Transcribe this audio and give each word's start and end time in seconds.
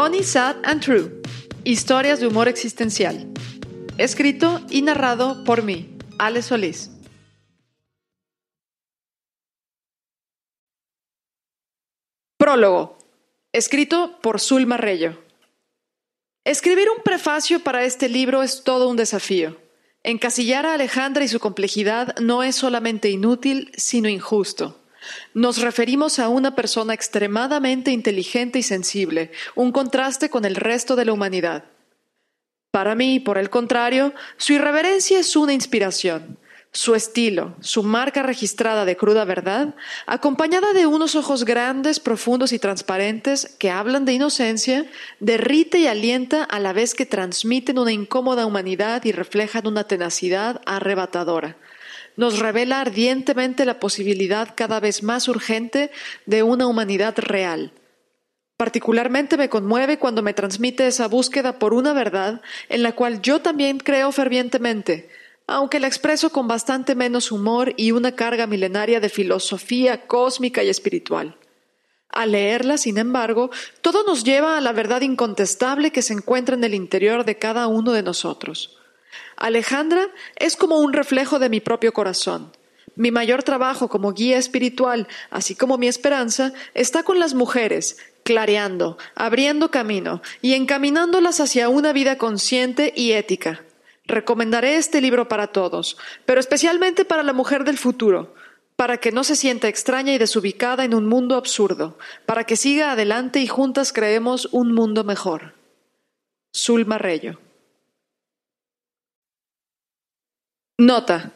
Funny, 0.00 0.22
Sad 0.22 0.58
and 0.62 0.80
True. 0.80 1.10
Historias 1.64 2.20
de 2.20 2.28
humor 2.28 2.46
existencial. 2.46 3.26
Escrito 3.96 4.60
y 4.70 4.82
narrado 4.82 5.42
por 5.42 5.64
mí, 5.64 5.98
Ale 6.20 6.40
Solís. 6.40 6.92
Prólogo. 12.36 12.96
Escrito 13.52 14.20
por 14.22 14.38
Zulma 14.38 14.76
Reyo. 14.76 15.20
Escribir 16.44 16.88
un 16.96 17.02
prefacio 17.02 17.64
para 17.64 17.82
este 17.82 18.08
libro 18.08 18.44
es 18.44 18.62
todo 18.62 18.88
un 18.88 18.96
desafío. 18.96 19.60
Encasillar 20.04 20.64
a 20.64 20.74
Alejandra 20.74 21.24
y 21.24 21.28
su 21.28 21.40
complejidad 21.40 22.16
no 22.20 22.44
es 22.44 22.54
solamente 22.54 23.10
inútil, 23.10 23.72
sino 23.76 24.08
injusto. 24.08 24.78
Nos 25.34 25.58
referimos 25.58 26.18
a 26.18 26.28
una 26.28 26.54
persona 26.54 26.94
extremadamente 26.94 27.90
inteligente 27.90 28.58
y 28.58 28.62
sensible, 28.62 29.32
un 29.54 29.72
contraste 29.72 30.30
con 30.30 30.44
el 30.44 30.56
resto 30.56 30.96
de 30.96 31.04
la 31.04 31.12
humanidad. 31.12 31.64
Para 32.70 32.94
mí, 32.94 33.18
por 33.20 33.38
el 33.38 33.50
contrario, 33.50 34.12
su 34.36 34.52
irreverencia 34.52 35.18
es 35.18 35.34
una 35.36 35.52
inspiración. 35.52 36.38
Su 36.70 36.94
estilo, 36.94 37.56
su 37.60 37.82
marca 37.82 38.22
registrada 38.22 38.84
de 38.84 38.96
cruda 38.96 39.24
verdad, 39.24 39.74
acompañada 40.06 40.74
de 40.74 40.86
unos 40.86 41.16
ojos 41.16 41.46
grandes, 41.46 41.98
profundos 41.98 42.52
y 42.52 42.58
transparentes 42.58 43.56
que 43.58 43.70
hablan 43.70 44.04
de 44.04 44.12
inocencia, 44.12 44.84
derrite 45.18 45.78
y 45.78 45.86
alienta 45.86 46.44
a 46.44 46.60
la 46.60 46.74
vez 46.74 46.94
que 46.94 47.06
transmiten 47.06 47.78
una 47.78 47.92
incómoda 47.92 48.44
humanidad 48.44 49.02
y 49.06 49.12
reflejan 49.12 49.66
una 49.66 49.84
tenacidad 49.84 50.60
arrebatadora. 50.66 51.56
Nos 52.18 52.40
revela 52.40 52.80
ardientemente 52.80 53.64
la 53.64 53.78
posibilidad 53.78 54.52
cada 54.56 54.80
vez 54.80 55.04
más 55.04 55.28
urgente 55.28 55.92
de 56.26 56.42
una 56.42 56.66
humanidad 56.66 57.14
real. 57.16 57.72
Particularmente 58.56 59.36
me 59.36 59.48
conmueve 59.48 60.00
cuando 60.00 60.20
me 60.20 60.34
transmite 60.34 60.88
esa 60.88 61.06
búsqueda 61.06 61.60
por 61.60 61.74
una 61.74 61.92
verdad 61.92 62.42
en 62.68 62.82
la 62.82 62.90
cual 62.90 63.22
yo 63.22 63.40
también 63.40 63.78
creo 63.78 64.10
fervientemente, 64.10 65.08
aunque 65.46 65.78
la 65.78 65.86
expreso 65.86 66.30
con 66.30 66.48
bastante 66.48 66.96
menos 66.96 67.30
humor 67.30 67.72
y 67.76 67.92
una 67.92 68.10
carga 68.10 68.48
milenaria 68.48 68.98
de 68.98 69.10
filosofía 69.10 70.08
cósmica 70.08 70.64
y 70.64 70.70
espiritual. 70.70 71.36
Al 72.08 72.32
leerla, 72.32 72.78
sin 72.78 72.98
embargo, 72.98 73.52
todo 73.80 74.02
nos 74.02 74.24
lleva 74.24 74.58
a 74.58 74.60
la 74.60 74.72
verdad 74.72 75.02
incontestable 75.02 75.92
que 75.92 76.02
se 76.02 76.14
encuentra 76.14 76.56
en 76.56 76.64
el 76.64 76.74
interior 76.74 77.24
de 77.24 77.38
cada 77.38 77.68
uno 77.68 77.92
de 77.92 78.02
nosotros. 78.02 78.77
Alejandra 79.36 80.08
es 80.36 80.56
como 80.56 80.78
un 80.78 80.92
reflejo 80.92 81.38
de 81.38 81.48
mi 81.48 81.60
propio 81.60 81.92
corazón. 81.92 82.52
Mi 82.96 83.12
mayor 83.12 83.44
trabajo 83.44 83.88
como 83.88 84.12
guía 84.12 84.38
espiritual, 84.38 85.06
así 85.30 85.54
como 85.54 85.78
mi 85.78 85.86
esperanza, 85.86 86.52
está 86.74 87.04
con 87.04 87.20
las 87.20 87.34
mujeres, 87.34 87.96
clareando, 88.24 88.98
abriendo 89.14 89.70
camino 89.70 90.20
y 90.42 90.54
encaminándolas 90.54 91.40
hacia 91.40 91.68
una 91.68 91.92
vida 91.92 92.18
consciente 92.18 92.92
y 92.96 93.12
ética. 93.12 93.62
Recomendaré 94.04 94.76
este 94.76 95.00
libro 95.00 95.28
para 95.28 95.48
todos, 95.48 95.96
pero 96.26 96.40
especialmente 96.40 97.04
para 97.04 97.22
la 97.22 97.32
mujer 97.32 97.64
del 97.64 97.78
futuro, 97.78 98.34
para 98.74 98.98
que 98.98 99.12
no 99.12 99.22
se 99.22 99.36
sienta 99.36 99.68
extraña 99.68 100.12
y 100.12 100.18
desubicada 100.18 100.84
en 100.84 100.94
un 100.94 101.06
mundo 101.06 101.36
absurdo, 101.36 101.98
para 102.26 102.44
que 102.44 102.56
siga 102.56 102.92
adelante 102.92 103.40
y 103.40 103.46
juntas 103.46 103.92
creemos 103.92 104.48
un 104.52 104.72
mundo 104.72 105.04
mejor. 105.04 105.54
Zulma 106.54 106.98
Reyo. 106.98 107.38
Nota. 110.80 111.32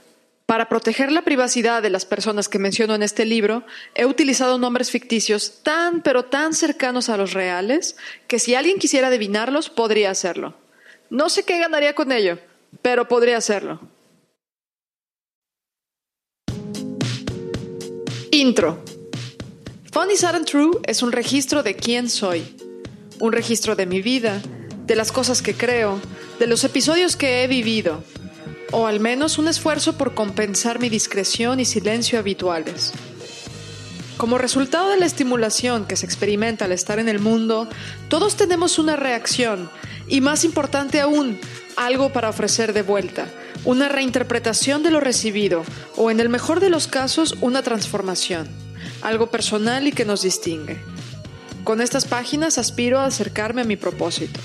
Para 0.47 0.69
proteger 0.69 1.11
la 1.11 1.23
privacidad 1.23 1.83
de 1.83 1.91
las 1.91 2.07
personas 2.07 2.49
que 2.49 2.61
menciono 2.61 2.95
en 2.95 3.03
este 3.03 3.25
libro, 3.25 3.65
he 3.97 4.07
utilizado 4.07 4.57
nombres 4.57 4.93
ficticios 4.93 5.65
tan 5.65 6.01
pero 6.03 6.27
tan 6.27 6.55
cercanos 6.55 7.09
a 7.09 7.17
los 7.17 7.33
reales 7.33 7.97
que 8.29 8.39
si 8.39 8.55
alguien 8.55 8.79
quisiera 8.79 9.09
adivinarlos 9.09 9.69
podría 9.69 10.13
hacerlo. 10.13 10.55
No 11.11 11.29
sé 11.29 11.43
qué 11.43 11.59
ganaría 11.59 11.97
con 11.97 12.13
ello, 12.13 12.39
pero 12.83 13.09
podría 13.09 13.37
hacerlo. 13.37 13.81
Intro. 18.31 18.81
Funny, 19.91 20.17
Sad 20.17 20.37
and 20.37 20.47
True 20.47 20.71
es 20.87 21.03
un 21.03 21.11
registro 21.11 21.65
de 21.65 21.75
quién 21.75 22.09
soy, 22.09 22.45
un 23.19 23.33
registro 23.33 23.75
de 23.75 23.87
mi 23.87 24.03
vida, 24.03 24.41
de 24.87 24.95
las 24.95 25.11
cosas 25.11 25.43
que 25.43 25.55
creo, 25.55 26.01
de 26.39 26.47
los 26.47 26.63
episodios 26.63 27.17
que 27.17 27.43
he 27.43 27.49
vivido, 27.49 28.05
o 28.73 28.87
al 28.87 28.99
menos 29.01 29.39
un 29.39 29.49
esfuerzo 29.49 29.97
por 29.97 30.15
compensar 30.15 30.81
mi 30.81 30.89
discreción 30.89 31.61
y 31.61 31.65
silencio 31.65 32.19
habituales. 32.19 32.93
Como 34.17 34.39
resultado 34.39 34.91
de 34.91 34.99
la 34.99 35.07
estimulación 35.07 35.87
que 35.87 35.97
se 35.97 36.07
experimenta 36.07 36.65
al 36.65 36.73
estar 36.73 36.99
en 36.99 37.09
el 37.09 37.19
mundo, 37.19 37.69
todos 38.09 38.37
tenemos 38.37 38.79
una 38.79 38.97
reacción 38.97 39.71
y 40.09 40.21
más 40.21 40.45
importante 40.45 41.01
aún, 41.01 41.39
algo 41.77 42.13
para 42.13 42.29
ofrecer 42.29 42.73
de 42.73 42.83
vuelta, 42.83 43.27
una 43.65 43.89
reinterpretación 43.89 44.83
de 44.83 44.91
lo 44.91 45.01
recibido 45.01 45.65
o 45.97 46.11
en 46.11 46.21
el 46.21 46.29
mejor 46.29 46.61
de 46.61 46.71
los 46.71 46.87
casos 46.87 47.37
una 47.41 47.63
transformación, 47.63 48.49
algo 49.03 49.31
personal 49.31 49.87
y 49.87 49.93
que 49.93 50.05
nos 50.05 50.23
distingue. 50.23 50.81
Con 51.65 51.81
estas 51.81 52.07
páginas 52.07 52.59
aspiro 52.59 52.99
a 52.99 53.07
acercarme 53.07 53.63
a 53.63 53.65
mi 53.65 53.77
propósito. 53.77 54.41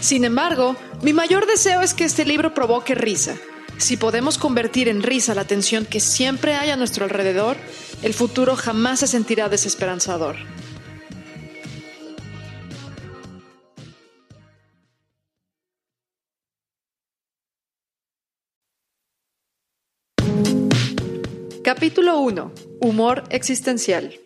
Sin 0.00 0.24
embargo, 0.24 0.76
mi 1.02 1.12
mayor 1.12 1.46
deseo 1.46 1.80
es 1.80 1.94
que 1.94 2.04
este 2.04 2.24
libro 2.24 2.54
provoque 2.54 2.94
risa. 2.94 3.36
Si 3.78 3.96
podemos 3.96 4.38
convertir 4.38 4.88
en 4.88 5.02
risa 5.02 5.34
la 5.34 5.44
tensión 5.44 5.84
que 5.84 6.00
siempre 6.00 6.54
hay 6.54 6.70
a 6.70 6.76
nuestro 6.76 7.04
alrededor, 7.04 7.56
el 8.02 8.14
futuro 8.14 8.56
jamás 8.56 9.00
se 9.00 9.06
sentirá 9.06 9.48
desesperanzador. 9.48 10.36
Capítulo 21.62 22.20
1. 22.20 22.52
Humor 22.80 23.24
existencial. 23.30 24.20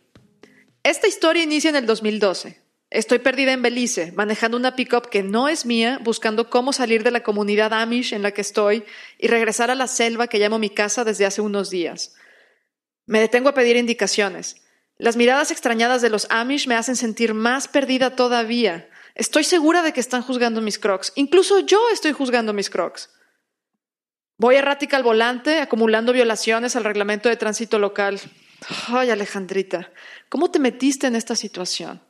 Esta 0.82 1.08
historia 1.08 1.42
inicia 1.42 1.70
en 1.70 1.76
el 1.76 1.86
2012. 1.86 2.69
Estoy 2.90 3.20
perdida 3.20 3.52
en 3.52 3.62
Belice, 3.62 4.10
manejando 4.16 4.56
una 4.56 4.74
pickup 4.74 5.08
que 5.08 5.22
no 5.22 5.48
es 5.48 5.64
mía, 5.64 6.00
buscando 6.02 6.50
cómo 6.50 6.72
salir 6.72 7.04
de 7.04 7.12
la 7.12 7.22
comunidad 7.22 7.72
Amish 7.72 8.12
en 8.12 8.22
la 8.22 8.32
que 8.32 8.40
estoy 8.40 8.84
y 9.16 9.28
regresar 9.28 9.70
a 9.70 9.76
la 9.76 9.86
selva 9.86 10.26
que 10.26 10.40
llamo 10.40 10.58
mi 10.58 10.70
casa 10.70 11.04
desde 11.04 11.24
hace 11.24 11.40
unos 11.40 11.70
días. 11.70 12.16
Me 13.06 13.20
detengo 13.20 13.48
a 13.48 13.54
pedir 13.54 13.76
indicaciones. 13.76 14.56
Las 14.98 15.16
miradas 15.16 15.52
extrañadas 15.52 16.02
de 16.02 16.10
los 16.10 16.26
Amish 16.30 16.66
me 16.66 16.74
hacen 16.74 16.96
sentir 16.96 17.32
más 17.32 17.68
perdida 17.68 18.16
todavía. 18.16 18.90
Estoy 19.14 19.44
segura 19.44 19.82
de 19.82 19.92
que 19.92 20.00
están 20.00 20.22
juzgando 20.22 20.60
mis 20.60 20.80
crocs. 20.80 21.12
Incluso 21.14 21.60
yo 21.60 21.80
estoy 21.92 22.10
juzgando 22.10 22.52
mis 22.52 22.70
crocs. 22.70 23.08
Voy 24.36 24.56
errática 24.56 24.96
al 24.96 25.04
volante, 25.04 25.60
acumulando 25.60 26.12
violaciones 26.12 26.74
al 26.74 26.82
reglamento 26.84 27.28
de 27.28 27.36
tránsito 27.36 27.78
local. 27.78 28.20
Ay, 28.88 29.10
Alejandrita, 29.10 29.92
¿cómo 30.28 30.50
te 30.50 30.58
metiste 30.58 31.06
en 31.06 31.14
esta 31.14 31.36
situación? 31.36 32.00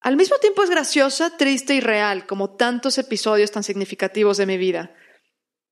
Al 0.00 0.16
mismo 0.16 0.38
tiempo 0.38 0.62
es 0.62 0.70
graciosa, 0.70 1.36
triste 1.36 1.74
y 1.74 1.80
real, 1.80 2.26
como 2.26 2.56
tantos 2.56 2.96
episodios 2.96 3.50
tan 3.50 3.62
significativos 3.62 4.38
de 4.38 4.46
mi 4.46 4.56
vida. 4.56 4.94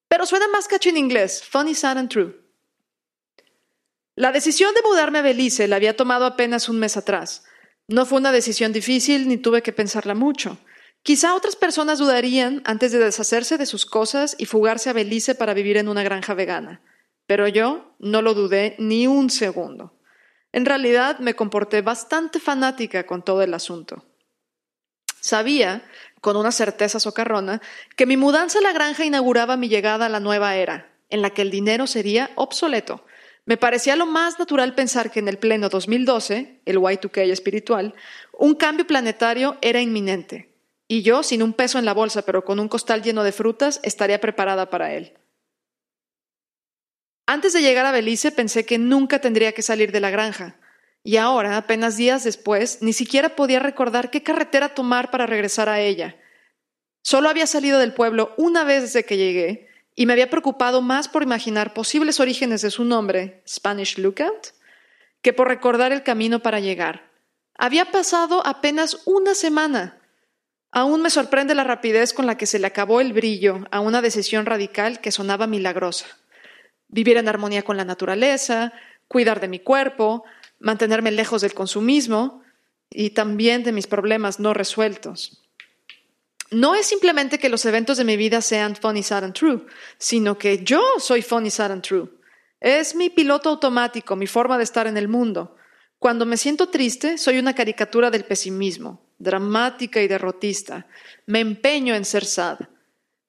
Pero 0.08 0.26
suena 0.26 0.48
más 0.48 0.68
cacho 0.68 0.90
en 0.90 0.98
inglés, 0.98 1.42
funny, 1.42 1.74
sad 1.74 1.96
and 1.96 2.10
true. 2.10 2.48
La 4.14 4.32
decisión 4.32 4.74
de 4.74 4.82
mudarme 4.82 5.20
a 5.20 5.22
Belice 5.22 5.66
la 5.68 5.76
había 5.76 5.96
tomado 5.96 6.26
apenas 6.26 6.68
un 6.68 6.78
mes 6.78 6.96
atrás. 6.96 7.44
No 7.86 8.04
fue 8.04 8.18
una 8.18 8.32
decisión 8.32 8.72
difícil 8.72 9.28
ni 9.28 9.38
tuve 9.38 9.62
que 9.62 9.72
pensarla 9.72 10.14
mucho. 10.14 10.58
Quizá 11.02 11.34
otras 11.34 11.56
personas 11.56 11.98
dudarían 11.98 12.60
antes 12.66 12.92
de 12.92 12.98
deshacerse 12.98 13.56
de 13.56 13.64
sus 13.64 13.86
cosas 13.86 14.36
y 14.38 14.44
fugarse 14.44 14.90
a 14.90 14.92
Belice 14.92 15.36
para 15.36 15.54
vivir 15.54 15.78
en 15.78 15.88
una 15.88 16.02
granja 16.02 16.34
vegana, 16.34 16.82
pero 17.26 17.48
yo 17.48 17.94
no 17.98 18.20
lo 18.20 18.34
dudé 18.34 18.76
ni 18.78 19.06
un 19.06 19.30
segundo. 19.30 19.98
En 20.52 20.66
realidad 20.66 21.18
me 21.20 21.34
comporté 21.34 21.80
bastante 21.80 22.40
fanática 22.40 23.06
con 23.06 23.22
todo 23.22 23.42
el 23.42 23.54
asunto. 23.54 24.07
Sabía, 25.28 25.82
con 26.22 26.38
una 26.38 26.52
certeza 26.52 26.98
socarrona, 26.98 27.60
que 27.96 28.06
mi 28.06 28.16
mudanza 28.16 28.60
a 28.60 28.62
la 28.62 28.72
granja 28.72 29.04
inauguraba 29.04 29.58
mi 29.58 29.68
llegada 29.68 30.06
a 30.06 30.08
la 30.08 30.20
nueva 30.20 30.56
era, 30.56 30.90
en 31.10 31.20
la 31.20 31.28
que 31.28 31.42
el 31.42 31.50
dinero 31.50 31.86
sería 31.86 32.30
obsoleto. 32.34 33.04
Me 33.44 33.58
parecía 33.58 33.94
lo 33.94 34.06
más 34.06 34.38
natural 34.38 34.74
pensar 34.74 35.10
que 35.10 35.18
en 35.18 35.28
el 35.28 35.36
pleno 35.36 35.68
2012, 35.68 36.62
el 36.64 36.78
Y2K 36.78 37.30
espiritual, 37.30 37.94
un 38.32 38.54
cambio 38.54 38.86
planetario 38.86 39.58
era 39.60 39.82
inminente, 39.82 40.54
y 40.88 41.02
yo, 41.02 41.22
sin 41.22 41.42
un 41.42 41.52
peso 41.52 41.78
en 41.78 41.84
la 41.84 41.92
bolsa, 41.92 42.22
pero 42.22 42.42
con 42.42 42.58
un 42.58 42.68
costal 42.68 43.02
lleno 43.02 43.22
de 43.22 43.32
frutas, 43.32 43.80
estaría 43.82 44.22
preparada 44.22 44.70
para 44.70 44.94
él. 44.94 45.12
Antes 47.26 47.52
de 47.52 47.60
llegar 47.60 47.84
a 47.84 47.92
Belice 47.92 48.32
pensé 48.32 48.64
que 48.64 48.78
nunca 48.78 49.20
tendría 49.20 49.52
que 49.52 49.60
salir 49.60 49.92
de 49.92 50.00
la 50.00 50.08
granja, 50.08 50.56
y 51.02 51.16
ahora, 51.16 51.56
apenas 51.56 51.96
días 51.96 52.24
después, 52.24 52.78
ni 52.82 52.92
siquiera 52.92 53.36
podía 53.36 53.60
recordar 53.60 54.10
qué 54.10 54.22
carretera 54.22 54.74
tomar 54.74 55.10
para 55.10 55.26
regresar 55.26 55.68
a 55.68 55.80
ella. 55.80 56.16
Solo 57.02 57.28
había 57.28 57.46
salido 57.46 57.78
del 57.78 57.94
pueblo 57.94 58.34
una 58.36 58.64
vez 58.64 58.82
desde 58.82 59.04
que 59.04 59.16
llegué, 59.16 59.68
y 59.94 60.06
me 60.06 60.12
había 60.12 60.30
preocupado 60.30 60.80
más 60.82 61.08
por 61.08 61.22
imaginar 61.22 61.74
posibles 61.74 62.20
orígenes 62.20 62.62
de 62.62 62.70
su 62.70 62.84
nombre, 62.84 63.42
Spanish 63.48 63.98
Lookout, 63.98 64.48
que 65.22 65.32
por 65.32 65.48
recordar 65.48 65.92
el 65.92 66.04
camino 66.04 66.40
para 66.40 66.60
llegar, 66.60 67.08
Había 67.60 67.90
pasado 67.90 68.46
apenas 68.46 69.02
una 69.04 69.34
semana. 69.34 70.00
Aún 70.70 71.02
me 71.02 71.10
sorprende 71.10 71.56
la 71.56 71.64
rapidez 71.64 72.12
con 72.12 72.24
la 72.24 72.36
que 72.36 72.46
se 72.46 72.60
le 72.60 72.68
acabó 72.68 73.00
el 73.00 73.12
brillo 73.12 73.66
a 73.72 73.80
una 73.80 74.00
decisión 74.00 74.46
radical 74.46 75.00
que 75.00 75.10
sonaba 75.10 75.48
milagrosa. 75.48 76.06
Vivir 76.86 77.16
en 77.16 77.28
armonía 77.28 77.64
con 77.64 77.76
la 77.76 77.84
naturaleza, 77.84 78.72
cuidar 79.08 79.40
de 79.40 79.48
mi 79.48 79.58
cuerpo, 79.58 80.22
mantenerme 80.60 81.10
lejos 81.10 81.42
del 81.42 81.54
consumismo 81.54 82.42
y 82.90 83.10
también 83.10 83.62
de 83.62 83.72
mis 83.72 83.86
problemas 83.86 84.40
no 84.40 84.54
resueltos. 84.54 85.44
No 86.50 86.74
es 86.74 86.86
simplemente 86.86 87.38
que 87.38 87.50
los 87.50 87.64
eventos 87.66 87.98
de 87.98 88.04
mi 88.04 88.16
vida 88.16 88.40
sean 88.40 88.74
funny, 88.74 89.02
sad 89.02 89.24
and 89.24 89.34
true, 89.34 89.66
sino 89.98 90.38
que 90.38 90.64
yo 90.64 90.82
soy 90.98 91.20
funny, 91.20 91.50
sad 91.50 91.72
and 91.72 91.82
true. 91.82 92.08
Es 92.60 92.94
mi 92.94 93.10
piloto 93.10 93.50
automático, 93.50 94.16
mi 94.16 94.26
forma 94.26 94.56
de 94.56 94.64
estar 94.64 94.86
en 94.86 94.96
el 94.96 95.08
mundo. 95.08 95.56
Cuando 95.98 96.24
me 96.24 96.36
siento 96.36 96.68
triste, 96.68 97.18
soy 97.18 97.38
una 97.38 97.54
caricatura 97.54 98.10
del 98.10 98.24
pesimismo, 98.24 99.04
dramática 99.18 100.00
y 100.00 100.08
derrotista. 100.08 100.86
Me 101.26 101.40
empeño 101.40 101.94
en 101.94 102.04
ser 102.04 102.24
sad. 102.24 102.60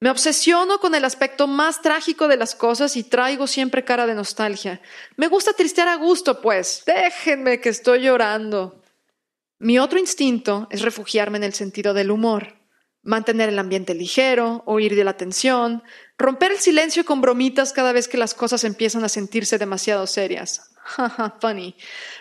Me 0.02 0.08
obsesiono 0.08 0.78
con 0.80 0.94
el 0.94 1.04
aspecto 1.04 1.46
más 1.46 1.82
trágico 1.82 2.26
de 2.26 2.38
las 2.38 2.54
cosas 2.54 2.96
y 2.96 3.04
traigo 3.04 3.46
siempre 3.46 3.84
cara 3.84 4.06
de 4.06 4.14
nostalgia. 4.14 4.80
Me 5.16 5.28
gusta 5.28 5.52
tristear 5.52 5.88
a 5.88 5.96
gusto, 5.96 6.40
pues. 6.40 6.82
Déjenme 6.86 7.60
que 7.60 7.68
estoy 7.68 8.00
llorando. 8.00 8.80
Mi 9.58 9.78
otro 9.78 9.98
instinto 9.98 10.68
es 10.70 10.80
refugiarme 10.80 11.36
en 11.36 11.44
el 11.44 11.52
sentido 11.52 11.92
del 11.92 12.10
humor, 12.10 12.56
mantener 13.02 13.50
el 13.50 13.58
ambiente 13.58 13.94
ligero, 13.94 14.62
oír 14.64 14.96
de 14.96 15.04
la 15.04 15.18
tensión, 15.18 15.82
romper 16.16 16.52
el 16.52 16.58
silencio 16.58 17.04
con 17.04 17.20
bromitas 17.20 17.74
cada 17.74 17.92
vez 17.92 18.08
que 18.08 18.16
las 18.16 18.32
cosas 18.32 18.64
empiezan 18.64 19.04
a 19.04 19.10
sentirse 19.10 19.58
demasiado 19.58 20.06
serias. 20.06 20.70
Jaja, 20.82 21.36
funny. 21.42 21.76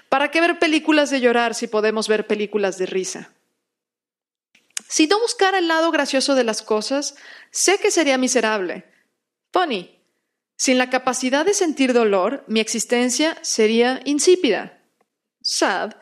¿Para 0.10 0.32
qué 0.32 0.42
ver 0.42 0.60
películas 0.60 1.12
de 1.12 1.22
llorar 1.22 1.56
si 1.56 1.68
podemos 1.68 2.10
ver 2.10 2.28
películas 2.28 2.78
de 2.78 2.88
risa? 2.88 3.32
Si 4.90 5.06
no 5.06 5.20
buscara 5.20 5.60
el 5.60 5.68
lado 5.68 5.92
gracioso 5.92 6.34
de 6.34 6.44
las 6.44 6.64
cosas, 6.64 7.16
sé 7.52 7.78
que 7.78 7.92
sería 7.92 8.18
miserable. 8.18 8.86
Funny. 9.54 10.02
Sin 10.58 10.80
la 10.80 10.90
capacidad 10.90 11.46
de 11.46 11.54
sentir 11.54 11.94
dolor, 11.94 12.44
mi 12.48 12.60
existencia 12.60 13.38
sería 13.44 14.02
insípida. 14.06 14.82
Sad. 15.44 15.94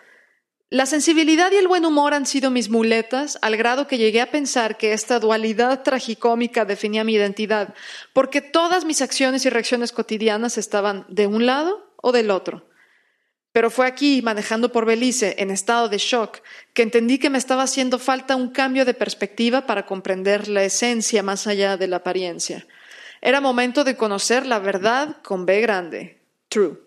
La 0.69 0.86
sensibilidad 0.86 1.51
y 1.51 1.57
el 1.57 1.68
buen 1.68 1.86
humor 1.86 2.13
han 2.13 2.25
sido 2.25 2.50
mis 2.50 2.69
muletas 2.69 3.38
al 3.42 3.57
grado 3.57 3.88
que 3.88 3.98
llegué 3.98 4.22
a 4.22 4.31
pensar 4.31 4.78
que 4.78 4.94
esta 4.94 5.19
dualidad 5.19 5.84
tragicómica 5.84 6.63
definía 6.63 7.04
mi 7.04 7.13
identidad, 7.13 7.75
porque 8.13 8.42
todas 8.42 8.86
mis 8.86 9.01
acciones 9.01 9.45
y 9.45 9.50
reacciones 9.50 9.92
cotidianas 9.92 10.57
estaban 10.57 11.06
de 11.10 11.28
un 11.28 11.45
lado 11.45 11.94
o 12.01 12.13
del 12.13 12.31
otro. 12.31 12.66
Pero 13.57 13.71
fue 13.71 13.88
aquí, 13.88 14.21
manejando 14.21 14.71
por 14.71 14.86
Belice, 14.86 15.33
en 15.39 15.50
estado 15.50 15.89
de 15.89 15.98
shock, 15.98 16.42
que 16.75 16.83
entendí 16.83 17.18
que 17.18 17.31
me 17.31 17.39
estaba 17.39 17.63
haciendo 17.63 17.98
falta 17.98 18.36
un 18.36 18.51
cambio 18.51 18.86
de 18.86 18.94
perspectiva 18.94 19.65
para 19.65 19.88
comprender 19.88 20.48
la 20.48 20.63
esencia 20.63 21.24
más 21.24 21.48
allá 21.48 21.75
de 21.75 21.88
la 21.88 21.95
apariencia. 21.95 22.68
Era 23.19 23.42
momento 23.42 23.83
de 23.83 23.98
conocer 23.98 24.45
la 24.45 24.59
verdad 24.59 25.18
con 25.24 25.48
B 25.48 25.59
grande. 25.59 26.19
True. 26.50 26.77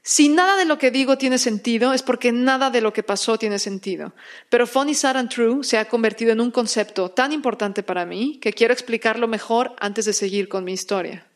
Si 0.00 0.30
nada 0.30 0.56
de 0.56 0.64
lo 0.64 0.78
que 0.78 0.90
digo 0.90 1.18
tiene 1.18 1.36
sentido, 1.36 1.92
es 1.92 2.02
porque 2.02 2.32
nada 2.32 2.70
de 2.70 2.80
lo 2.80 2.94
que 2.94 3.02
pasó 3.02 3.36
tiene 3.36 3.58
sentido. 3.58 4.14
Pero 4.48 4.66
Funny, 4.66 4.94
Sad 4.94 5.18
and 5.18 5.28
True 5.28 5.62
se 5.62 5.76
ha 5.76 5.90
convertido 5.90 6.32
en 6.32 6.40
un 6.40 6.50
concepto 6.50 7.10
tan 7.10 7.32
importante 7.32 7.82
para 7.82 8.06
mí 8.06 8.38
que 8.40 8.54
quiero 8.54 8.72
explicarlo 8.72 9.28
mejor 9.28 9.76
antes 9.78 10.06
de 10.06 10.14
seguir 10.14 10.48
con 10.48 10.64
mi 10.64 10.72
historia. 10.72 11.26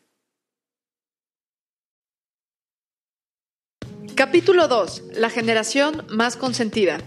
Capítulo 4.17 4.67
2. 4.67 5.03
La 5.17 5.29
generación 5.29 6.03
más 6.09 6.37
consentida. 6.37 6.97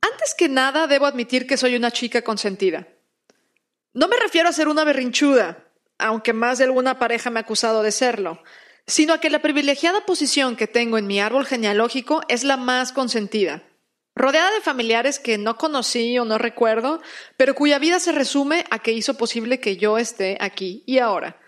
Antes 0.00 0.34
que 0.36 0.48
nada, 0.48 0.88
debo 0.88 1.06
admitir 1.06 1.46
que 1.46 1.56
soy 1.56 1.76
una 1.76 1.92
chica 1.92 2.22
consentida. 2.22 2.88
No 3.94 4.08
me 4.08 4.16
refiero 4.16 4.48
a 4.48 4.52
ser 4.52 4.66
una 4.66 4.82
berrinchuda, 4.82 5.68
aunque 5.96 6.32
más 6.32 6.58
de 6.58 6.64
alguna 6.64 6.98
pareja 6.98 7.30
me 7.30 7.38
ha 7.38 7.42
acusado 7.42 7.84
de 7.84 7.92
serlo, 7.92 8.42
sino 8.88 9.12
a 9.12 9.20
que 9.20 9.30
la 9.30 9.42
privilegiada 9.42 10.04
posición 10.06 10.56
que 10.56 10.66
tengo 10.66 10.98
en 10.98 11.06
mi 11.06 11.20
árbol 11.20 11.46
genealógico 11.46 12.22
es 12.26 12.42
la 12.42 12.56
más 12.56 12.90
consentida. 12.90 13.62
Rodeada 14.16 14.50
de 14.50 14.62
familiares 14.62 15.20
que 15.20 15.38
no 15.38 15.56
conocí 15.56 16.18
o 16.18 16.24
no 16.24 16.36
recuerdo, 16.36 17.00
pero 17.36 17.54
cuya 17.54 17.78
vida 17.78 18.00
se 18.00 18.10
resume 18.10 18.64
a 18.70 18.80
que 18.80 18.90
hizo 18.90 19.14
posible 19.14 19.60
que 19.60 19.76
yo 19.76 19.98
esté 19.98 20.36
aquí 20.40 20.82
y 20.84 20.98
ahora. 20.98 21.40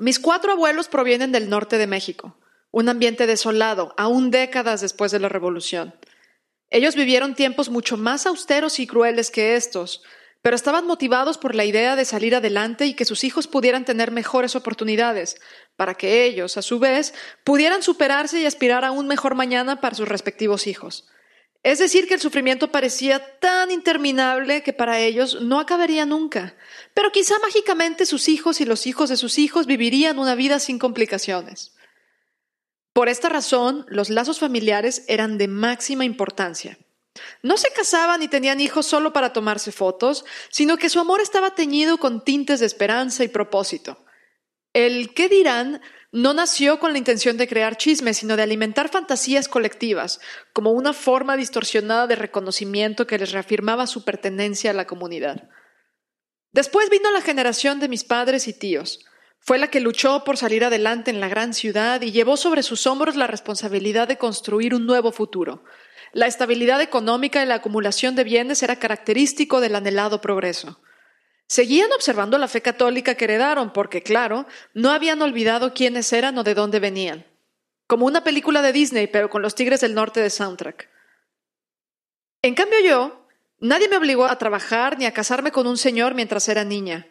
Mis 0.00 0.20
cuatro 0.20 0.52
abuelos 0.52 0.86
provienen 0.86 1.32
del 1.32 1.50
norte 1.50 1.76
de 1.76 1.88
México, 1.88 2.38
un 2.70 2.88
ambiente 2.88 3.26
desolado, 3.26 3.94
aún 3.96 4.30
décadas 4.30 4.80
después 4.80 5.10
de 5.10 5.18
la 5.18 5.28
Revolución. 5.28 5.92
Ellos 6.70 6.94
vivieron 6.94 7.34
tiempos 7.34 7.68
mucho 7.68 7.96
más 7.96 8.24
austeros 8.24 8.78
y 8.78 8.86
crueles 8.86 9.32
que 9.32 9.56
estos, 9.56 10.04
pero 10.40 10.54
estaban 10.54 10.86
motivados 10.86 11.36
por 11.36 11.56
la 11.56 11.64
idea 11.64 11.96
de 11.96 12.04
salir 12.04 12.36
adelante 12.36 12.86
y 12.86 12.94
que 12.94 13.04
sus 13.04 13.24
hijos 13.24 13.48
pudieran 13.48 13.84
tener 13.84 14.12
mejores 14.12 14.54
oportunidades, 14.54 15.40
para 15.74 15.94
que 15.94 16.24
ellos, 16.24 16.56
a 16.56 16.62
su 16.62 16.78
vez, 16.78 17.12
pudieran 17.42 17.82
superarse 17.82 18.40
y 18.40 18.46
aspirar 18.46 18.84
a 18.84 18.92
un 18.92 19.08
mejor 19.08 19.34
mañana 19.34 19.80
para 19.80 19.96
sus 19.96 20.06
respectivos 20.06 20.68
hijos. 20.68 21.08
Es 21.62 21.78
decir, 21.80 22.06
que 22.06 22.14
el 22.14 22.20
sufrimiento 22.20 22.70
parecía 22.70 23.38
tan 23.40 23.70
interminable 23.70 24.62
que 24.62 24.72
para 24.72 25.00
ellos 25.00 25.42
no 25.42 25.58
acabaría 25.58 26.06
nunca, 26.06 26.54
pero 26.94 27.10
quizá 27.10 27.38
mágicamente 27.40 28.06
sus 28.06 28.28
hijos 28.28 28.60
y 28.60 28.64
los 28.64 28.86
hijos 28.86 29.08
de 29.08 29.16
sus 29.16 29.38
hijos 29.38 29.66
vivirían 29.66 30.18
una 30.18 30.34
vida 30.34 30.60
sin 30.60 30.78
complicaciones. 30.78 31.74
Por 32.92 33.08
esta 33.08 33.28
razón, 33.28 33.86
los 33.88 34.08
lazos 34.08 34.38
familiares 34.38 35.04
eran 35.08 35.36
de 35.36 35.48
máxima 35.48 36.04
importancia. 36.04 36.78
No 37.42 37.56
se 37.56 37.70
casaban 37.72 38.22
y 38.22 38.28
tenían 38.28 38.60
hijos 38.60 38.86
solo 38.86 39.12
para 39.12 39.32
tomarse 39.32 39.72
fotos, 39.72 40.24
sino 40.50 40.76
que 40.76 40.88
su 40.88 41.00
amor 41.00 41.20
estaba 41.20 41.54
teñido 41.54 41.98
con 41.98 42.24
tintes 42.24 42.60
de 42.60 42.66
esperanza 42.66 43.24
y 43.24 43.28
propósito. 43.28 44.04
El 44.72 45.14
qué 45.14 45.28
dirán 45.28 45.80
no 46.10 46.32
nació 46.32 46.78
con 46.78 46.92
la 46.92 46.98
intención 46.98 47.36
de 47.36 47.46
crear 47.46 47.76
chismes, 47.76 48.16
sino 48.16 48.36
de 48.36 48.42
alimentar 48.42 48.88
fantasías 48.88 49.46
colectivas, 49.46 50.20
como 50.52 50.72
una 50.72 50.94
forma 50.94 51.36
distorsionada 51.36 52.06
de 52.06 52.16
reconocimiento 52.16 53.06
que 53.06 53.18
les 53.18 53.32
reafirmaba 53.32 53.86
su 53.86 54.04
pertenencia 54.04 54.70
a 54.70 54.74
la 54.74 54.86
comunidad. 54.86 55.48
Después 56.52 56.88
vino 56.88 57.10
la 57.10 57.20
generación 57.20 57.78
de 57.78 57.88
mis 57.88 58.04
padres 58.04 58.48
y 58.48 58.54
tíos. 58.54 59.04
Fue 59.38 59.58
la 59.58 59.68
que 59.68 59.80
luchó 59.80 60.24
por 60.24 60.38
salir 60.38 60.64
adelante 60.64 61.10
en 61.10 61.20
la 61.20 61.28
gran 61.28 61.52
ciudad 61.52 62.00
y 62.00 62.10
llevó 62.10 62.36
sobre 62.36 62.62
sus 62.62 62.86
hombros 62.86 63.14
la 63.14 63.26
responsabilidad 63.26 64.08
de 64.08 64.18
construir 64.18 64.74
un 64.74 64.86
nuevo 64.86 65.12
futuro. 65.12 65.64
La 66.12 66.26
estabilidad 66.26 66.80
económica 66.80 67.42
y 67.42 67.46
la 67.46 67.56
acumulación 67.56 68.16
de 68.16 68.24
bienes 68.24 68.62
era 68.62 68.76
característico 68.76 69.60
del 69.60 69.76
anhelado 69.76 70.22
progreso. 70.22 70.80
Seguían 71.48 71.90
observando 71.92 72.36
la 72.36 72.46
fe 72.46 72.60
católica 72.60 73.14
que 73.14 73.24
heredaron 73.24 73.72
porque, 73.72 74.02
claro, 74.02 74.46
no 74.74 74.90
habían 74.90 75.22
olvidado 75.22 75.72
quiénes 75.72 76.12
eran 76.12 76.36
o 76.36 76.44
de 76.44 76.54
dónde 76.54 76.78
venían. 76.78 77.24
Como 77.86 78.04
una 78.04 78.22
película 78.22 78.60
de 78.60 78.72
Disney, 78.72 79.06
pero 79.06 79.30
con 79.30 79.40
los 79.40 79.54
Tigres 79.54 79.80
del 79.80 79.94
Norte 79.94 80.20
de 80.20 80.28
soundtrack. 80.28 80.90
En 82.42 82.54
cambio 82.54 82.78
yo, 82.80 83.26
nadie 83.60 83.88
me 83.88 83.96
obligó 83.96 84.26
a 84.26 84.36
trabajar 84.36 84.98
ni 84.98 85.06
a 85.06 85.14
casarme 85.14 85.50
con 85.50 85.66
un 85.66 85.78
señor 85.78 86.14
mientras 86.14 86.48
era 86.50 86.64
niña, 86.64 87.06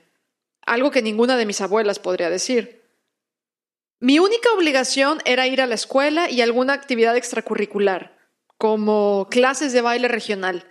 algo 0.62 0.92
que 0.92 1.02
ninguna 1.02 1.36
de 1.36 1.48
mis 1.48 1.60
abuelas 1.60 1.98
podría 1.98 2.30
decir. 2.30 2.84
Mi 4.00 4.20
única 4.20 4.52
obligación 4.56 5.20
era 5.26 5.48
ir 5.48 5.62
a 5.62 5.66
la 5.66 5.74
escuela 5.74 6.30
y 6.30 6.42
alguna 6.42 6.74
actividad 6.74 7.18
extracurricular, 7.18 8.16
como 8.60 9.28
clases 9.32 9.74
de 9.74 9.82
baile 9.82 10.08
regional, 10.08 10.64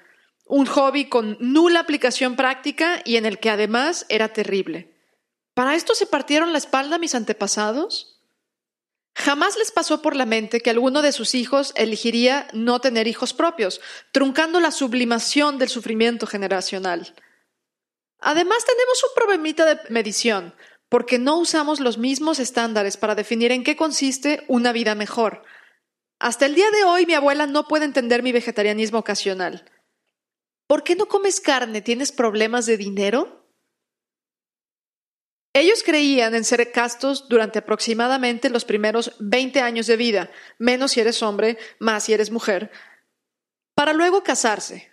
un 0.46 0.66
hobby 0.66 1.08
con 1.08 1.36
nula 1.40 1.80
aplicación 1.80 2.36
práctica 2.36 3.02
y 3.04 3.16
en 3.16 3.26
el 3.26 3.38
que 3.38 3.50
además 3.50 4.06
era 4.08 4.32
terrible. 4.32 4.94
¿Para 5.54 5.74
esto 5.74 5.94
se 5.94 6.06
partieron 6.06 6.52
la 6.52 6.58
espalda 6.58 6.98
mis 6.98 7.14
antepasados? 7.14 8.22
Jamás 9.14 9.56
les 9.56 9.72
pasó 9.72 10.02
por 10.02 10.14
la 10.14 10.26
mente 10.26 10.60
que 10.60 10.70
alguno 10.70 11.02
de 11.02 11.12
sus 11.12 11.34
hijos 11.34 11.72
elegiría 11.74 12.48
no 12.52 12.80
tener 12.80 13.08
hijos 13.08 13.32
propios, 13.32 13.80
truncando 14.12 14.60
la 14.60 14.70
sublimación 14.70 15.58
del 15.58 15.70
sufrimiento 15.70 16.26
generacional. 16.26 17.14
Además 18.20 18.64
tenemos 18.64 19.02
un 19.04 19.14
problemita 19.14 19.64
de 19.64 19.80
medición, 19.88 20.54
porque 20.88 21.18
no 21.18 21.38
usamos 21.38 21.80
los 21.80 21.98
mismos 21.98 22.38
estándares 22.38 22.96
para 22.96 23.14
definir 23.14 23.52
en 23.52 23.64
qué 23.64 23.74
consiste 23.74 24.44
una 24.48 24.72
vida 24.72 24.94
mejor. 24.94 25.42
Hasta 26.18 26.46
el 26.46 26.54
día 26.54 26.70
de 26.70 26.84
hoy 26.84 27.06
mi 27.06 27.14
abuela 27.14 27.46
no 27.46 27.66
puede 27.66 27.86
entender 27.86 28.22
mi 28.22 28.32
vegetarianismo 28.32 28.98
ocasional. 28.98 29.64
¿Por 30.66 30.82
qué 30.82 30.96
no 30.96 31.06
comes 31.06 31.40
carne? 31.40 31.80
¿Tienes 31.80 32.12
problemas 32.12 32.66
de 32.66 32.76
dinero? 32.76 33.46
Ellos 35.52 35.82
creían 35.82 36.34
en 36.34 36.44
ser 36.44 36.70
castos 36.70 37.28
durante 37.28 37.60
aproximadamente 37.60 38.50
los 38.50 38.66
primeros 38.66 39.16
20 39.20 39.60
años 39.60 39.86
de 39.86 39.96
vida, 39.96 40.30
menos 40.58 40.92
si 40.92 41.00
eres 41.00 41.22
hombre, 41.22 41.56
más 41.78 42.04
si 42.04 42.12
eres 42.12 42.30
mujer, 42.30 42.70
para 43.74 43.94
luego 43.94 44.22
casarse. 44.22 44.92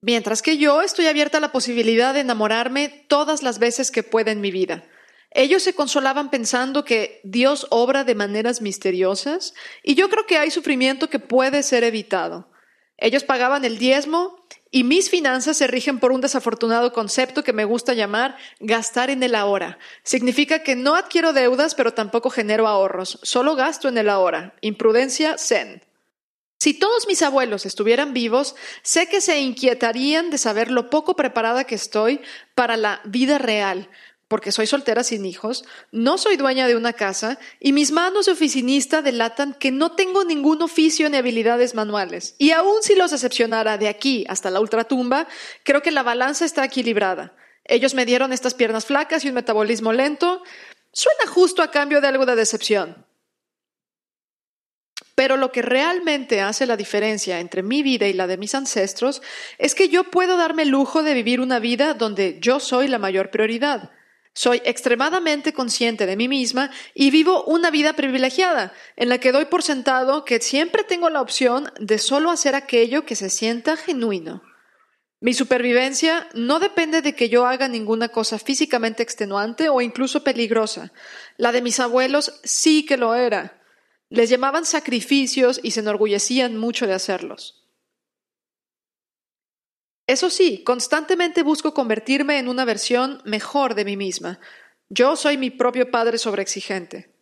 Mientras 0.00 0.40
que 0.40 0.56
yo 0.56 0.80
estoy 0.80 1.08
abierta 1.08 1.38
a 1.38 1.42
la 1.42 1.52
posibilidad 1.52 2.14
de 2.14 2.20
enamorarme 2.20 3.04
todas 3.06 3.42
las 3.42 3.58
veces 3.58 3.90
que 3.90 4.02
pueda 4.02 4.32
en 4.32 4.40
mi 4.40 4.50
vida. 4.50 4.84
Ellos 5.30 5.62
se 5.62 5.74
consolaban 5.74 6.30
pensando 6.30 6.84
que 6.84 7.20
Dios 7.22 7.66
obra 7.70 8.04
de 8.04 8.14
maneras 8.14 8.62
misteriosas 8.62 9.54
y 9.82 9.94
yo 9.94 10.08
creo 10.08 10.26
que 10.26 10.38
hay 10.38 10.50
sufrimiento 10.50 11.10
que 11.10 11.18
puede 11.18 11.62
ser 11.62 11.84
evitado. 11.84 12.50
Ellos 12.96 13.24
pagaban 13.24 13.64
el 13.64 13.78
diezmo 13.78 14.42
y 14.74 14.84
mis 14.84 15.10
finanzas 15.10 15.58
se 15.58 15.66
rigen 15.66 16.00
por 16.00 16.12
un 16.12 16.22
desafortunado 16.22 16.94
concepto 16.94 17.44
que 17.44 17.52
me 17.52 17.66
gusta 17.66 17.92
llamar 17.92 18.36
gastar 18.58 19.10
en 19.10 19.22
el 19.22 19.34
ahora. 19.34 19.78
Significa 20.02 20.62
que 20.62 20.74
no 20.74 20.96
adquiero 20.96 21.34
deudas, 21.34 21.74
pero 21.74 21.92
tampoco 21.92 22.30
genero 22.30 22.66
ahorros. 22.66 23.20
Solo 23.22 23.54
gasto 23.54 23.88
en 23.88 23.98
el 23.98 24.08
ahora. 24.08 24.56
Imprudencia 24.62 25.36
zen. 25.36 25.82
Si 26.58 26.72
todos 26.72 27.06
mis 27.06 27.20
abuelos 27.22 27.66
estuvieran 27.66 28.14
vivos, 28.14 28.54
sé 28.82 29.08
que 29.08 29.20
se 29.20 29.40
inquietarían 29.40 30.30
de 30.30 30.38
saber 30.38 30.70
lo 30.70 30.88
poco 30.88 31.16
preparada 31.16 31.64
que 31.64 31.74
estoy 31.74 32.22
para 32.54 32.78
la 32.78 33.02
vida 33.04 33.36
real, 33.36 33.90
porque 34.32 34.50
soy 34.50 34.66
soltera 34.66 35.04
sin 35.04 35.26
hijos, 35.26 35.62
no 35.90 36.16
soy 36.16 36.38
dueña 36.38 36.66
de 36.66 36.74
una 36.74 36.94
casa 36.94 37.38
y 37.60 37.74
mis 37.74 37.92
manos 37.92 38.24
de 38.24 38.32
oficinista 38.32 39.02
delatan 39.02 39.52
que 39.52 39.70
no 39.70 39.92
tengo 39.92 40.24
ningún 40.24 40.62
oficio 40.62 41.10
ni 41.10 41.18
habilidades 41.18 41.74
manuales. 41.74 42.34
Y 42.38 42.52
aun 42.52 42.82
si 42.82 42.94
los 42.94 43.12
excepcionara 43.12 43.76
de 43.76 43.88
aquí 43.88 44.24
hasta 44.30 44.50
la 44.50 44.60
ultratumba, 44.60 45.28
creo 45.64 45.82
que 45.82 45.90
la 45.90 46.02
balanza 46.02 46.46
está 46.46 46.64
equilibrada. 46.64 47.36
Ellos 47.64 47.92
me 47.92 48.06
dieron 48.06 48.32
estas 48.32 48.54
piernas 48.54 48.86
flacas 48.86 49.22
y 49.22 49.28
un 49.28 49.34
metabolismo 49.34 49.92
lento. 49.92 50.42
Suena 50.94 51.26
justo 51.26 51.62
a 51.62 51.70
cambio 51.70 52.00
de 52.00 52.08
algo 52.08 52.24
de 52.24 52.34
decepción. 52.34 53.04
Pero 55.14 55.36
lo 55.36 55.52
que 55.52 55.60
realmente 55.60 56.40
hace 56.40 56.64
la 56.64 56.78
diferencia 56.78 57.38
entre 57.38 57.62
mi 57.62 57.82
vida 57.82 58.08
y 58.08 58.14
la 58.14 58.26
de 58.26 58.38
mis 58.38 58.54
ancestros 58.54 59.20
es 59.58 59.74
que 59.74 59.90
yo 59.90 60.04
puedo 60.04 60.38
darme 60.38 60.62
el 60.62 60.70
lujo 60.70 61.02
de 61.02 61.12
vivir 61.12 61.42
una 61.42 61.58
vida 61.58 61.92
donde 61.92 62.38
yo 62.40 62.60
soy 62.60 62.88
la 62.88 62.98
mayor 62.98 63.30
prioridad. 63.30 63.90
Soy 64.34 64.62
extremadamente 64.64 65.52
consciente 65.52 66.06
de 66.06 66.16
mí 66.16 66.26
misma 66.26 66.70
y 66.94 67.10
vivo 67.10 67.44
una 67.44 67.70
vida 67.70 67.92
privilegiada, 67.92 68.72
en 68.96 69.10
la 69.10 69.18
que 69.18 69.32
doy 69.32 69.44
por 69.44 69.62
sentado 69.62 70.24
que 70.24 70.40
siempre 70.40 70.84
tengo 70.84 71.10
la 71.10 71.20
opción 71.20 71.70
de 71.78 71.98
solo 71.98 72.30
hacer 72.30 72.54
aquello 72.54 73.04
que 73.04 73.14
se 73.14 73.28
sienta 73.28 73.76
genuino. 73.76 74.42
Mi 75.20 75.34
supervivencia 75.34 76.28
no 76.34 76.58
depende 76.58 77.00
de 77.00 77.14
que 77.14 77.28
yo 77.28 77.46
haga 77.46 77.68
ninguna 77.68 78.08
cosa 78.08 78.38
físicamente 78.38 79.04
extenuante 79.04 79.68
o 79.68 79.80
incluso 79.80 80.24
peligrosa. 80.24 80.92
La 81.36 81.52
de 81.52 81.62
mis 81.62 81.78
abuelos 81.78 82.40
sí 82.42 82.84
que 82.84 82.96
lo 82.96 83.14
era. 83.14 83.62
Les 84.08 84.30
llamaban 84.30 84.64
sacrificios 84.64 85.60
y 85.62 85.70
se 85.70 85.80
enorgullecían 85.80 86.56
mucho 86.56 86.88
de 86.88 86.94
hacerlos. 86.94 87.61
Eso 90.12 90.28
sí, 90.28 90.62
constantemente 90.62 91.42
busco 91.42 91.72
convertirme 91.72 92.38
en 92.38 92.46
una 92.46 92.66
versión 92.66 93.22
mejor 93.24 93.74
de 93.74 93.86
mí 93.86 93.96
misma. 93.96 94.40
Yo 94.90 95.16
soy 95.16 95.38
mi 95.38 95.48
propio 95.48 95.90
padre 95.90 96.18
sobreexigente. 96.18 97.14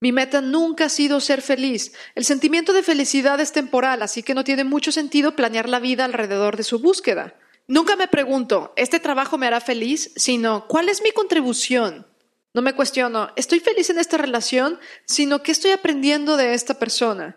Mi 0.00 0.10
meta 0.10 0.40
nunca 0.40 0.86
ha 0.86 0.88
sido 0.88 1.20
ser 1.20 1.42
feliz. 1.42 1.92
El 2.16 2.24
sentimiento 2.24 2.72
de 2.72 2.82
felicidad 2.82 3.38
es 3.38 3.52
temporal, 3.52 4.02
así 4.02 4.24
que 4.24 4.34
no 4.34 4.42
tiene 4.42 4.64
mucho 4.64 4.90
sentido 4.90 5.36
planear 5.36 5.68
la 5.68 5.78
vida 5.78 6.04
alrededor 6.04 6.56
de 6.56 6.64
su 6.64 6.80
búsqueda. 6.80 7.38
Nunca 7.68 7.94
me 7.94 8.08
pregunto, 8.08 8.72
¿este 8.74 8.98
trabajo 8.98 9.38
me 9.38 9.46
hará 9.46 9.60
feliz? 9.60 10.10
sino, 10.16 10.66
¿cuál 10.66 10.88
es 10.88 11.02
mi 11.02 11.12
contribución? 11.12 12.04
No 12.52 12.62
me 12.62 12.74
cuestiono, 12.74 13.30
¿estoy 13.36 13.60
feliz 13.60 13.90
en 13.90 14.00
esta 14.00 14.16
relación? 14.16 14.80
sino, 15.06 15.44
¿qué 15.44 15.52
estoy 15.52 15.70
aprendiendo 15.70 16.36
de 16.36 16.54
esta 16.54 16.80
persona? 16.80 17.36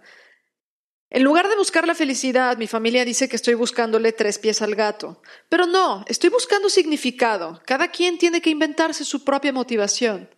En 1.10 1.24
lugar 1.24 1.48
de 1.48 1.56
buscar 1.56 1.88
la 1.88 1.96
felicidad, 1.96 2.58
mi 2.58 2.68
familia 2.68 3.06
dice 3.06 3.30
que 3.30 3.38
estoy 3.38 3.54
buscándole 3.54 4.12
tres 4.12 4.40
pies 4.40 4.62
al 4.62 4.76
gato. 4.76 5.22
Pero 5.48 5.66
no, 5.66 6.04
estoy 6.08 6.30
buscando 6.30 6.70
significado. 6.70 7.62
Cada 7.66 7.90
quien 7.90 8.18
tiene 8.18 8.42
que 8.42 8.50
inventarse 8.50 9.06
su 9.06 9.24
propia 9.24 9.54
motivación. 9.54 10.30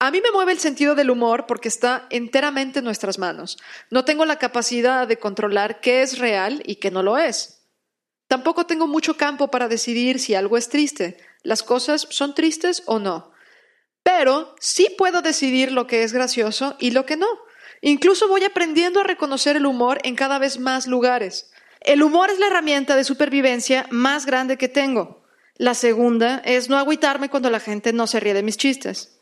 A 0.00 0.10
mí 0.10 0.20
me 0.22 0.30
mueve 0.30 0.52
el 0.52 0.58
sentido 0.58 0.94
del 0.94 1.10
humor 1.10 1.46
porque 1.46 1.68
está 1.68 2.06
enteramente 2.10 2.78
en 2.78 2.84
nuestras 2.84 3.18
manos. 3.18 3.58
No 3.90 4.04
tengo 4.04 4.24
la 4.24 4.38
capacidad 4.38 5.06
de 5.06 5.18
controlar 5.18 5.80
qué 5.80 6.02
es 6.02 6.18
real 6.18 6.62
y 6.64 6.76
qué 6.76 6.90
no 6.90 7.02
lo 7.02 7.18
es. 7.18 7.66
Tampoco 8.28 8.64
tengo 8.64 8.86
mucho 8.86 9.16
campo 9.16 9.50
para 9.50 9.68
decidir 9.68 10.18
si 10.18 10.34
algo 10.34 10.56
es 10.56 10.68
triste. 10.68 11.18
Las 11.42 11.62
cosas 11.62 12.06
son 12.10 12.34
tristes 12.34 12.84
o 12.86 13.00
no. 13.00 13.32
Pero 14.02 14.54
sí 14.60 14.88
puedo 14.96 15.20
decidir 15.20 15.72
lo 15.72 15.86
que 15.86 16.04
es 16.04 16.12
gracioso 16.12 16.76
y 16.78 16.92
lo 16.92 17.04
que 17.04 17.16
no. 17.16 17.26
Incluso 17.80 18.28
voy 18.28 18.44
aprendiendo 18.44 19.00
a 19.00 19.04
reconocer 19.04 19.56
el 19.56 19.66
humor 19.66 19.98
en 20.04 20.16
cada 20.16 20.38
vez 20.38 20.58
más 20.58 20.86
lugares. 20.86 21.50
El 21.80 22.02
humor 22.02 22.30
es 22.30 22.38
la 22.38 22.48
herramienta 22.48 22.96
de 22.96 23.04
supervivencia 23.04 23.86
más 23.90 24.26
grande 24.26 24.56
que 24.56 24.68
tengo. 24.68 25.22
La 25.56 25.74
segunda 25.74 26.42
es 26.44 26.68
no 26.68 26.76
agüitarme 26.76 27.30
cuando 27.30 27.50
la 27.50 27.60
gente 27.60 27.92
no 27.92 28.06
se 28.06 28.20
ríe 28.20 28.34
de 28.34 28.42
mis 28.42 28.56
chistes. 28.56 29.17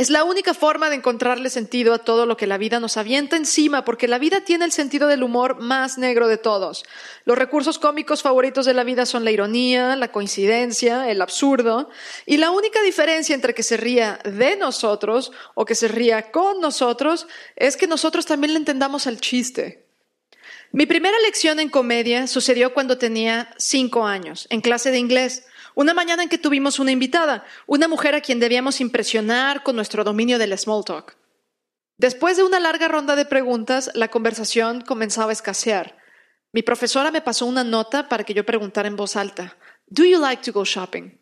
Es 0.00 0.08
la 0.08 0.24
única 0.24 0.54
forma 0.54 0.88
de 0.88 0.96
encontrarle 0.96 1.50
sentido 1.50 1.92
a 1.92 1.98
todo 1.98 2.24
lo 2.24 2.38
que 2.38 2.46
la 2.46 2.56
vida 2.56 2.80
nos 2.80 2.96
avienta 2.96 3.36
encima, 3.36 3.84
porque 3.84 4.08
la 4.08 4.18
vida 4.18 4.40
tiene 4.40 4.64
el 4.64 4.72
sentido 4.72 5.08
del 5.08 5.22
humor 5.22 5.60
más 5.60 5.98
negro 5.98 6.26
de 6.26 6.38
todos. 6.38 6.86
Los 7.26 7.36
recursos 7.36 7.78
cómicos 7.78 8.22
favoritos 8.22 8.64
de 8.64 8.72
la 8.72 8.82
vida 8.82 9.04
son 9.04 9.26
la 9.26 9.30
ironía, 9.30 9.96
la 9.96 10.10
coincidencia, 10.10 11.10
el 11.10 11.20
absurdo, 11.20 11.90
y 12.24 12.38
la 12.38 12.50
única 12.50 12.80
diferencia 12.80 13.34
entre 13.34 13.52
que 13.52 13.62
se 13.62 13.76
ría 13.76 14.18
de 14.24 14.56
nosotros 14.56 15.32
o 15.54 15.66
que 15.66 15.74
se 15.74 15.88
ría 15.88 16.30
con 16.30 16.62
nosotros 16.62 17.26
es 17.54 17.76
que 17.76 17.86
nosotros 17.86 18.24
también 18.24 18.54
le 18.54 18.58
entendamos 18.58 19.06
al 19.06 19.20
chiste. 19.20 19.84
Mi 20.72 20.86
primera 20.86 21.18
lección 21.18 21.60
en 21.60 21.68
comedia 21.68 22.26
sucedió 22.26 22.72
cuando 22.72 22.96
tenía 22.96 23.52
cinco 23.58 24.06
años, 24.06 24.46
en 24.48 24.62
clase 24.62 24.92
de 24.92 24.98
inglés. 24.98 25.44
Una 25.74 25.94
mañana 25.94 26.22
en 26.22 26.28
que 26.28 26.38
tuvimos 26.38 26.78
una 26.78 26.92
invitada, 26.92 27.44
una 27.66 27.88
mujer 27.88 28.14
a 28.14 28.20
quien 28.20 28.40
debíamos 28.40 28.80
impresionar 28.80 29.62
con 29.62 29.76
nuestro 29.76 30.04
dominio 30.04 30.38
del 30.38 30.56
small 30.58 30.84
talk. 30.84 31.16
Después 31.96 32.36
de 32.36 32.44
una 32.44 32.60
larga 32.60 32.88
ronda 32.88 33.14
de 33.14 33.26
preguntas, 33.26 33.90
la 33.94 34.08
conversación 34.08 34.80
comenzaba 34.80 35.30
a 35.30 35.32
escasear. 35.32 35.98
Mi 36.52 36.62
profesora 36.62 37.10
me 37.10 37.20
pasó 37.20 37.46
una 37.46 37.62
nota 37.62 38.08
para 38.08 38.24
que 38.24 38.34
yo 38.34 38.44
preguntara 38.44 38.88
en 38.88 38.96
voz 38.96 39.16
alta, 39.16 39.56
¿Do 39.86 40.04
you 40.04 40.20
like 40.20 40.42
to 40.42 40.52
go 40.52 40.64
shopping? 40.64 41.18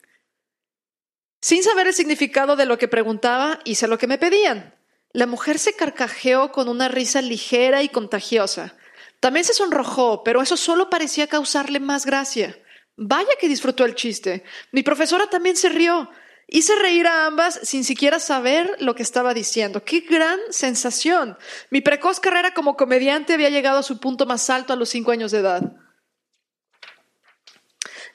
Sin 1.41 1.63
saber 1.63 1.87
el 1.87 1.95
significado 1.95 2.57
de 2.57 2.67
lo 2.67 2.79
que 2.79 2.89
preguntaba, 2.89 3.61
hice 3.65 3.89
lo 3.89 3.99
que 3.99 4.07
me 4.07 4.19
pedían. 4.19 4.75
La 5.13 5.27
mujer 5.27 5.59
se 5.59 5.75
carcajeó 5.75 6.53
con 6.53 6.69
una 6.69 6.89
risa 6.89 7.23
ligera 7.23 7.83
y 7.83 7.89
contagiosa. 7.89 8.77
También 9.21 9.45
se 9.45 9.55
sonrojó, 9.55 10.23
pero 10.23 10.43
eso 10.43 10.57
solo 10.57 10.91
parecía 10.91 11.27
causarle 11.27 11.81
más 11.81 12.05
gracia. 12.05 12.59
Vaya 13.01 13.31
que 13.41 13.49
disfrutó 13.49 13.85
el 13.85 13.95
chiste. 13.95 14.43
Mi 14.73 14.83
profesora 14.83 15.29
también 15.29 15.57
se 15.57 15.69
rió. 15.69 16.11
Hice 16.49 16.75
reír 16.75 17.07
a 17.07 17.27
ambas 17.27 17.61
sin 17.63 17.85
siquiera 17.85 18.19
saber 18.19 18.75
lo 18.81 18.97
que 18.97 19.05
estaba 19.05 19.35
diciendo. 19.35 19.85
¡Qué 19.85 20.01
gran 20.01 20.41
sensación! 20.51 21.39
Mi 21.71 21.81
precoz 21.81 22.19
carrera 22.19 22.55
como 22.55 22.77
comediante 22.77 23.35
había 23.35 23.51
llegado 23.51 23.79
a 23.79 23.83
su 23.85 24.01
punto 24.01 24.27
más 24.27 24.51
alto 24.51 24.73
a 24.73 24.77
los 24.77 24.89
cinco 24.89 25.13
años 25.13 25.31
de 25.31 25.39
edad. 25.39 25.77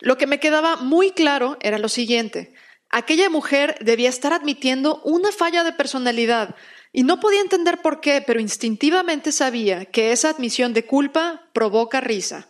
Lo 0.02 0.18
que 0.18 0.28
me 0.28 0.42
quedaba 0.42 0.76
muy 0.76 1.12
claro 1.12 1.58
era 1.62 1.80
lo 1.80 1.88
siguiente. 1.88 2.54
Aquella 2.90 3.30
mujer 3.30 3.78
debía 3.80 4.10
estar 4.10 4.34
admitiendo 4.34 5.02
una 5.06 5.32
falla 5.32 5.64
de 5.64 5.72
personalidad 5.72 6.56
y 6.92 7.04
no 7.04 7.22
podía 7.22 7.40
entender 7.40 7.82
por 7.82 8.02
qué, 8.02 8.22
pero 8.22 8.42
instintivamente 8.42 9.32
sabía 9.32 9.86
que 9.86 10.12
esa 10.12 10.32
admisión 10.32 10.74
de 10.74 10.86
culpa 10.86 11.50
provoca 11.54 12.02
risa. 12.02 12.50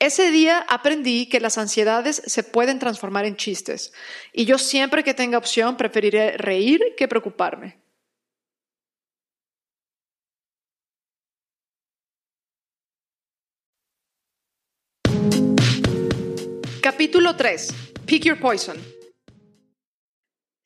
Ese 0.00 0.30
día 0.30 0.58
aprendí 0.68 1.26
que 1.28 1.40
las 1.40 1.56
ansiedades 1.56 2.22
se 2.26 2.42
pueden 2.42 2.78
transformar 2.78 3.26
en 3.26 3.36
chistes 3.36 3.92
y 4.32 4.44
yo 4.44 4.58
siempre 4.58 5.04
que 5.04 5.14
tenga 5.14 5.38
opción 5.38 5.76
preferiré 5.76 6.36
reír 6.36 6.94
que 6.96 7.08
preocuparme. 7.08 7.78
Capítulo 16.82 17.34
3. 17.34 17.74
Pick 18.04 18.24
Your 18.24 18.38
Poison. 18.38 18.76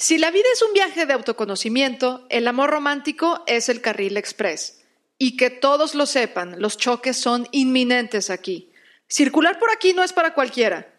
Si 0.01 0.19
la 0.19 0.31
vida 0.31 0.47
es 0.53 0.63
un 0.63 0.73
viaje 0.73 1.07
de 1.07 1.13
autoconocimiento, 1.13 2.27
el 2.29 2.49
amor 2.49 2.71
romántico 2.71 3.45
es 3.47 3.69
el 3.69 3.81
carril 3.81 4.17
express. 4.17 4.83
Y 5.17 5.37
que 5.37 5.51
todos 5.51 5.95
lo 5.95 6.07
sepan, 6.07 6.61
los 6.61 6.77
choques 6.77 7.17
son 7.17 7.47
inminentes 7.53 8.31
aquí. 8.31 8.68
Circular 9.09 9.59
por 9.59 9.71
aquí 9.71 9.95
no 9.95 10.03
es 10.03 10.13
para 10.13 10.35
cualquiera. 10.35 10.95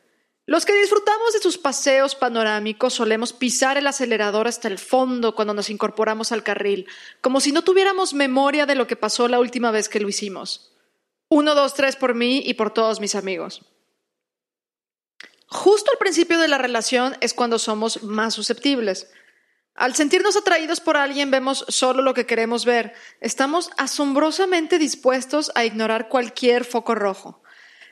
Los 0.46 0.66
que 0.66 0.74
disfrutamos 0.74 1.34
de 1.34 1.40
sus 1.40 1.60
paseos 1.60 2.16
panorámicos 2.16 2.96
solemos 2.96 3.34
pisar 3.34 3.78
el 3.78 3.86
acelerador 3.86 4.48
hasta 4.48 4.68
el 4.68 4.80
fondo 4.80 5.36
cuando 5.36 5.54
nos 5.54 5.70
incorporamos 5.70 6.32
al 6.32 6.42
carril, 6.42 6.88
como 7.22 7.40
si 7.40 7.52
no 7.52 7.62
tuviéramos 7.62 8.16
memoria 8.16 8.66
de 8.66 8.74
lo 8.74 8.88
que 8.88 8.96
pasó 8.96 9.28
la 9.28 9.40
última 9.40 9.70
vez 9.70 9.90
que 9.90 10.00
lo 10.00 10.10
hicimos. 10.10 10.76
Uno, 11.28 11.54
dos, 11.54 11.76
tres 11.76 11.96
por 11.96 12.16
mí 12.16 12.42
y 12.44 12.56
por 12.56 12.74
todos 12.74 13.00
mis 13.00 13.14
amigos. 13.14 13.62
Justo 15.46 15.92
al 15.92 16.00
principio 16.00 16.40
de 16.40 16.48
la 16.48 16.58
relación 16.58 17.16
es 17.22 17.36
cuando 17.36 17.60
somos 17.60 18.02
más 18.02 18.34
susceptibles. 18.34 19.12
Al 19.76 19.94
sentirnos 19.96 20.36
atraídos 20.36 20.80
por 20.80 20.98
alguien 20.98 21.30
vemos 21.30 21.64
solo 21.68 22.02
lo 22.02 22.16
que 22.16 22.26
queremos 22.26 22.66
ver. 22.66 22.94
Estamos 23.22 23.70
asombrosamente 23.78 24.80
dispuestos 24.80 25.52
a 25.54 25.64
ignorar 25.64 26.10
cualquier 26.10 26.66
foco 26.66 26.96
rojo. 26.96 27.44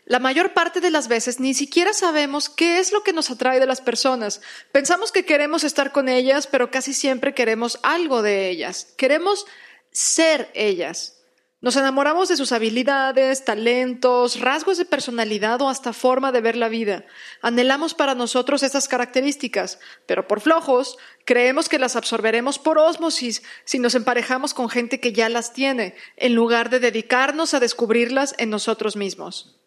La 0.07 0.19
mayor 0.19 0.53
parte 0.53 0.79
de 0.79 0.89
las 0.89 1.09
veces 1.09 1.41
ni 1.41 1.53
siquiera 1.53 1.91
sabemos 1.91 2.47
qué 2.47 2.79
es 2.79 2.93
lo 2.93 3.03
que 3.03 3.11
nos 3.11 3.29
atrae 3.29 3.59
de 3.59 3.65
las 3.65 3.81
personas. 3.81 4.39
Pensamos 4.71 5.11
que 5.11 5.25
queremos 5.25 5.65
estar 5.65 5.91
con 5.91 6.07
ellas, 6.07 6.47
pero 6.47 6.71
casi 6.71 6.93
siempre 6.93 7.33
queremos 7.33 7.77
algo 7.83 8.21
de 8.21 8.49
ellas. 8.49 8.93
Queremos 8.97 9.45
ser 9.91 10.49
ellas. 10.53 11.17
Nos 11.59 11.75
enamoramos 11.75 12.29
de 12.29 12.37
sus 12.37 12.53
habilidades, 12.53 13.43
talentos, 13.43 14.39
rasgos 14.39 14.77
de 14.77 14.85
personalidad 14.85 15.61
o 15.61 15.67
hasta 15.67 15.91
forma 15.91 16.31
de 16.31 16.39
ver 16.39 16.55
la 16.55 16.69
vida. 16.69 17.03
Anhelamos 17.41 17.93
para 17.93 18.15
nosotros 18.15 18.63
esas 18.63 18.87
características, 18.87 19.77
pero 20.05 20.25
por 20.25 20.39
flojos 20.39 20.97
creemos 21.25 21.67
que 21.67 21.79
las 21.79 21.97
absorberemos 21.97 22.59
por 22.59 22.77
ósmosis 22.77 23.43
si 23.65 23.77
nos 23.77 23.93
emparejamos 23.93 24.53
con 24.53 24.69
gente 24.69 25.01
que 25.01 25.11
ya 25.11 25.27
las 25.27 25.51
tiene, 25.51 25.95
en 26.15 26.33
lugar 26.33 26.69
de 26.69 26.79
dedicarnos 26.79 27.53
a 27.53 27.59
descubrirlas 27.59 28.35
en 28.37 28.49
nosotros 28.51 28.95
mismos. 28.95 29.57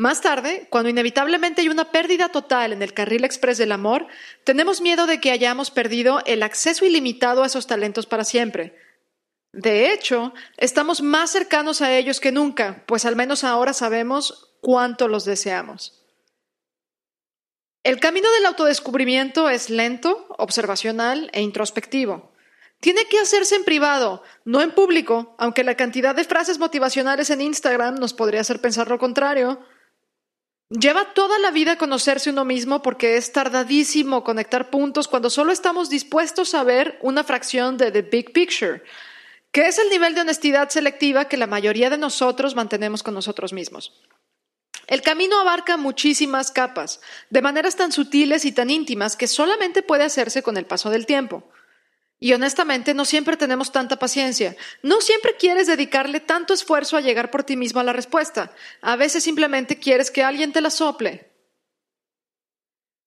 Más 0.00 0.20
tarde, 0.20 0.66
cuando 0.70 0.88
inevitablemente 0.88 1.60
hay 1.60 1.68
una 1.68 1.90
pérdida 1.92 2.30
total 2.30 2.72
en 2.72 2.82
el 2.82 2.94
carril 2.94 3.24
express 3.24 3.58
del 3.58 3.72
amor, 3.72 4.06
tenemos 4.44 4.80
miedo 4.80 5.06
de 5.06 5.20
que 5.20 5.30
hayamos 5.30 5.70
perdido 5.70 6.20
el 6.24 6.42
acceso 6.42 6.84
ilimitado 6.86 7.42
a 7.42 7.46
esos 7.46 7.66
talentos 7.66 8.06
para 8.06 8.24
siempre 8.24 8.74
de 9.52 9.92
hecho, 9.92 10.32
estamos 10.58 11.02
más 11.02 11.30
cercanos 11.30 11.82
a 11.82 11.96
ellos 11.96 12.20
que 12.20 12.30
nunca, 12.30 12.84
pues 12.86 13.04
al 13.04 13.16
menos 13.16 13.42
ahora 13.42 13.72
sabemos 13.72 14.56
cuánto 14.60 15.08
los 15.08 15.24
deseamos. 15.24 16.04
El 17.82 17.98
camino 17.98 18.30
del 18.30 18.46
autodescubrimiento 18.46 19.48
es 19.48 19.70
lento, 19.70 20.26
observacional 20.38 21.30
e 21.32 21.40
introspectivo. 21.40 22.30
Tiene 22.78 23.06
que 23.06 23.18
hacerse 23.18 23.56
en 23.56 23.64
privado, 23.64 24.22
no 24.44 24.60
en 24.60 24.70
público, 24.70 25.34
aunque 25.38 25.64
la 25.64 25.76
cantidad 25.76 26.14
de 26.14 26.24
frases 26.24 26.58
motivacionales 26.58 27.30
en 27.30 27.40
Instagram 27.40 27.96
nos 27.96 28.14
podría 28.14 28.42
hacer 28.42 28.60
pensar 28.60 28.88
lo 28.88 28.98
contrario. 28.98 29.60
Lleva 30.70 31.14
toda 31.14 31.36
la 31.40 31.50
vida 31.50 31.76
conocerse 31.76 32.30
uno 32.30 32.44
mismo 32.44 32.80
porque 32.80 33.16
es 33.16 33.32
tardadísimo 33.32 34.22
conectar 34.22 34.70
puntos 34.70 35.08
cuando 35.08 35.28
solo 35.28 35.50
estamos 35.50 35.90
dispuestos 35.90 36.54
a 36.54 36.62
ver 36.62 36.96
una 37.02 37.24
fracción 37.24 37.76
de 37.76 37.90
the 37.90 38.02
big 38.02 38.32
picture, 38.32 38.80
que 39.50 39.66
es 39.66 39.80
el 39.80 39.90
nivel 39.90 40.14
de 40.14 40.20
honestidad 40.20 40.68
selectiva 40.68 41.24
que 41.24 41.36
la 41.36 41.48
mayoría 41.48 41.90
de 41.90 41.98
nosotros 41.98 42.54
mantenemos 42.54 43.02
con 43.02 43.14
nosotros 43.14 43.52
mismos. 43.52 44.00
El 44.86 45.02
camino 45.02 45.40
abarca 45.40 45.76
muchísimas 45.76 46.52
capas, 46.52 47.00
de 47.30 47.42
maneras 47.42 47.74
tan 47.74 47.90
sutiles 47.90 48.44
y 48.44 48.52
tan 48.52 48.70
íntimas 48.70 49.16
que 49.16 49.26
solamente 49.26 49.82
puede 49.82 50.04
hacerse 50.04 50.44
con 50.44 50.56
el 50.56 50.66
paso 50.66 50.88
del 50.90 51.04
tiempo. 51.04 51.50
Y 52.22 52.34
honestamente 52.34 52.92
no 52.92 53.06
siempre 53.06 53.38
tenemos 53.38 53.72
tanta 53.72 53.98
paciencia, 53.98 54.54
no 54.82 55.00
siempre 55.00 55.36
quieres 55.36 55.66
dedicarle 55.66 56.20
tanto 56.20 56.52
esfuerzo 56.52 56.98
a 56.98 57.00
llegar 57.00 57.30
por 57.30 57.44
ti 57.44 57.56
mismo 57.56 57.80
a 57.80 57.84
la 57.84 57.94
respuesta, 57.94 58.52
a 58.82 58.94
veces 58.96 59.24
simplemente 59.24 59.78
quieres 59.78 60.10
que 60.10 60.22
alguien 60.22 60.52
te 60.52 60.60
la 60.60 60.68
sople. 60.68 61.30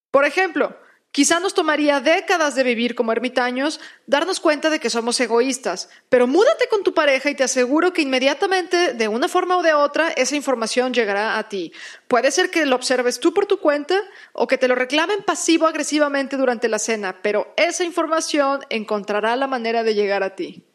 Por 0.10 0.26
ejemplo, 0.26 0.76
Quizá 1.14 1.40
nos 1.40 1.54
tomaría 1.54 2.00
décadas 2.00 2.56
de 2.56 2.64
vivir 2.64 2.96
como 2.96 3.12
ermitaños 3.12 3.80
darnos 4.08 4.40
cuenta 4.40 4.72
de 4.72 4.80
que 4.80 4.90
somos 4.90 5.20
egoístas, 5.20 5.88
pero 6.10 6.26
múdate 6.26 6.68
con 6.68 6.82
tu 6.82 6.96
pareja 6.96 7.30
y 7.30 7.36
te 7.36 7.44
aseguro 7.44 7.94
que 7.94 8.02
inmediatamente, 8.02 8.96
de 8.96 9.08
una 9.08 9.28
forma 9.28 9.56
o 9.56 9.62
de 9.62 9.76
otra, 9.76 10.10
esa 10.10 10.36
información 10.36 10.92
llegará 10.92 11.38
a 11.38 11.48
ti. 11.50 11.72
Puede 12.08 12.32
ser 12.32 12.50
que 12.50 12.66
lo 12.66 12.76
observes 12.76 13.20
tú 13.20 13.32
por 13.32 13.46
tu 13.46 13.60
cuenta 13.60 14.02
o 14.32 14.48
que 14.48 14.58
te 14.58 14.68
lo 14.68 14.74
reclamen 14.74 15.22
pasivo-agresivamente 15.22 16.36
durante 16.36 16.68
la 16.68 16.80
cena, 16.80 17.20
pero 17.22 17.54
esa 17.58 17.84
información 17.84 18.66
encontrará 18.72 19.36
la 19.36 19.46
manera 19.46 19.84
de 19.84 19.94
llegar 19.94 20.24
a 20.24 20.34
ti. 20.34 20.66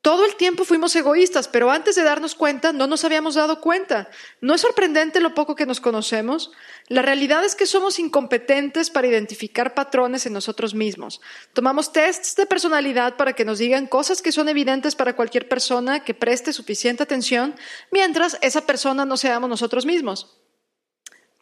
Todo 0.00 0.24
el 0.24 0.36
tiempo 0.36 0.64
fuimos 0.64 0.96
egoístas, 0.96 1.48
pero 1.48 1.70
antes 1.70 1.96
de 1.96 2.02
darnos 2.02 2.34
cuenta 2.34 2.72
no 2.72 2.86
nos 2.86 3.04
habíamos 3.04 3.34
dado 3.34 3.60
cuenta. 3.60 4.08
¿No 4.40 4.54
es 4.54 4.60
sorprendente 4.60 5.20
lo 5.20 5.34
poco 5.34 5.56
que 5.56 5.66
nos 5.66 5.80
conocemos? 5.80 6.52
La 6.88 7.02
realidad 7.02 7.44
es 7.44 7.54
que 7.54 7.66
somos 7.66 7.98
incompetentes 7.98 8.88
para 8.88 9.06
identificar 9.06 9.74
patrones 9.74 10.24
en 10.24 10.32
nosotros 10.32 10.74
mismos. 10.74 11.20
Tomamos 11.52 11.92
tests 11.92 12.34
de 12.34 12.46
personalidad 12.46 13.16
para 13.16 13.34
que 13.34 13.44
nos 13.44 13.58
digan 13.58 13.86
cosas 13.86 14.22
que 14.22 14.32
son 14.32 14.48
evidentes 14.48 14.96
para 14.96 15.14
cualquier 15.14 15.48
persona 15.48 16.00
que 16.00 16.14
preste 16.14 16.54
suficiente 16.54 17.02
atención, 17.02 17.54
mientras 17.90 18.38
esa 18.40 18.64
persona 18.64 19.04
no 19.04 19.18
seamos 19.18 19.50
nosotros 19.50 19.84
mismos. 19.84 20.38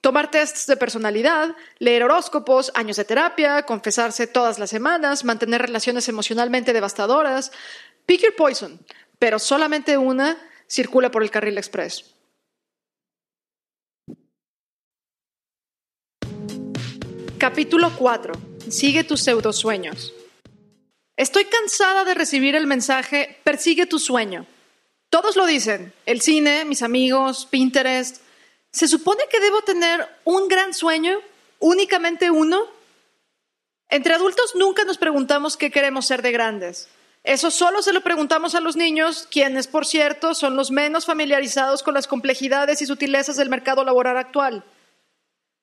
Tomar 0.01 0.33
tests 0.33 0.67
de 0.67 0.77
personalidad, 0.77 1.55
leer 1.79 2.03
horóscopos, 2.03 2.73
años 2.75 2.97
de 2.97 3.05
terapia, 3.05 3.63
confesarse 3.63 4.27
todas 4.27 4.59
las 4.59 4.71
semanas, 4.71 5.25
mantener 5.25 5.63
relaciones 5.63 6.09
emocionalmente 6.09 6.73
devastadoras, 6.73 7.53
Pick 8.05 8.23
your 8.23 8.37
poison, 8.37 8.81
pero 9.19 9.39
solamente 9.39 9.97
una 9.97 10.39
circula 10.69 11.11
por 11.11 11.23
el 11.23 11.31
carril 11.31 11.59
express. 11.59 12.16
Capítulo 17.49 17.93
4. 17.97 18.35
Sigue 18.71 19.05
tus 19.05 19.21
pseudosueños. 19.21 20.13
Estoy 21.17 21.45
cansada 21.45 22.03
de 22.03 22.15
recibir 22.15 22.57
el 22.57 22.67
mensaje 22.67 23.39
persigue 23.45 23.87
tu 23.87 24.01
sueño. 24.01 24.47
Todos 25.11 25.37
lo 25.37 25.47
dicen, 25.47 25.93
el 26.07 26.23
cine, 26.23 26.65
mis 26.65 26.83
amigos, 26.83 27.47
Pinterest. 27.49 28.21
¿Se 28.73 28.89
supone 28.89 29.23
que 29.31 29.39
debo 29.39 29.63
tener 29.63 30.09
un 30.25 30.49
gran 30.49 30.75
sueño? 30.75 31.21
¿Únicamente 31.61 32.33
uno? 32.33 32.65
Entre 33.91 34.15
adultos 34.15 34.57
nunca 34.57 34.83
nos 34.83 34.99
preguntamos 34.99 35.57
qué 35.57 35.71
queremos 35.71 36.05
ser 36.05 36.23
de 36.23 36.33
grandes. 36.33 36.89
Eso 37.23 37.53
solo 37.53 37.81
se 37.81 37.93
lo 37.93 38.01
preguntamos 38.01 38.57
a 38.57 38.61
los 38.61 38.75
niños, 38.75 39.29
quienes, 39.31 39.69
por 39.69 39.87
cierto, 39.87 40.35
son 40.35 40.57
los 40.57 40.73
menos 40.73 41.07
familiarizados 41.07 41.85
con 41.85 41.95
las 41.95 42.09
complejidades 42.09 42.83
y 42.83 42.87
sutilezas 42.87 43.37
del 43.37 43.51
mercado 43.51 43.85
laboral 43.85 44.17
actual. 44.17 44.65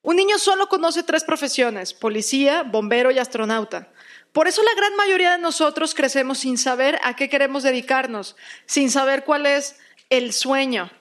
Un 0.04 0.18
niño 0.18 0.38
solo 0.38 0.68
conoce 0.68 1.02
tres 1.02 1.24
profesiones, 1.24 1.94
policía, 1.94 2.64
bombero 2.64 3.10
y 3.10 3.20
astronauta. 3.20 3.88
Por 4.34 4.50
eso 4.50 4.62
la 4.62 4.76
gran 4.76 4.98
mayoría 4.98 5.32
de 5.32 5.38
nosotros 5.38 5.96
crecemos 5.96 6.40
sin 6.40 6.58
saber 6.58 7.00
a 7.04 7.16
qué 7.16 7.30
queremos 7.30 7.64
dedicarnos, 7.64 8.36
sin 8.66 8.92
saber 8.92 9.24
cuál 9.24 9.46
es 9.46 9.78
el 10.10 10.34
sueño. 10.34 10.92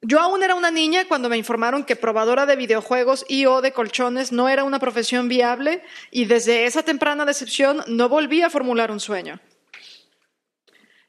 Yo 0.00 0.20
aún 0.20 0.42
era 0.42 0.54
una 0.54 0.70
niña 0.70 1.04
cuando 1.06 1.28
me 1.28 1.36
informaron 1.36 1.84
que 1.84 1.96
probadora 1.96 2.46
de 2.46 2.56
videojuegos 2.56 3.26
y 3.28 3.44
o 3.44 3.60
de 3.60 3.72
colchones 3.72 4.32
no 4.32 4.48
era 4.48 4.64
una 4.64 4.78
profesión 4.78 5.28
viable 5.28 5.82
y 6.10 6.24
desde 6.24 6.64
esa 6.64 6.82
temprana 6.82 7.26
decepción 7.26 7.84
no 7.86 8.08
volví 8.08 8.40
a 8.40 8.48
formular 8.48 8.90
un 8.90 9.00
sueño. 9.00 9.38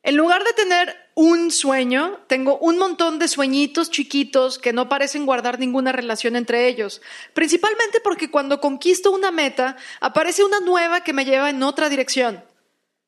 En 0.08 0.16
lugar 0.16 0.42
de 0.46 0.54
tener 0.54 0.96
un 1.16 1.52
sueño, 1.52 2.22
tengo 2.28 2.58
un 2.60 2.78
montón 2.78 3.20
de 3.20 3.28
sueñitos 3.28 3.92
chiquitos 3.92 4.58
que 4.58 4.72
no 4.72 4.88
parecen 4.88 5.26
guardar 5.26 5.60
ninguna 5.60 5.92
relación 5.92 6.38
entre 6.38 6.70
ellos, 6.70 7.02
principalmente 7.34 8.00
porque 8.00 8.32
cuando 8.32 8.62
conquisto 8.62 9.12
una 9.12 9.32
meta, 9.32 9.76
aparece 10.00 10.46
una 10.46 10.62
nueva 10.62 11.02
que 11.02 11.12
me 11.12 11.26
lleva 11.26 11.50
en 11.50 11.62
otra 11.62 11.90
dirección. 11.90 12.42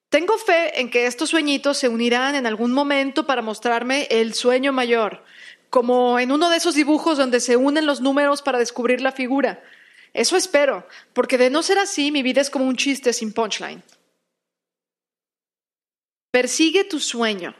Tengo 0.10 0.38
fe 0.38 0.82
en 0.82 0.90
que 0.90 1.06
estos 1.06 1.30
sueñitos 1.30 1.78
se 1.78 1.88
unirán 1.88 2.36
en 2.36 2.46
algún 2.46 2.74
momento 2.74 3.26
para 3.26 3.42
mostrarme 3.42 4.06
el 4.12 4.34
sueño 4.34 4.74
mayor, 4.74 5.24
como 5.70 6.20
en 6.20 6.34
uno 6.34 6.50
de 6.50 6.58
esos 6.58 6.76
dibujos 6.76 7.18
donde 7.18 7.40
se 7.40 7.56
unen 7.56 7.86
los 7.86 8.02
números 8.02 8.42
para 8.42 8.60
descubrir 8.60 9.00
la 9.00 9.14
figura. 9.14 9.64
Eso 10.14 10.36
espero, 10.36 10.86
porque 11.14 11.38
de 11.38 11.50
no 11.50 11.64
ser 11.64 11.78
así, 11.78 12.12
mi 12.12 12.24
vida 12.24 12.42
es 12.42 12.50
como 12.50 12.66
un 12.66 12.76
chiste 12.76 13.14
sin 13.14 13.32
punchline. 13.32 13.82
Persigue 16.32 16.84
tu 16.84 17.00
sueño. 17.00 17.56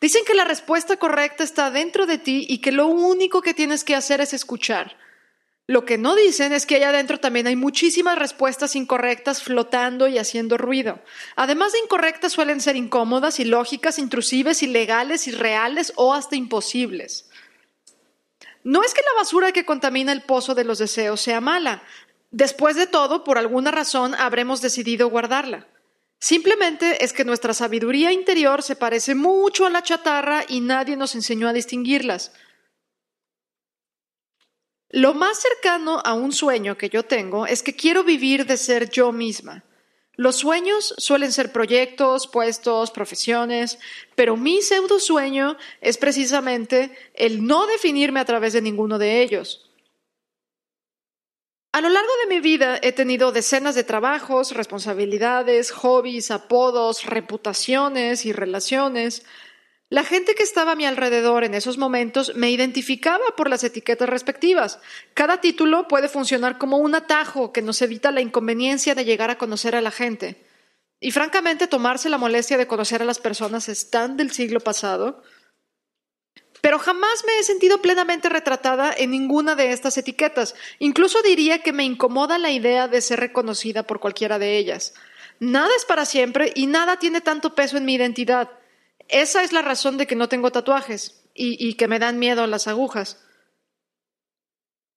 Dicen 0.00 0.24
que 0.24 0.34
la 0.34 0.44
respuesta 0.44 0.96
correcta 0.96 1.44
está 1.44 1.70
dentro 1.70 2.06
de 2.06 2.18
ti 2.18 2.46
y 2.48 2.58
que 2.58 2.72
lo 2.72 2.86
único 2.86 3.42
que 3.42 3.54
tienes 3.54 3.84
que 3.84 3.94
hacer 3.94 4.20
es 4.20 4.32
escuchar. 4.32 4.96
Lo 5.66 5.84
que 5.84 5.96
no 5.96 6.14
dicen 6.14 6.52
es 6.52 6.66
que 6.66 6.76
allá 6.76 6.90
adentro 6.90 7.20
también 7.20 7.46
hay 7.46 7.56
muchísimas 7.56 8.18
respuestas 8.18 8.76
incorrectas 8.76 9.42
flotando 9.42 10.08
y 10.08 10.18
haciendo 10.18 10.58
ruido. 10.58 11.00
Además 11.36 11.72
de 11.72 11.78
incorrectas 11.78 12.32
suelen 12.32 12.60
ser 12.60 12.76
incómodas, 12.76 13.40
ilógicas, 13.40 13.98
intrusivas, 13.98 14.62
ilegales, 14.62 15.26
irreales 15.26 15.92
o 15.96 16.12
hasta 16.12 16.36
imposibles. 16.36 17.30
No 18.62 18.82
es 18.82 18.94
que 18.94 19.02
la 19.02 19.20
basura 19.20 19.52
que 19.52 19.66
contamina 19.66 20.12
el 20.12 20.22
pozo 20.22 20.54
de 20.54 20.64
los 20.64 20.78
deseos 20.78 21.20
sea 21.20 21.40
mala. 21.40 21.82
Después 22.30 22.76
de 22.76 22.86
todo, 22.86 23.24
por 23.24 23.38
alguna 23.38 23.70
razón 23.70 24.14
habremos 24.14 24.62
decidido 24.62 25.08
guardarla. 25.08 25.66
Simplemente 26.24 27.04
es 27.04 27.12
que 27.12 27.22
nuestra 27.22 27.52
sabiduría 27.52 28.10
interior 28.10 28.62
se 28.62 28.76
parece 28.76 29.14
mucho 29.14 29.66
a 29.66 29.70
la 29.70 29.82
chatarra 29.82 30.42
y 30.48 30.62
nadie 30.62 30.96
nos 30.96 31.14
enseñó 31.14 31.48
a 31.48 31.52
distinguirlas. 31.52 32.32
Lo 34.88 35.12
más 35.12 35.38
cercano 35.38 36.00
a 36.02 36.14
un 36.14 36.32
sueño 36.32 36.78
que 36.78 36.88
yo 36.88 37.02
tengo 37.02 37.46
es 37.46 37.62
que 37.62 37.76
quiero 37.76 38.04
vivir 38.04 38.46
de 38.46 38.56
ser 38.56 38.88
yo 38.88 39.12
misma. 39.12 39.64
Los 40.14 40.36
sueños 40.36 40.94
suelen 40.96 41.30
ser 41.30 41.52
proyectos, 41.52 42.26
puestos, 42.26 42.90
profesiones, 42.90 43.78
pero 44.14 44.34
mi 44.34 44.62
pseudo 44.62 45.00
sueño 45.00 45.58
es 45.82 45.98
precisamente 45.98 46.96
el 47.12 47.44
no 47.44 47.66
definirme 47.66 48.20
a 48.20 48.24
través 48.24 48.54
de 48.54 48.62
ninguno 48.62 48.96
de 48.96 49.20
ellos. 49.20 49.73
A 51.74 51.80
lo 51.80 51.88
largo 51.88 52.12
de 52.22 52.32
mi 52.32 52.40
vida 52.40 52.78
he 52.80 52.92
tenido 52.92 53.32
decenas 53.32 53.74
de 53.74 53.82
trabajos, 53.82 54.52
responsabilidades, 54.52 55.72
hobbies, 55.72 56.30
apodos, 56.30 57.04
reputaciones 57.04 58.26
y 58.26 58.32
relaciones. 58.32 59.24
La 59.88 60.04
gente 60.04 60.36
que 60.36 60.44
estaba 60.44 60.70
a 60.70 60.76
mi 60.76 60.86
alrededor 60.86 61.42
en 61.42 61.52
esos 61.52 61.76
momentos 61.76 62.36
me 62.36 62.52
identificaba 62.52 63.24
por 63.36 63.50
las 63.50 63.64
etiquetas 63.64 64.08
respectivas. 64.08 64.78
Cada 65.14 65.40
título 65.40 65.88
puede 65.88 66.06
funcionar 66.06 66.58
como 66.58 66.78
un 66.78 66.94
atajo 66.94 67.52
que 67.52 67.60
nos 67.60 67.82
evita 67.82 68.12
la 68.12 68.20
inconveniencia 68.20 68.94
de 68.94 69.04
llegar 69.04 69.30
a 69.30 69.38
conocer 69.38 69.74
a 69.74 69.80
la 69.80 69.90
gente. 69.90 70.46
Y 71.00 71.10
francamente, 71.10 71.66
tomarse 71.66 72.08
la 72.08 72.18
molestia 72.18 72.56
de 72.56 72.68
conocer 72.68 73.02
a 73.02 73.04
las 73.04 73.18
personas 73.18 73.68
es 73.68 73.90
tan 73.90 74.16
del 74.16 74.30
siglo 74.30 74.60
pasado. 74.60 75.24
Pero 76.64 76.78
jamás 76.78 77.24
me 77.26 77.38
he 77.38 77.42
sentido 77.42 77.82
plenamente 77.82 78.30
retratada 78.30 78.90
en 78.96 79.10
ninguna 79.10 79.54
de 79.54 79.72
estas 79.72 79.98
etiquetas. 79.98 80.54
Incluso 80.78 81.20
diría 81.20 81.58
que 81.58 81.74
me 81.74 81.84
incomoda 81.84 82.38
la 82.38 82.50
idea 82.50 82.88
de 82.88 83.02
ser 83.02 83.20
reconocida 83.20 83.82
por 83.82 84.00
cualquiera 84.00 84.38
de 84.38 84.56
ellas. 84.56 84.94
Nada 85.40 85.68
es 85.76 85.84
para 85.84 86.06
siempre 86.06 86.52
y 86.54 86.66
nada 86.66 86.98
tiene 86.98 87.20
tanto 87.20 87.54
peso 87.54 87.76
en 87.76 87.84
mi 87.84 87.96
identidad. 87.96 88.50
Esa 89.08 89.42
es 89.42 89.52
la 89.52 89.60
razón 89.60 89.98
de 89.98 90.06
que 90.06 90.16
no 90.16 90.30
tengo 90.30 90.52
tatuajes 90.52 91.22
y, 91.34 91.74
que 91.74 91.86
me 91.86 91.98
dan 91.98 92.18
miedo 92.18 92.46
las 92.46 92.66
agujas. 92.66 93.22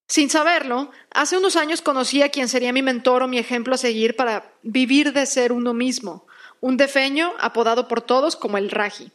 Sin 0.08 0.30
saberlo, 0.30 0.92
hace 1.12 1.38
unos 1.38 1.58
años 1.58 1.82
conocí 1.82 2.22
a 2.22 2.30
quien 2.30 2.48
sería 2.48 2.72
mi 2.72 2.82
mentor 2.82 3.24
o 3.24 3.28
mi 3.28 3.40
ejemplo 3.40 3.76
a 3.76 3.78
seguir 3.78 4.16
para 4.16 4.54
vivir 4.64 5.12
de 5.12 5.26
ser 5.26 5.52
uno 5.52 5.74
mismo, 5.74 6.28
un 6.62 6.78
defeño 6.78 7.34
apodado 7.42 7.90
por 7.90 8.00
todos 8.00 8.38
como 8.38 8.58
el 8.58 8.72
Raji. 8.72 9.12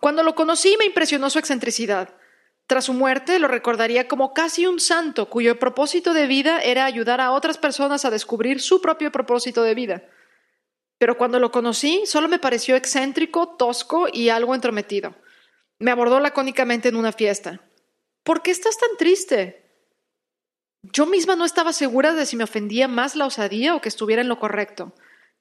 Cuando 0.00 0.22
lo 0.22 0.34
conocí 0.34 0.76
me 0.78 0.86
impresionó 0.86 1.30
su 1.30 1.38
excentricidad. 1.38 2.14
Tras 2.66 2.84
su 2.84 2.92
muerte 2.92 3.38
lo 3.38 3.48
recordaría 3.48 4.08
como 4.08 4.34
casi 4.34 4.66
un 4.66 4.78
santo 4.78 5.30
cuyo 5.30 5.58
propósito 5.58 6.12
de 6.12 6.26
vida 6.26 6.60
era 6.60 6.84
ayudar 6.84 7.20
a 7.20 7.32
otras 7.32 7.58
personas 7.58 8.04
a 8.04 8.10
descubrir 8.10 8.60
su 8.60 8.80
propio 8.80 9.10
propósito 9.10 9.62
de 9.62 9.74
vida 9.74 10.02
pero 10.98 11.16
cuando 11.16 11.38
lo 11.38 11.52
conocí 11.52 12.02
solo 12.06 12.28
me 12.28 12.40
pareció 12.40 12.76
excéntrico, 12.76 13.56
tosco 13.56 14.08
y 14.12 14.28
algo 14.28 14.54
entrometido. 14.54 15.14
Me 15.78 15.92
abordó 15.92 16.18
lacónicamente 16.18 16.88
en 16.88 16.96
una 16.96 17.12
fiesta. 17.12 17.60
¿Por 18.24 18.42
qué 18.42 18.50
estás 18.50 18.76
tan 18.76 18.90
triste? 18.98 19.64
Yo 20.82 21.06
misma 21.06 21.36
no 21.36 21.44
estaba 21.44 21.72
segura 21.72 22.12
de 22.14 22.26
si 22.26 22.36
me 22.36 22.44
ofendía 22.44 22.88
más 22.88 23.14
la 23.14 23.26
osadía 23.26 23.76
o 23.76 23.80
que 23.80 23.88
estuviera 23.88 24.22
en 24.22 24.28
lo 24.28 24.40
correcto. 24.40 24.92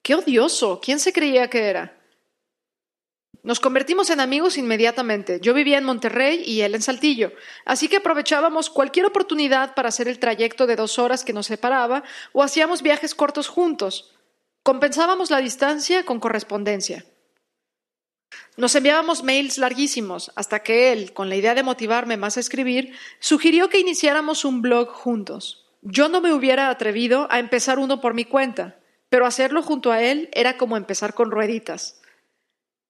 ¡Qué 0.04 0.14
odioso! 0.14 0.80
¿Quién 0.80 1.00
se 1.00 1.12
creía 1.12 1.50
que 1.50 1.66
era? 1.66 1.97
Nos 3.48 3.62
convertimos 3.62 4.10
en 4.10 4.20
amigos 4.20 4.58
inmediatamente. 4.58 5.40
Yo 5.40 5.54
vivía 5.54 5.78
en 5.78 5.86
Monterrey 5.86 6.44
y 6.46 6.64
él 6.64 6.76
en 6.76 6.82
Saltillo, 6.82 7.32
así 7.64 7.88
que 7.88 7.96
aprovechábamos 7.96 8.70
cualquier 8.70 9.06
oportunidad 9.06 9.74
para 9.74 9.88
hacer 9.88 10.10
el 10.10 10.20
trayecto 10.20 10.68
de 10.68 10.76
dos 10.76 11.00
horas 11.00 11.24
que 11.24 11.32
nos 11.32 11.48
separaba 11.48 12.04
o 12.34 12.44
hacíamos 12.44 12.82
viajes 12.82 13.16
cortos 13.16 13.48
juntos. 13.48 14.14
Compensábamos 14.64 15.32
la 15.32 15.38
distancia 15.38 16.04
con 16.04 16.20
correspondencia. 16.20 17.06
Nos 18.58 18.76
enviábamos 18.76 19.24
mails 19.24 19.58
larguísimos 19.58 20.30
hasta 20.36 20.60
que 20.62 20.92
él, 20.92 21.14
con 21.14 21.30
la 21.30 21.38
idea 21.38 21.56
de 21.56 21.64
motivarme 21.64 22.18
más 22.18 22.36
a 22.36 22.42
escribir, 22.42 22.98
sugirió 23.22 23.70
que 23.70 23.80
iniciáramos 23.80 24.44
un 24.44 24.62
blog 24.62 24.90
juntos. 24.90 25.70
Yo 25.82 26.10
no 26.10 26.20
me 26.20 26.34
hubiera 26.34 26.70
atrevido 26.70 27.30
a 27.32 27.40
empezar 27.40 27.80
uno 27.80 28.02
por 28.02 28.14
mi 28.14 28.26
cuenta, 28.26 28.78
pero 29.08 29.26
hacerlo 29.26 29.64
junto 29.64 29.94
a 29.94 30.02
él 30.02 30.28
era 30.34 30.58
como 30.58 30.76
empezar 30.76 31.14
con 31.14 31.32
rueditas. 31.32 32.02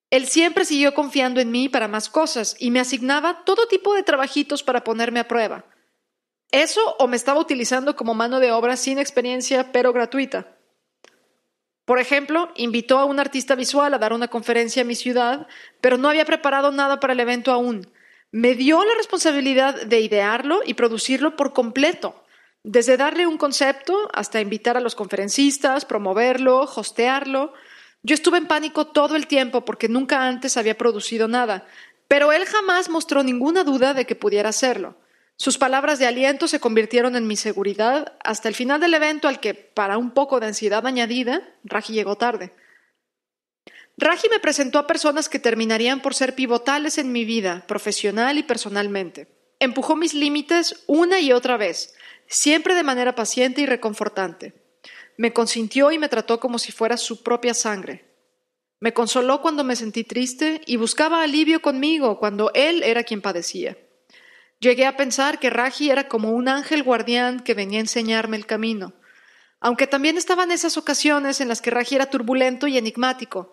Él 0.09 0.27
siempre 0.27 0.65
siguió 0.65 0.93
confiando 0.93 1.41
en 1.41 1.51
mí 1.51 1.67
para 1.69 1.87
más 1.87 2.09
cosas 2.09 2.55
y 2.59 2.71
me 2.71 2.79
asignaba 2.79 3.43
todo 3.43 3.67
tipo 3.67 3.93
de 3.93 4.03
trabajitos 4.03 4.63
para 4.63 4.83
ponerme 4.83 5.19
a 5.19 5.27
prueba. 5.27 5.65
Eso 6.51 6.95
o 6.99 7.07
me 7.07 7.17
estaba 7.17 7.41
utilizando 7.41 7.95
como 7.95 8.13
mano 8.13 8.39
de 8.39 8.51
obra 8.51 8.77
sin 8.77 8.99
experiencia 8.99 9.71
pero 9.73 9.91
gratuita. 9.91 10.57
Por 11.83 11.99
ejemplo, 11.99 12.51
invitó 12.55 12.99
a 12.99 13.05
un 13.05 13.19
artista 13.19 13.55
visual 13.55 13.93
a 13.93 13.97
dar 13.97 14.13
una 14.13 14.27
conferencia 14.27 14.81
en 14.81 14.87
mi 14.87 14.95
ciudad, 14.95 15.47
pero 15.81 15.97
no 15.97 16.09
había 16.09 16.25
preparado 16.25 16.71
nada 16.71 16.99
para 16.99 17.13
el 17.13 17.19
evento 17.19 17.51
aún. 17.51 17.89
Me 18.31 18.55
dio 18.55 18.83
la 18.83 18.93
responsabilidad 18.95 19.83
de 19.83 20.01
idearlo 20.01 20.59
y 20.65 20.73
producirlo 20.73 21.37
por 21.37 21.53
completo, 21.53 22.23
desde 22.63 22.97
darle 22.97 23.25
un 23.25 23.37
concepto 23.37 24.09
hasta 24.13 24.41
invitar 24.41 24.75
a 24.75 24.81
los 24.81 24.95
conferencistas, 24.95 25.85
promoverlo, 25.85 26.59
hostearlo. 26.59 27.53
Yo 28.07 28.13
estuve 28.13 28.37
en 28.37 28.47
pánico 28.47 28.87
todo 28.87 29.17
el 29.17 29.27
tiempo 29.27 29.65
porque 29.65 29.89
nunca 29.89 30.29
antes 30.29 30.55
había 30.55 30.77
producido 30.77 31.27
nada, 31.27 31.67
pero 32.07 32.31
él 32.31 32.45
jamás 32.45 32.89
mostró 32.89 33.21
ninguna 33.21 33.65
duda 33.65 33.93
de 33.93 34.05
que 34.05 34.15
pudiera 34.15 34.47
hacerlo. 34.47 34.95
Sus 35.35 35.57
palabras 35.57 35.99
de 35.99 36.05
aliento 36.05 36.47
se 36.47 36.61
convirtieron 36.61 37.17
en 37.17 37.27
mi 37.27 37.35
seguridad 37.35 38.13
hasta 38.23 38.47
el 38.47 38.55
final 38.55 38.79
del 38.79 38.93
evento 38.93 39.27
al 39.27 39.41
que, 39.41 39.53
para 39.53 39.97
un 39.97 40.11
poco 40.11 40.39
de 40.39 40.47
ansiedad 40.47 40.87
añadida, 40.87 41.53
Raji 41.65 41.91
llegó 41.91 42.15
tarde. 42.15 42.53
Raji 43.97 44.29
me 44.29 44.39
presentó 44.39 44.79
a 44.79 44.87
personas 44.87 45.27
que 45.27 45.39
terminarían 45.39 46.01
por 46.01 46.15
ser 46.15 46.33
pivotales 46.33 46.97
en 46.97 47.11
mi 47.11 47.25
vida, 47.25 47.65
profesional 47.67 48.37
y 48.37 48.43
personalmente. 48.43 49.27
Empujó 49.59 49.97
mis 49.97 50.13
límites 50.13 50.81
una 50.87 51.19
y 51.19 51.33
otra 51.33 51.57
vez, 51.57 51.93
siempre 52.25 52.73
de 52.73 52.83
manera 52.83 53.15
paciente 53.15 53.59
y 53.59 53.65
reconfortante. 53.65 54.56
Me 55.17 55.33
consintió 55.33 55.91
y 55.91 55.97
me 55.97 56.09
trató 56.09 56.39
como 56.39 56.59
si 56.59 56.71
fuera 56.71 56.95
su 56.95 57.23
propia 57.23 57.55
sangre. 57.55 58.05
Me 58.79 58.93
consoló 58.93 59.41
cuando 59.41 59.63
me 59.63 59.75
sentí 59.75 60.03
triste 60.03 60.61
y 60.67 60.77
buscaba 60.77 61.23
alivio 61.23 61.61
conmigo 61.63 62.19
cuando 62.19 62.51
él 62.53 62.83
era 62.83 63.03
quien 63.03 63.23
padecía. 63.23 63.75
Llegué 64.59 64.85
a 64.85 64.95
pensar 64.95 65.39
que 65.39 65.49
Raji 65.49 65.89
era 65.89 66.07
como 66.07 66.29
un 66.31 66.47
ángel 66.47 66.83
guardián 66.83 67.39
que 67.39 67.55
venía 67.55 67.79
a 67.79 67.81
enseñarme 67.81 68.37
el 68.37 68.45
camino, 68.45 68.93
aunque 69.59 69.87
también 69.87 70.17
estaban 70.17 70.51
esas 70.51 70.77
ocasiones 70.77 71.41
en 71.41 71.47
las 71.47 71.61
que 71.61 71.71
Raji 71.71 71.95
era 71.95 72.11
turbulento 72.11 72.67
y 72.67 72.77
enigmático. 72.77 73.51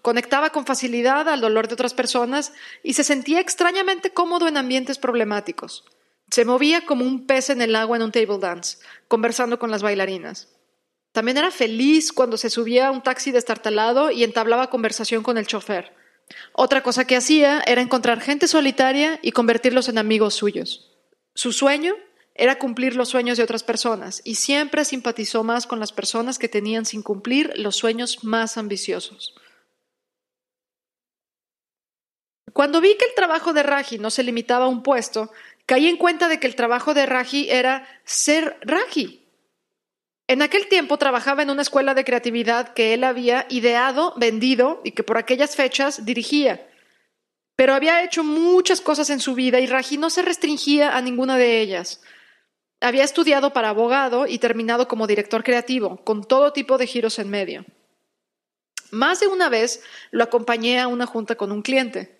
Conectaba 0.00 0.50
con 0.50 0.66
facilidad 0.66 1.28
al 1.28 1.40
dolor 1.40 1.66
de 1.66 1.74
otras 1.74 1.94
personas 1.94 2.52
y 2.84 2.94
se 2.94 3.02
sentía 3.02 3.40
extrañamente 3.40 4.12
cómodo 4.12 4.46
en 4.46 4.56
ambientes 4.56 4.98
problemáticos. 4.98 5.84
Se 6.30 6.44
movía 6.44 6.86
como 6.86 7.04
un 7.04 7.26
pez 7.26 7.50
en 7.50 7.62
el 7.62 7.74
agua 7.74 7.96
en 7.96 8.04
un 8.04 8.12
table 8.12 8.38
dance, 8.38 8.78
conversando 9.08 9.58
con 9.58 9.72
las 9.72 9.82
bailarinas. 9.82 10.53
También 11.14 11.38
era 11.38 11.52
feliz 11.52 12.12
cuando 12.12 12.36
se 12.36 12.50
subía 12.50 12.88
a 12.88 12.90
un 12.90 13.00
taxi 13.00 13.30
destartalado 13.30 14.10
y 14.10 14.24
entablaba 14.24 14.68
conversación 14.68 15.22
con 15.22 15.38
el 15.38 15.46
chofer. 15.46 15.94
Otra 16.52 16.82
cosa 16.82 17.06
que 17.06 17.14
hacía 17.14 17.62
era 17.68 17.80
encontrar 17.80 18.20
gente 18.20 18.48
solitaria 18.48 19.20
y 19.22 19.30
convertirlos 19.30 19.88
en 19.88 19.98
amigos 19.98 20.34
suyos. 20.34 20.90
Su 21.32 21.52
sueño 21.52 21.94
era 22.34 22.58
cumplir 22.58 22.96
los 22.96 23.10
sueños 23.10 23.38
de 23.38 23.44
otras 23.44 23.62
personas 23.62 24.22
y 24.24 24.34
siempre 24.34 24.84
simpatizó 24.84 25.44
más 25.44 25.68
con 25.68 25.78
las 25.78 25.92
personas 25.92 26.36
que 26.36 26.48
tenían 26.48 26.84
sin 26.84 27.04
cumplir 27.04 27.52
los 27.58 27.76
sueños 27.76 28.24
más 28.24 28.58
ambiciosos. 28.58 29.36
Cuando 32.52 32.80
vi 32.80 32.96
que 32.96 33.04
el 33.04 33.14
trabajo 33.14 33.52
de 33.52 33.62
Raji 33.62 33.98
no 33.98 34.10
se 34.10 34.24
limitaba 34.24 34.64
a 34.64 34.68
un 34.68 34.82
puesto, 34.82 35.30
caí 35.64 35.86
en 35.86 35.96
cuenta 35.96 36.26
de 36.26 36.40
que 36.40 36.48
el 36.48 36.56
trabajo 36.56 36.92
de 36.92 37.06
Raji 37.06 37.50
era 37.50 37.86
ser 38.04 38.58
Raji, 38.62 39.23
en 40.26 40.40
aquel 40.40 40.68
tiempo 40.68 40.96
trabajaba 40.96 41.42
en 41.42 41.50
una 41.50 41.62
escuela 41.62 41.94
de 41.94 42.04
creatividad 42.04 42.72
que 42.72 42.94
él 42.94 43.04
había 43.04 43.46
ideado, 43.50 44.14
vendido 44.16 44.80
y 44.82 44.92
que 44.92 45.02
por 45.02 45.18
aquellas 45.18 45.54
fechas 45.54 46.06
dirigía. 46.06 46.66
Pero 47.56 47.74
había 47.74 48.02
hecho 48.02 48.24
muchas 48.24 48.80
cosas 48.80 49.10
en 49.10 49.20
su 49.20 49.34
vida 49.34 49.60
y 49.60 49.66
Raji 49.66 49.98
no 49.98 50.10
se 50.10 50.22
restringía 50.22 50.96
a 50.96 51.02
ninguna 51.02 51.36
de 51.36 51.60
ellas. 51.60 52.00
Había 52.80 53.04
estudiado 53.04 53.52
para 53.52 53.68
abogado 53.68 54.26
y 54.26 54.38
terminado 54.38 54.88
como 54.88 55.06
director 55.06 55.44
creativo, 55.44 56.02
con 56.04 56.24
todo 56.24 56.52
tipo 56.52 56.78
de 56.78 56.86
giros 56.86 57.18
en 57.18 57.28
medio. 57.28 57.64
Más 58.90 59.20
de 59.20 59.26
una 59.26 59.48
vez 59.48 59.82
lo 60.10 60.24
acompañé 60.24 60.80
a 60.80 60.88
una 60.88 61.06
junta 61.06 61.34
con 61.36 61.52
un 61.52 61.62
cliente. 61.62 62.18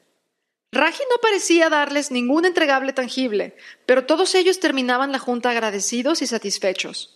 Raji 0.73 1.03
no 1.11 1.17
parecía 1.23 1.71
darles 1.71 2.11
ningún 2.11 2.45
entregable 2.45 2.93
tangible, 2.93 3.57
pero 3.87 4.07
todos 4.07 4.35
ellos 4.35 4.61
terminaban 4.61 5.13
la 5.13 5.19
junta 5.19 5.51
agradecidos 5.51 6.21
y 6.21 6.27
satisfechos. 6.27 7.14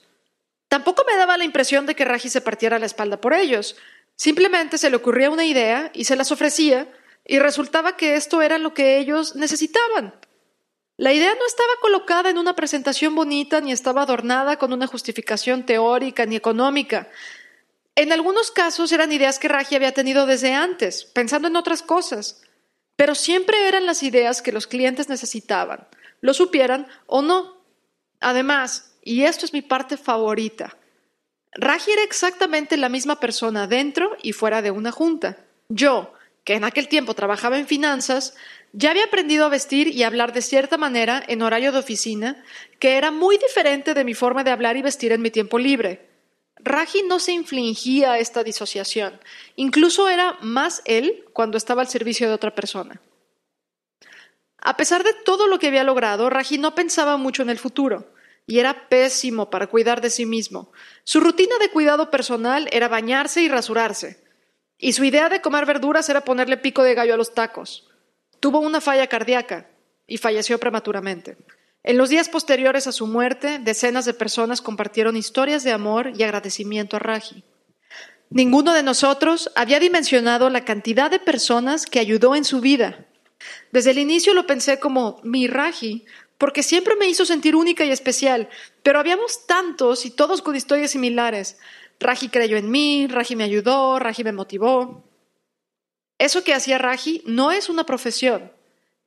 Tampoco 0.68 1.04
me 1.06 1.16
daba 1.16 1.38
la 1.38 1.44
impresión 1.44 1.86
de 1.86 1.96
que 1.96 2.04
Raji 2.04 2.28
se 2.28 2.40
partiera 2.40 2.78
la 2.78 2.86
espalda 2.86 3.20
por 3.20 3.32
ellos. 3.32 3.76
Simplemente 4.16 4.78
se 4.78 4.90
le 4.90 4.96
ocurría 4.96 5.30
una 5.30 5.44
idea 5.44 5.90
y 5.94 6.04
se 6.04 6.16
las 6.16 6.30
ofrecía, 6.30 6.88
y 7.24 7.38
resultaba 7.38 7.96
que 7.96 8.16
esto 8.16 8.42
era 8.42 8.58
lo 8.58 8.74
que 8.74 8.98
ellos 8.98 9.36
necesitaban. 9.36 10.14
La 10.96 11.12
idea 11.12 11.32
no 11.34 11.46
estaba 11.46 11.72
colocada 11.80 12.28
en 12.28 12.38
una 12.38 12.56
presentación 12.56 13.14
bonita 13.14 13.60
ni 13.60 13.70
estaba 13.70 14.02
adornada 14.02 14.58
con 14.58 14.72
una 14.72 14.86
justificación 14.88 15.64
teórica 15.64 16.26
ni 16.26 16.34
económica. 16.34 17.08
En 17.94 18.12
algunos 18.12 18.50
casos 18.50 18.90
eran 18.92 19.12
ideas 19.12 19.38
que 19.38 19.48
Raji 19.48 19.76
había 19.76 19.92
tenido 19.92 20.26
desde 20.26 20.54
antes, 20.54 21.04
pensando 21.04 21.48
en 21.48 21.56
otras 21.56 21.82
cosas, 21.82 22.42
pero 22.96 23.14
siempre 23.14 23.68
eran 23.68 23.86
las 23.86 24.02
ideas 24.02 24.42
que 24.42 24.50
los 24.50 24.66
clientes 24.66 25.08
necesitaban, 25.08 25.86
lo 26.20 26.34
supieran 26.34 26.88
o 27.06 27.22
no. 27.22 27.62
Además, 28.18 28.87
y 29.08 29.24
esto 29.24 29.46
es 29.46 29.54
mi 29.54 29.62
parte 29.62 29.96
favorita. 29.96 30.76
Raji 31.52 31.92
era 31.92 32.02
exactamente 32.02 32.76
la 32.76 32.90
misma 32.90 33.18
persona 33.18 33.66
dentro 33.66 34.14
y 34.22 34.34
fuera 34.34 34.60
de 34.60 34.70
una 34.70 34.92
junta. 34.92 35.38
Yo, 35.70 36.12
que 36.44 36.56
en 36.56 36.64
aquel 36.64 36.88
tiempo 36.88 37.14
trabajaba 37.14 37.58
en 37.58 37.66
finanzas, 37.66 38.34
ya 38.74 38.90
había 38.90 39.06
aprendido 39.06 39.46
a 39.46 39.48
vestir 39.48 39.88
y 39.88 40.02
hablar 40.02 40.34
de 40.34 40.42
cierta 40.42 40.76
manera 40.76 41.24
en 41.26 41.40
horario 41.40 41.72
de 41.72 41.78
oficina, 41.78 42.44
que 42.80 42.98
era 42.98 43.10
muy 43.10 43.38
diferente 43.38 43.94
de 43.94 44.04
mi 44.04 44.12
forma 44.12 44.44
de 44.44 44.50
hablar 44.50 44.76
y 44.76 44.82
vestir 44.82 45.12
en 45.12 45.22
mi 45.22 45.30
tiempo 45.30 45.58
libre. 45.58 46.06
Raji 46.56 47.04
no 47.04 47.18
se 47.18 47.32
infligía 47.32 48.18
esta 48.18 48.44
disociación, 48.44 49.18
incluso 49.56 50.10
era 50.10 50.36
más 50.42 50.82
él 50.84 51.24
cuando 51.32 51.56
estaba 51.56 51.80
al 51.80 51.88
servicio 51.88 52.28
de 52.28 52.34
otra 52.34 52.54
persona. 52.54 53.00
A 54.58 54.76
pesar 54.76 55.02
de 55.02 55.14
todo 55.24 55.46
lo 55.46 55.58
que 55.58 55.68
había 55.68 55.82
logrado, 55.82 56.28
Raji 56.28 56.58
no 56.58 56.74
pensaba 56.74 57.16
mucho 57.16 57.40
en 57.40 57.48
el 57.48 57.58
futuro 57.58 58.17
y 58.48 58.58
era 58.60 58.88
pésimo 58.88 59.50
para 59.50 59.66
cuidar 59.66 60.00
de 60.00 60.08
sí 60.08 60.24
mismo. 60.24 60.72
Su 61.04 61.20
rutina 61.20 61.56
de 61.60 61.68
cuidado 61.68 62.10
personal 62.10 62.66
era 62.72 62.88
bañarse 62.88 63.42
y 63.42 63.48
rasurarse, 63.48 64.24
y 64.78 64.94
su 64.94 65.04
idea 65.04 65.28
de 65.28 65.42
comer 65.42 65.66
verduras 65.66 66.08
era 66.08 66.22
ponerle 66.22 66.56
pico 66.56 66.82
de 66.82 66.94
gallo 66.94 67.12
a 67.12 67.18
los 67.18 67.34
tacos. 67.34 67.90
Tuvo 68.40 68.60
una 68.60 68.80
falla 68.80 69.06
cardíaca 69.06 69.68
y 70.06 70.16
falleció 70.16 70.58
prematuramente. 70.58 71.36
En 71.84 71.98
los 71.98 72.08
días 72.08 72.30
posteriores 72.30 72.86
a 72.86 72.92
su 72.92 73.06
muerte, 73.06 73.58
decenas 73.58 74.06
de 74.06 74.14
personas 74.14 74.62
compartieron 74.62 75.16
historias 75.16 75.62
de 75.62 75.72
amor 75.72 76.12
y 76.16 76.22
agradecimiento 76.22 76.96
a 76.96 77.00
Raji. 77.00 77.44
Ninguno 78.30 78.72
de 78.72 78.82
nosotros 78.82 79.52
había 79.56 79.78
dimensionado 79.78 80.48
la 80.48 80.64
cantidad 80.64 81.10
de 81.10 81.18
personas 81.18 81.84
que 81.84 82.00
ayudó 82.00 82.34
en 82.34 82.46
su 82.46 82.62
vida. 82.62 83.04
Desde 83.72 83.90
el 83.90 83.98
inicio 83.98 84.32
lo 84.32 84.46
pensé 84.46 84.80
como 84.80 85.20
mi 85.22 85.48
Raji, 85.48 86.06
porque 86.38 86.62
siempre 86.62 86.94
me 86.96 87.08
hizo 87.08 87.26
sentir 87.26 87.56
única 87.56 87.84
y 87.84 87.90
especial, 87.90 88.48
pero 88.82 89.00
habíamos 89.00 89.46
tantos 89.46 90.06
y 90.06 90.10
todos 90.10 90.40
con 90.40 90.56
historias 90.56 90.92
similares. 90.92 91.58
Raji 92.00 92.28
creyó 92.28 92.56
en 92.56 92.70
mí, 92.70 93.08
Raji 93.08 93.34
me 93.34 93.44
ayudó, 93.44 93.98
Raji 93.98 94.22
me 94.22 94.32
motivó. 94.32 95.04
Eso 96.16 96.44
que 96.44 96.54
hacía 96.54 96.78
Raji 96.78 97.22
no 97.26 97.50
es 97.50 97.68
una 97.68 97.84
profesión, 97.84 98.52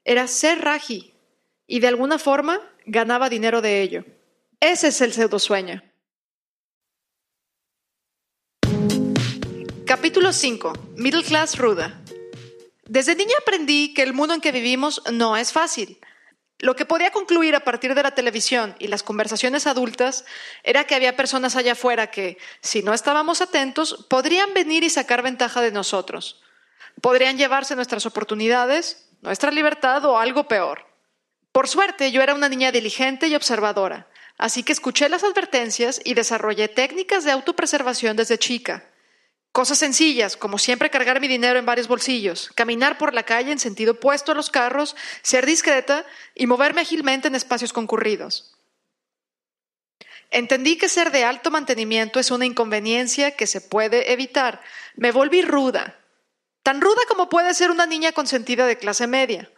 era 0.04 0.28
ser 0.28 0.60
Raji, 0.60 1.14
y 1.68 1.80
de 1.80 1.88
alguna 1.88 2.20
forma 2.20 2.60
ganaba 2.86 3.30
dinero 3.30 3.62
de 3.62 3.82
ello. 3.82 4.06
Ese 4.60 4.90
es 4.90 5.00
el 5.02 5.14
pseudo 5.14 5.40
sueño. 5.40 5.82
Capítulo 9.86 10.32
5. 10.34 10.74
Middle 10.98 11.24
Class 11.24 11.58
Ruda. 11.58 12.02
Desde 12.86 13.16
niña 13.16 13.34
aprendí 13.42 13.94
que 13.94 14.04
el 14.04 14.14
mundo 14.14 14.34
en 14.34 14.42
que 14.42 14.52
vivimos 14.52 15.02
no 15.12 15.38
es 15.38 15.54
fácil. 15.54 15.98
Lo 16.62 16.76
que 16.76 16.86
podía 16.86 17.10
concluir 17.10 17.56
a 17.56 17.62
partir 17.62 17.96
de 17.96 18.04
la 18.04 18.12
televisión 18.12 18.76
y 18.78 18.88
las 18.88 19.02
conversaciones 19.02 19.66
adultas 19.66 20.26
era 20.62 20.84
que 20.84 20.94
había 20.94 21.16
personas 21.16 21.56
allá 21.56 21.72
afuera 21.72 22.12
que, 22.12 22.38
si 22.62 22.84
no 22.84 22.94
estábamos 22.94 23.42
atentos, 23.42 24.06
podrían 24.10 24.54
venir 24.54 24.84
y 24.84 24.92
sacar 24.92 25.24
ventaja 25.24 25.60
de 25.62 25.72
nosotros. 25.72 26.40
Podrían 27.02 27.40
llevarse 27.40 27.76
nuestras 27.76 28.06
oportunidades, 28.06 29.10
nuestra 29.22 29.50
libertad 29.50 30.06
o 30.06 30.20
algo 30.20 30.48
peor. 30.48 30.86
Por 31.52 31.68
suerte, 31.68 32.12
yo 32.12 32.22
era 32.22 32.36
una 32.36 32.48
niña 32.48 32.72
diligente 32.72 33.28
y 33.28 33.34
observadora, 33.34 34.08
así 34.38 34.62
que 34.62 34.72
escuché 34.72 35.10
las 35.10 35.24
advertencias 35.24 36.00
y 36.06 36.14
desarrollé 36.14 36.68
técnicas 36.68 37.24
de 37.24 37.32
autopreservación 37.32 38.16
desde 38.16 38.38
chica. 38.38 38.86
Cosas 39.52 39.80
sencillas, 39.80 40.38
como 40.38 40.58
siempre 40.58 40.90
cargar 40.90 41.20
mi 41.20 41.28
dinero 41.28 41.60
en 41.60 41.66
varios 41.66 41.90
bolsillos, 41.90 42.50
caminar 42.56 42.98
por 42.98 43.14
la 43.14 43.24
calle 43.24 43.52
en 43.52 43.60
sentido 43.60 43.94
opuesto 43.94 44.32
a 44.32 44.36
los 44.36 44.50
carros, 44.50 44.96
ser 45.24 45.46
discreta 45.46 46.06
y 46.36 46.48
moverme 46.48 46.82
ágilmente 46.82 47.28
en 47.28 47.36
espacios 47.36 47.74
concurridos. 47.74 48.56
Entendí 50.30 50.78
que 50.78 50.88
ser 50.88 51.12
de 51.12 51.26
alto 51.26 51.52
mantenimiento 51.52 52.18
es 52.18 52.32
una 52.32 52.46
inconveniencia 52.46 53.32
que 53.32 53.46
se 53.46 53.60
puede 53.60 54.14
evitar. 54.14 54.62
Me 54.96 55.12
volví 55.12 55.42
ruda, 55.42 56.00
tan 56.64 56.80
ruda 56.80 57.02
como 57.10 57.28
puede 57.28 57.54
ser 57.54 57.72
una 57.72 57.86
niña 57.86 58.14
consentida 58.14 58.66
de 58.66 58.78
clase 58.78 59.06
media. 59.08 59.52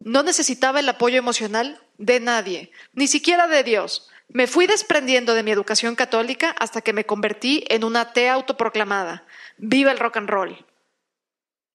No 0.00 0.24
necesitaba 0.24 0.80
el 0.80 0.88
apoyo 0.88 1.16
emocional 1.16 1.80
de 1.96 2.18
nadie, 2.18 2.72
ni 2.92 3.06
siquiera 3.06 3.46
de 3.46 3.62
Dios. 3.62 4.08
Me 4.26 4.48
fui 4.48 4.66
desprendiendo 4.66 5.34
de 5.34 5.44
mi 5.44 5.52
educación 5.52 5.94
católica 5.94 6.50
hasta 6.58 6.80
que 6.80 6.92
me 6.92 7.06
convertí 7.06 7.64
en 7.68 7.84
una 7.84 8.02
atea 8.02 8.34
autoproclamada. 8.34 9.24
Viva 9.58 9.92
el 9.92 9.98
rock 9.98 10.16
and 10.16 10.30
roll. 10.30 10.66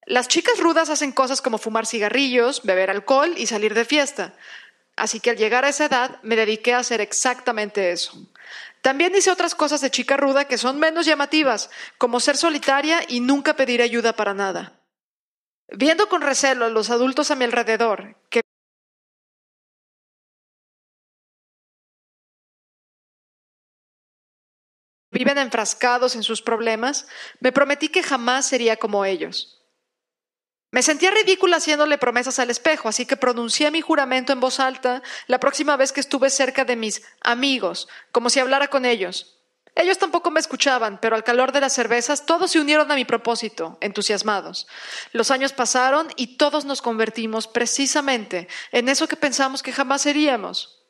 Las 0.05 0.27
chicas 0.27 0.59
rudas 0.59 0.89
hacen 0.89 1.11
cosas 1.11 1.41
como 1.41 1.57
fumar 1.57 1.85
cigarrillos, 1.85 2.63
beber 2.63 2.89
alcohol 2.89 3.33
y 3.37 3.47
salir 3.47 3.73
de 3.73 3.85
fiesta. 3.85 4.33
Así 4.95 5.19
que 5.19 5.31
al 5.31 5.37
llegar 5.37 5.65
a 5.65 5.69
esa 5.69 5.85
edad 5.85 6.21
me 6.23 6.35
dediqué 6.35 6.73
a 6.73 6.79
hacer 6.79 7.01
exactamente 7.01 7.91
eso. 7.91 8.27
También 8.81 9.15
hice 9.15 9.31
otras 9.31 9.55
cosas 9.55 9.81
de 9.81 9.91
chica 9.91 10.17
ruda 10.17 10.45
que 10.45 10.57
son 10.57 10.77
menos 10.77 11.05
llamativas, 11.05 11.69
como 11.97 12.19
ser 12.19 12.35
solitaria 12.35 12.99
y 13.07 13.21
nunca 13.21 13.55
pedir 13.55 13.81
ayuda 13.81 14.13
para 14.13 14.33
nada. 14.33 14.73
Viendo 15.69 16.09
con 16.09 16.21
recelo 16.21 16.65
a 16.65 16.69
los 16.69 16.89
adultos 16.89 17.31
a 17.31 17.35
mi 17.35 17.45
alrededor, 17.45 18.17
que 18.29 18.42
viven 25.13 25.37
enfrascados 25.37 26.15
en 26.15 26.23
sus 26.23 26.41
problemas, 26.41 27.07
me 27.39 27.51
prometí 27.51 27.87
que 27.87 28.03
jamás 28.03 28.47
sería 28.47 28.75
como 28.75 29.05
ellos. 29.05 29.61
Me 30.71 30.81
sentía 30.81 31.11
ridícula 31.11 31.57
haciéndole 31.57 31.99
promesas 31.99 32.39
al 32.39 32.49
espejo, 32.49 32.89
así 32.89 33.05
que 33.05 33.15
pronuncié 33.15 33.69
mi 33.69 33.81
juramento 33.81 34.33
en 34.33 34.39
voz 34.39 34.59
alta 34.59 35.03
la 35.27 35.39
próxima 35.39 35.77
vez 35.77 35.91
que 35.91 35.99
estuve 35.99 36.31
cerca 36.31 36.65
de 36.65 36.75
mis 36.75 37.03
amigos, 37.21 37.87
como 38.11 38.31
si 38.31 38.39
hablara 38.39 38.69
con 38.69 38.83
ellos. 38.83 39.39
Ellos 39.75 39.99
tampoco 39.99 40.31
me 40.31 40.39
escuchaban, 40.39 40.99
pero 40.99 41.15
al 41.15 41.23
calor 41.23 41.51
de 41.51 41.61
las 41.61 41.73
cervezas 41.73 42.25
todos 42.25 42.51
se 42.51 42.59
unieron 42.59 42.91
a 42.91 42.95
mi 42.95 43.05
propósito, 43.05 43.77
entusiasmados. 43.81 44.67
Los 45.11 45.29
años 45.29 45.53
pasaron 45.53 46.09
y 46.15 46.37
todos 46.37 46.65
nos 46.65 46.81
convertimos 46.81 47.47
precisamente 47.47 48.47
en 48.71 48.89
eso 48.89 49.07
que 49.07 49.15
pensamos 49.15 49.63
que 49.63 49.73
jamás 49.73 50.01
seríamos. 50.03 50.82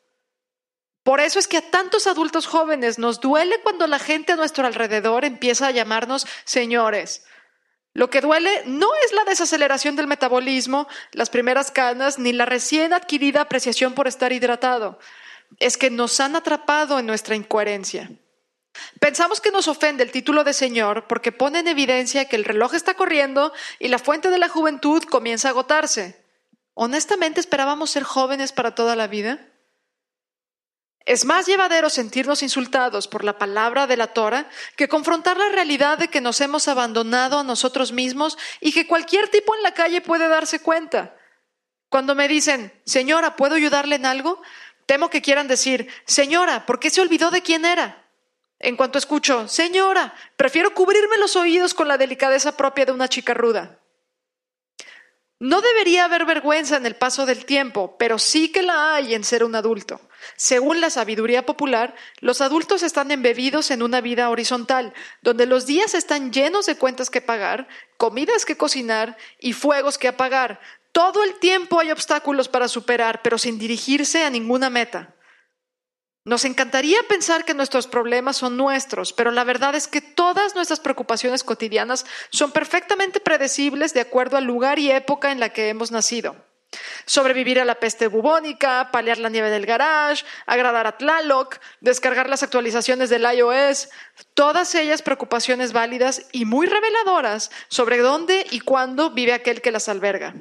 Por 1.04 1.20
eso 1.20 1.38
es 1.38 1.46
que 1.46 1.58
a 1.58 1.70
tantos 1.70 2.06
adultos 2.06 2.46
jóvenes 2.46 2.98
nos 2.98 3.20
duele 3.20 3.60
cuando 3.60 3.86
la 3.86 3.98
gente 3.98 4.32
a 4.32 4.36
nuestro 4.36 4.66
alrededor 4.66 5.26
empieza 5.26 5.66
a 5.66 5.70
llamarnos 5.70 6.26
señores. 6.44 7.24
Lo 7.92 8.08
que 8.08 8.22
duele 8.22 8.62
no 8.64 8.88
es 9.04 9.12
la 9.12 9.24
desaceleración 9.24 9.96
del 9.96 10.06
metabolismo, 10.06 10.88
las 11.12 11.28
primeras 11.28 11.70
canas, 11.70 12.18
ni 12.18 12.32
la 12.32 12.46
recién 12.46 12.94
adquirida 12.94 13.42
apreciación 13.42 13.92
por 13.92 14.08
estar 14.08 14.32
hidratado. 14.32 14.98
Es 15.60 15.76
que 15.76 15.90
nos 15.90 16.18
han 16.20 16.36
atrapado 16.36 16.98
en 16.98 17.06
nuestra 17.06 17.36
incoherencia. 17.36 18.10
Pensamos 18.98 19.42
que 19.42 19.52
nos 19.52 19.68
ofende 19.68 20.02
el 20.02 20.10
título 20.10 20.42
de 20.42 20.54
Señor 20.54 21.06
porque 21.06 21.32
pone 21.32 21.58
en 21.58 21.68
evidencia 21.68 22.24
que 22.24 22.36
el 22.36 22.44
reloj 22.44 22.74
está 22.74 22.94
corriendo 22.94 23.52
y 23.78 23.88
la 23.88 23.98
fuente 23.98 24.30
de 24.30 24.38
la 24.38 24.48
juventud 24.48 25.04
comienza 25.04 25.48
a 25.48 25.50
agotarse. 25.50 26.24
¿Honestamente 26.72 27.40
esperábamos 27.40 27.90
ser 27.90 28.04
jóvenes 28.04 28.52
para 28.52 28.74
toda 28.74 28.96
la 28.96 29.06
vida? 29.06 29.53
Es 31.06 31.26
más 31.26 31.46
llevadero 31.46 31.90
sentirnos 31.90 32.42
insultados 32.42 33.08
por 33.08 33.24
la 33.24 33.36
palabra 33.36 33.86
de 33.86 33.98
la 33.98 34.08
Torah 34.08 34.48
que 34.74 34.88
confrontar 34.88 35.36
la 35.36 35.50
realidad 35.50 35.98
de 35.98 36.08
que 36.08 36.22
nos 36.22 36.40
hemos 36.40 36.66
abandonado 36.66 37.38
a 37.38 37.44
nosotros 37.44 37.92
mismos 37.92 38.38
y 38.60 38.72
que 38.72 38.86
cualquier 38.86 39.28
tipo 39.28 39.54
en 39.54 39.62
la 39.62 39.74
calle 39.74 40.00
puede 40.00 40.28
darse 40.28 40.60
cuenta. 40.60 41.14
Cuando 41.90 42.14
me 42.14 42.26
dicen, 42.26 42.72
Señora, 42.86 43.36
¿puedo 43.36 43.54
ayudarle 43.54 43.96
en 43.96 44.06
algo? 44.06 44.40
Temo 44.86 45.10
que 45.10 45.20
quieran 45.20 45.46
decir, 45.46 45.88
Señora, 46.06 46.64
¿por 46.64 46.80
qué 46.80 46.88
se 46.88 47.02
olvidó 47.02 47.30
de 47.30 47.42
quién 47.42 47.66
era? 47.66 48.02
En 48.58 48.76
cuanto 48.76 48.96
escucho, 48.96 49.46
Señora, 49.46 50.14
prefiero 50.36 50.72
cubrirme 50.72 51.18
los 51.18 51.36
oídos 51.36 51.74
con 51.74 51.86
la 51.86 51.98
delicadeza 51.98 52.56
propia 52.56 52.86
de 52.86 52.92
una 52.92 53.08
chica 53.08 53.34
ruda. 53.34 53.78
No 55.38 55.60
debería 55.60 56.06
haber 56.06 56.24
vergüenza 56.24 56.78
en 56.78 56.86
el 56.86 56.96
paso 56.96 57.26
del 57.26 57.44
tiempo, 57.44 57.96
pero 57.98 58.18
sí 58.18 58.50
que 58.50 58.62
la 58.62 58.94
hay 58.94 59.14
en 59.14 59.24
ser 59.24 59.44
un 59.44 59.54
adulto. 59.54 60.00
Según 60.36 60.80
la 60.80 60.90
sabiduría 60.90 61.46
popular, 61.46 61.94
los 62.20 62.40
adultos 62.40 62.82
están 62.82 63.10
embebidos 63.10 63.70
en 63.70 63.82
una 63.82 64.00
vida 64.00 64.30
horizontal, 64.30 64.94
donde 65.22 65.46
los 65.46 65.66
días 65.66 65.94
están 65.94 66.32
llenos 66.32 66.66
de 66.66 66.76
cuentas 66.76 67.10
que 67.10 67.20
pagar, 67.20 67.68
comidas 67.96 68.44
que 68.44 68.56
cocinar 68.56 69.16
y 69.38 69.52
fuegos 69.52 69.98
que 69.98 70.08
apagar. 70.08 70.60
Todo 70.92 71.24
el 71.24 71.34
tiempo 71.40 71.80
hay 71.80 71.90
obstáculos 71.90 72.48
para 72.48 72.68
superar, 72.68 73.20
pero 73.22 73.38
sin 73.38 73.58
dirigirse 73.58 74.24
a 74.24 74.30
ninguna 74.30 74.70
meta. 74.70 75.14
Nos 76.26 76.46
encantaría 76.46 77.02
pensar 77.06 77.44
que 77.44 77.52
nuestros 77.52 77.86
problemas 77.86 78.38
son 78.38 78.56
nuestros, 78.56 79.12
pero 79.12 79.30
la 79.30 79.44
verdad 79.44 79.74
es 79.74 79.88
que 79.88 80.00
todas 80.00 80.54
nuestras 80.54 80.80
preocupaciones 80.80 81.44
cotidianas 81.44 82.06
son 82.30 82.50
perfectamente 82.50 83.20
predecibles 83.20 83.92
de 83.92 84.00
acuerdo 84.00 84.38
al 84.38 84.44
lugar 84.44 84.78
y 84.78 84.90
época 84.90 85.32
en 85.32 85.40
la 85.40 85.50
que 85.50 85.68
hemos 85.68 85.90
nacido. 85.90 86.36
Sobrevivir 87.06 87.60
a 87.60 87.64
la 87.64 87.76
peste 87.76 88.08
bubónica, 88.08 88.90
paliar 88.92 89.18
la 89.18 89.28
nieve 89.28 89.50
del 89.50 89.66
garage, 89.66 90.24
agradar 90.46 90.86
a 90.86 90.96
Tlaloc, 90.96 91.58
descargar 91.80 92.28
las 92.28 92.42
actualizaciones 92.42 93.10
del 93.10 93.24
iOS, 93.24 93.88
todas 94.34 94.74
ellas 94.74 95.02
preocupaciones 95.02 95.72
válidas 95.72 96.26
y 96.32 96.44
muy 96.44 96.66
reveladoras 96.66 97.50
sobre 97.68 97.98
dónde 97.98 98.46
y 98.50 98.60
cuándo 98.60 99.10
vive 99.10 99.32
aquel 99.32 99.60
que 99.60 99.72
las 99.72 99.88
alberga. 99.88 100.34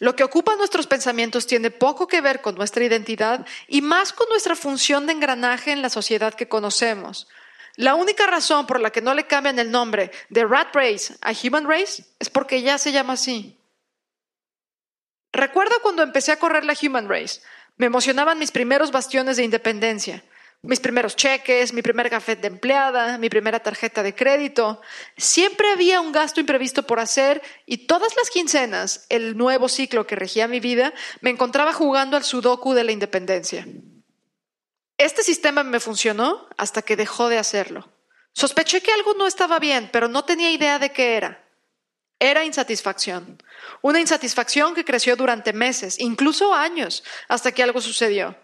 Lo 0.00 0.14
que 0.14 0.24
ocupa 0.24 0.54
nuestros 0.54 0.86
pensamientos 0.86 1.46
tiene 1.46 1.70
poco 1.70 2.06
que 2.06 2.20
ver 2.20 2.40
con 2.40 2.54
nuestra 2.54 2.84
identidad 2.84 3.44
y 3.66 3.82
más 3.82 4.12
con 4.12 4.28
nuestra 4.28 4.54
función 4.54 5.06
de 5.06 5.12
engranaje 5.12 5.72
en 5.72 5.82
la 5.82 5.90
sociedad 5.90 6.34
que 6.34 6.48
conocemos. 6.48 7.26
La 7.74 7.94
única 7.94 8.26
razón 8.26 8.66
por 8.66 8.80
la 8.80 8.90
que 8.90 9.00
no 9.00 9.14
le 9.14 9.26
cambian 9.26 9.58
el 9.58 9.70
nombre 9.70 10.10
de 10.30 10.44
Rat 10.44 10.74
Race 10.74 11.14
a 11.20 11.32
Human 11.32 11.68
Race 11.68 12.04
es 12.18 12.30
porque 12.30 12.62
ya 12.62 12.78
se 12.78 12.92
llama 12.92 13.14
así. 13.14 13.57
Recuerdo 15.32 15.74
cuando 15.82 16.02
empecé 16.02 16.32
a 16.32 16.38
correr 16.38 16.64
la 16.64 16.76
Human 16.80 17.08
Race. 17.08 17.40
Me 17.76 17.86
emocionaban 17.86 18.38
mis 18.38 18.50
primeros 18.50 18.90
bastiones 18.90 19.36
de 19.36 19.44
independencia. 19.44 20.24
mis 20.62 20.80
primeros 20.80 21.14
cheques, 21.14 21.72
mi 21.72 21.82
primer 21.82 22.08
gafet 22.08 22.40
de 22.40 22.48
empleada, 22.48 23.16
mi 23.16 23.28
primera 23.28 23.60
tarjeta 23.60 24.02
de 24.02 24.14
crédito. 24.14 24.80
Siempre 25.16 25.70
había 25.70 26.00
un 26.00 26.10
gasto 26.10 26.40
imprevisto 26.40 26.82
por 26.82 26.98
hacer 26.98 27.40
y 27.64 27.86
todas 27.86 28.16
las 28.16 28.28
quincenas, 28.30 29.06
el 29.08 29.36
nuevo 29.36 29.68
ciclo 29.68 30.06
que 30.06 30.16
regía 30.16 30.48
mi 30.48 30.58
vida, 30.58 30.92
me 31.20 31.30
encontraba 31.30 31.72
jugando 31.72 32.16
al 32.16 32.24
sudoku 32.24 32.74
de 32.74 32.82
la 32.82 32.90
independencia. 32.90 33.66
Este 34.98 35.22
sistema 35.22 35.62
me 35.62 35.78
funcionó 35.78 36.48
hasta 36.56 36.82
que 36.82 36.96
dejó 36.96 37.28
de 37.28 37.38
hacerlo. 37.38 37.88
Sospeché 38.32 38.80
que 38.80 38.92
algo 38.92 39.14
no 39.14 39.28
estaba 39.28 39.60
bien, 39.60 39.88
pero 39.92 40.08
no 40.08 40.24
tenía 40.24 40.50
idea 40.50 40.80
de 40.80 40.90
qué 40.90 41.16
era. 41.16 41.47
Era 42.20 42.44
insatisfacción. 42.44 43.40
Una 43.80 44.00
insatisfacción 44.00 44.74
que 44.74 44.84
creció 44.84 45.14
durante 45.16 45.52
meses, 45.52 45.98
incluso 46.00 46.52
años, 46.52 47.04
hasta 47.28 47.52
que 47.52 47.62
algo 47.62 47.80
sucedió. 47.80 48.36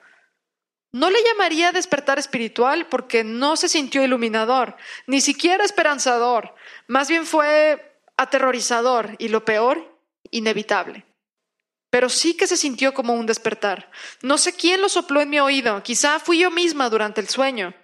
No 0.92 1.10
le 1.10 1.18
llamaría 1.24 1.72
despertar 1.72 2.20
espiritual 2.20 2.86
porque 2.86 3.24
no 3.24 3.56
se 3.56 3.68
sintió 3.68 4.04
iluminador, 4.04 4.76
ni 5.08 5.20
siquiera 5.20 5.64
esperanzador. 5.64 6.54
Más 6.86 7.08
bien 7.08 7.26
fue 7.26 7.98
aterrorizador 8.16 9.16
y 9.18 9.26
lo 9.26 9.44
peor, 9.44 9.98
inevitable. 10.30 11.04
Pero 11.90 12.08
sí 12.08 12.36
que 12.36 12.46
se 12.46 12.56
sintió 12.56 12.94
como 12.94 13.14
un 13.14 13.26
despertar. 13.26 13.90
No 14.22 14.38
sé 14.38 14.52
quién 14.52 14.80
lo 14.80 14.88
sopló 14.88 15.20
en 15.20 15.30
mi 15.30 15.40
oído, 15.40 15.82
quizá 15.82 16.20
fui 16.20 16.38
yo 16.38 16.52
misma 16.52 16.88
durante 16.90 17.20
el 17.20 17.28
sueño. 17.28 17.74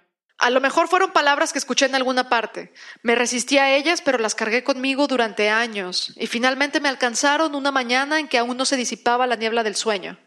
A 0.41 0.49
lo 0.49 0.59
mejor 0.59 0.87
fueron 0.87 1.11
palabras 1.11 1.53
que 1.53 1.59
escuché 1.59 1.85
en 1.85 1.93
alguna 1.93 2.27
parte. 2.27 2.73
Me 3.03 3.13
resistí 3.13 3.59
a 3.59 3.75
ellas, 3.75 4.01
pero 4.01 4.17
las 4.17 4.33
cargué 4.33 4.63
conmigo 4.63 5.05
durante 5.05 5.51
años, 5.51 6.13
y 6.15 6.25
finalmente 6.25 6.79
me 6.79 6.89
alcanzaron 6.89 7.53
una 7.53 7.69
mañana 7.69 8.19
en 8.19 8.27
que 8.27 8.39
aún 8.39 8.57
no 8.57 8.65
se 8.65 8.75
disipaba 8.75 9.27
la 9.27 9.35
niebla 9.35 9.61
del 9.61 9.75
sueño. 9.75 10.17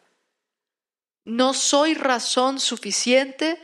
No 1.24 1.52
soy 1.52 1.94
razón 1.94 2.60
suficiente 2.60 3.60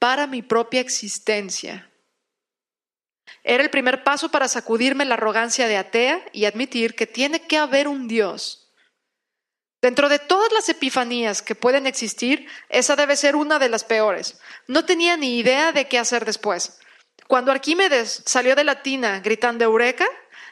para 0.00 0.26
mi 0.26 0.42
propia 0.42 0.80
existencia. 0.80 1.88
Era 3.44 3.62
el 3.62 3.70
primer 3.70 4.02
paso 4.02 4.28
para 4.28 4.48
sacudirme 4.48 5.04
la 5.04 5.14
arrogancia 5.14 5.68
de 5.68 5.76
atea 5.76 6.20
y 6.32 6.46
admitir 6.46 6.96
que 6.96 7.06
tiene 7.06 7.46
que 7.46 7.58
haber 7.58 7.86
un 7.86 8.08
Dios 8.08 8.61
Dentro 9.82 10.08
de 10.08 10.20
todas 10.20 10.52
las 10.52 10.68
epifanías 10.68 11.42
que 11.42 11.56
pueden 11.56 11.88
existir, 11.88 12.46
esa 12.68 12.94
debe 12.94 13.16
ser 13.16 13.34
una 13.34 13.58
de 13.58 13.68
las 13.68 13.82
peores. 13.82 14.38
No 14.68 14.84
tenía 14.84 15.16
ni 15.16 15.40
idea 15.40 15.72
de 15.72 15.88
qué 15.88 15.98
hacer 15.98 16.24
después. 16.24 16.78
Cuando 17.26 17.50
Arquímedes 17.50 18.22
salió 18.24 18.54
de 18.54 18.62
la 18.62 18.82
tina 18.82 19.18
gritando 19.18 19.64
Eureka, 19.64 20.06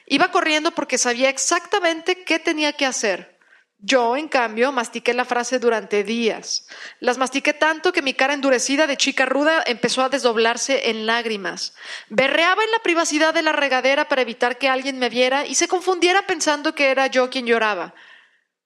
iba 0.06 0.32
corriendo 0.32 0.72
porque 0.72 0.98
sabía 0.98 1.28
exactamente 1.28 2.24
qué 2.24 2.40
tenía 2.40 2.72
que 2.72 2.86
hacer. 2.86 3.38
Yo, 3.78 4.16
en 4.16 4.26
cambio, 4.26 4.72
mastiqué 4.72 5.14
la 5.14 5.24
frase 5.24 5.60
durante 5.60 6.02
días. 6.02 6.66
Las 6.98 7.16
mastiqué 7.16 7.54
tanto 7.54 7.92
que 7.92 8.02
mi 8.02 8.14
cara 8.14 8.34
endurecida 8.34 8.88
de 8.88 8.96
chica 8.96 9.26
ruda 9.26 9.62
empezó 9.64 10.02
a 10.02 10.08
desdoblarse 10.08 10.90
en 10.90 11.06
lágrimas. 11.06 11.72
Berreaba 12.08 12.64
en 12.64 12.72
la 12.72 12.80
privacidad 12.80 13.32
de 13.32 13.42
la 13.42 13.52
regadera 13.52 14.08
para 14.08 14.22
evitar 14.22 14.58
que 14.58 14.68
alguien 14.68 14.98
me 14.98 15.08
viera 15.08 15.46
y 15.46 15.54
se 15.54 15.68
confundiera 15.68 16.26
pensando 16.26 16.74
que 16.74 16.90
era 16.90 17.06
yo 17.06 17.30
quien 17.30 17.46
lloraba. 17.46 17.94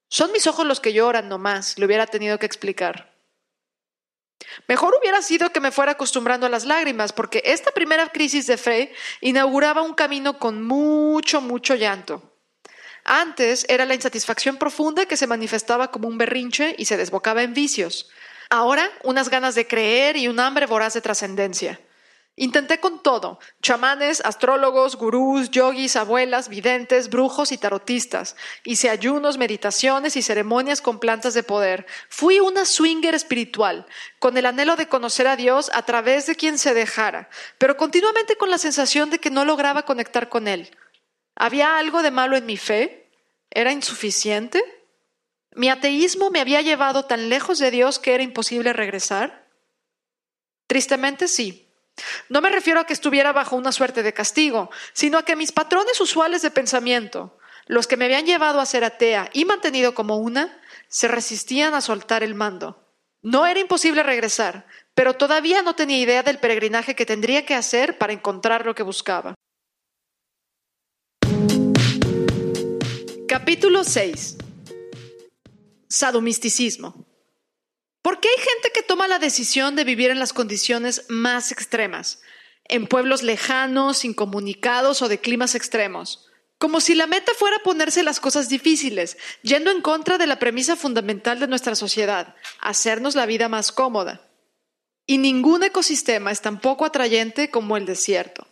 Son 0.08 0.32
mis 0.32 0.46
ojos 0.46 0.66
los 0.66 0.80
que 0.80 0.92
lloran 0.92 1.28
nomás, 1.28 1.78
le 1.78 1.86
hubiera 1.86 2.06
tenido 2.06 2.38
que 2.38 2.46
explicar. 2.46 3.14
Mejor 4.68 4.94
hubiera 5.00 5.22
sido 5.22 5.50
que 5.50 5.60
me 5.60 5.72
fuera 5.72 5.92
acostumbrando 5.92 6.46
a 6.46 6.50
las 6.50 6.64
lágrimas, 6.64 7.12
porque 7.12 7.42
esta 7.44 7.70
primera 7.72 8.08
crisis 8.10 8.46
de 8.46 8.56
fe 8.56 8.94
inauguraba 9.20 9.82
un 9.82 9.94
camino 9.94 10.38
con 10.38 10.62
mucho, 10.62 11.40
mucho 11.40 11.74
llanto. 11.74 12.34
Antes 13.04 13.66
era 13.68 13.84
la 13.84 13.94
insatisfacción 13.94 14.56
profunda 14.56 15.06
que 15.06 15.16
se 15.16 15.26
manifestaba 15.26 15.90
como 15.90 16.08
un 16.08 16.16
berrinche 16.16 16.74
y 16.78 16.86
se 16.86 16.96
desbocaba 16.96 17.42
en 17.42 17.52
vicios. 17.52 18.08
Ahora, 18.48 18.90
unas 19.02 19.28
ganas 19.28 19.54
de 19.54 19.66
creer 19.66 20.16
y 20.16 20.28
un 20.28 20.40
hambre 20.40 20.66
voraz 20.66 20.94
de 20.94 21.00
trascendencia. 21.00 21.80
Intenté 22.36 22.80
con 22.80 23.00
todo, 23.00 23.38
chamanes, 23.62 24.20
astrólogos, 24.24 24.96
gurús, 24.96 25.50
yogis, 25.50 25.94
abuelas, 25.94 26.48
videntes, 26.48 27.08
brujos 27.08 27.52
y 27.52 27.58
tarotistas. 27.58 28.34
Hice 28.64 28.90
ayunos, 28.90 29.38
meditaciones 29.38 30.16
y 30.16 30.22
ceremonias 30.22 30.80
con 30.80 30.98
plantas 30.98 31.34
de 31.34 31.44
poder. 31.44 31.86
Fui 32.08 32.40
una 32.40 32.64
swinger 32.64 33.14
espiritual, 33.14 33.86
con 34.18 34.36
el 34.36 34.46
anhelo 34.46 34.74
de 34.74 34.88
conocer 34.88 35.28
a 35.28 35.36
Dios 35.36 35.70
a 35.74 35.82
través 35.82 36.26
de 36.26 36.34
quien 36.34 36.58
se 36.58 36.74
dejara, 36.74 37.28
pero 37.56 37.76
continuamente 37.76 38.34
con 38.34 38.50
la 38.50 38.58
sensación 38.58 39.10
de 39.10 39.20
que 39.20 39.30
no 39.30 39.44
lograba 39.44 39.84
conectar 39.84 40.28
con 40.28 40.48
Él. 40.48 40.76
¿Había 41.36 41.78
algo 41.78 42.02
de 42.02 42.10
malo 42.10 42.36
en 42.36 42.46
mi 42.46 42.56
fe? 42.56 43.12
¿Era 43.48 43.70
insuficiente? 43.70 44.60
¿Mi 45.52 45.68
ateísmo 45.68 46.30
me 46.30 46.40
había 46.40 46.62
llevado 46.62 47.04
tan 47.04 47.28
lejos 47.28 47.60
de 47.60 47.70
Dios 47.70 48.00
que 48.00 48.14
era 48.14 48.24
imposible 48.24 48.72
regresar? 48.72 49.48
Tristemente 50.66 51.28
sí. 51.28 51.63
No 52.28 52.40
me 52.40 52.50
refiero 52.50 52.80
a 52.80 52.86
que 52.86 52.92
estuviera 52.92 53.32
bajo 53.32 53.56
una 53.56 53.72
suerte 53.72 54.02
de 54.02 54.12
castigo, 54.12 54.70
sino 54.92 55.18
a 55.18 55.24
que 55.24 55.36
mis 55.36 55.52
patrones 55.52 56.00
usuales 56.00 56.42
de 56.42 56.50
pensamiento, 56.50 57.38
los 57.66 57.86
que 57.86 57.96
me 57.96 58.06
habían 58.06 58.26
llevado 58.26 58.60
a 58.60 58.66
ser 58.66 58.84
atea 58.84 59.30
y 59.32 59.44
mantenido 59.44 59.94
como 59.94 60.16
una, 60.16 60.60
se 60.88 61.08
resistían 61.08 61.74
a 61.74 61.80
soltar 61.80 62.22
el 62.22 62.34
mando. 62.34 62.84
No 63.22 63.46
era 63.46 63.60
imposible 63.60 64.02
regresar, 64.02 64.66
pero 64.94 65.14
todavía 65.14 65.62
no 65.62 65.74
tenía 65.74 65.98
idea 65.98 66.22
del 66.22 66.38
peregrinaje 66.38 66.94
que 66.94 67.06
tendría 67.06 67.46
que 67.46 67.54
hacer 67.54 67.96
para 67.96 68.12
encontrar 68.12 68.66
lo 68.66 68.74
que 68.74 68.82
buscaba. 68.82 69.34
Capítulo 73.26 73.82
6 73.82 74.36
Sadomisticismo. 75.88 77.06
¿Por 78.04 78.20
qué 78.20 78.28
hay 78.28 78.36
gente 78.36 78.70
que 78.74 78.82
toma 78.82 79.08
la 79.08 79.18
decisión 79.18 79.76
de 79.76 79.84
vivir 79.84 80.10
en 80.10 80.18
las 80.18 80.34
condiciones 80.34 81.06
más 81.08 81.50
extremas, 81.50 82.20
en 82.66 82.86
pueblos 82.86 83.22
lejanos, 83.22 84.04
incomunicados 84.04 85.00
o 85.00 85.08
de 85.08 85.20
climas 85.20 85.54
extremos? 85.54 86.28
Como 86.58 86.82
si 86.82 86.94
la 86.94 87.06
meta 87.06 87.32
fuera 87.32 87.60
ponerse 87.60 88.02
las 88.02 88.20
cosas 88.20 88.50
difíciles, 88.50 89.16
yendo 89.40 89.70
en 89.70 89.80
contra 89.80 90.18
de 90.18 90.26
la 90.26 90.38
premisa 90.38 90.76
fundamental 90.76 91.40
de 91.40 91.46
nuestra 91.46 91.74
sociedad, 91.74 92.34
hacernos 92.60 93.14
la 93.14 93.24
vida 93.24 93.48
más 93.48 93.72
cómoda. 93.72 94.28
Y 95.06 95.16
ningún 95.16 95.62
ecosistema 95.62 96.30
es 96.30 96.42
tan 96.42 96.60
poco 96.60 96.84
atrayente 96.84 97.50
como 97.50 97.78
el 97.78 97.86
desierto. 97.86 98.46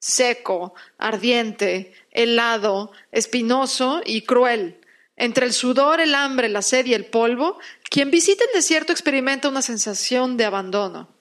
Seco, 0.00 0.74
ardiente, 0.98 1.94
helado, 2.10 2.92
espinoso 3.10 4.02
y 4.04 4.26
cruel. 4.26 4.81
Entre 5.16 5.46
el 5.46 5.52
sudor, 5.52 6.00
el 6.00 6.14
hambre, 6.14 6.48
la 6.48 6.62
sed 6.62 6.86
y 6.86 6.94
el 6.94 7.06
polvo, 7.06 7.58
quien 7.84 8.10
visita 8.10 8.44
el 8.44 8.54
desierto 8.54 8.92
experimenta 8.92 9.48
una 9.48 9.62
sensación 9.62 10.36
de 10.36 10.44
abandono. 10.44 11.14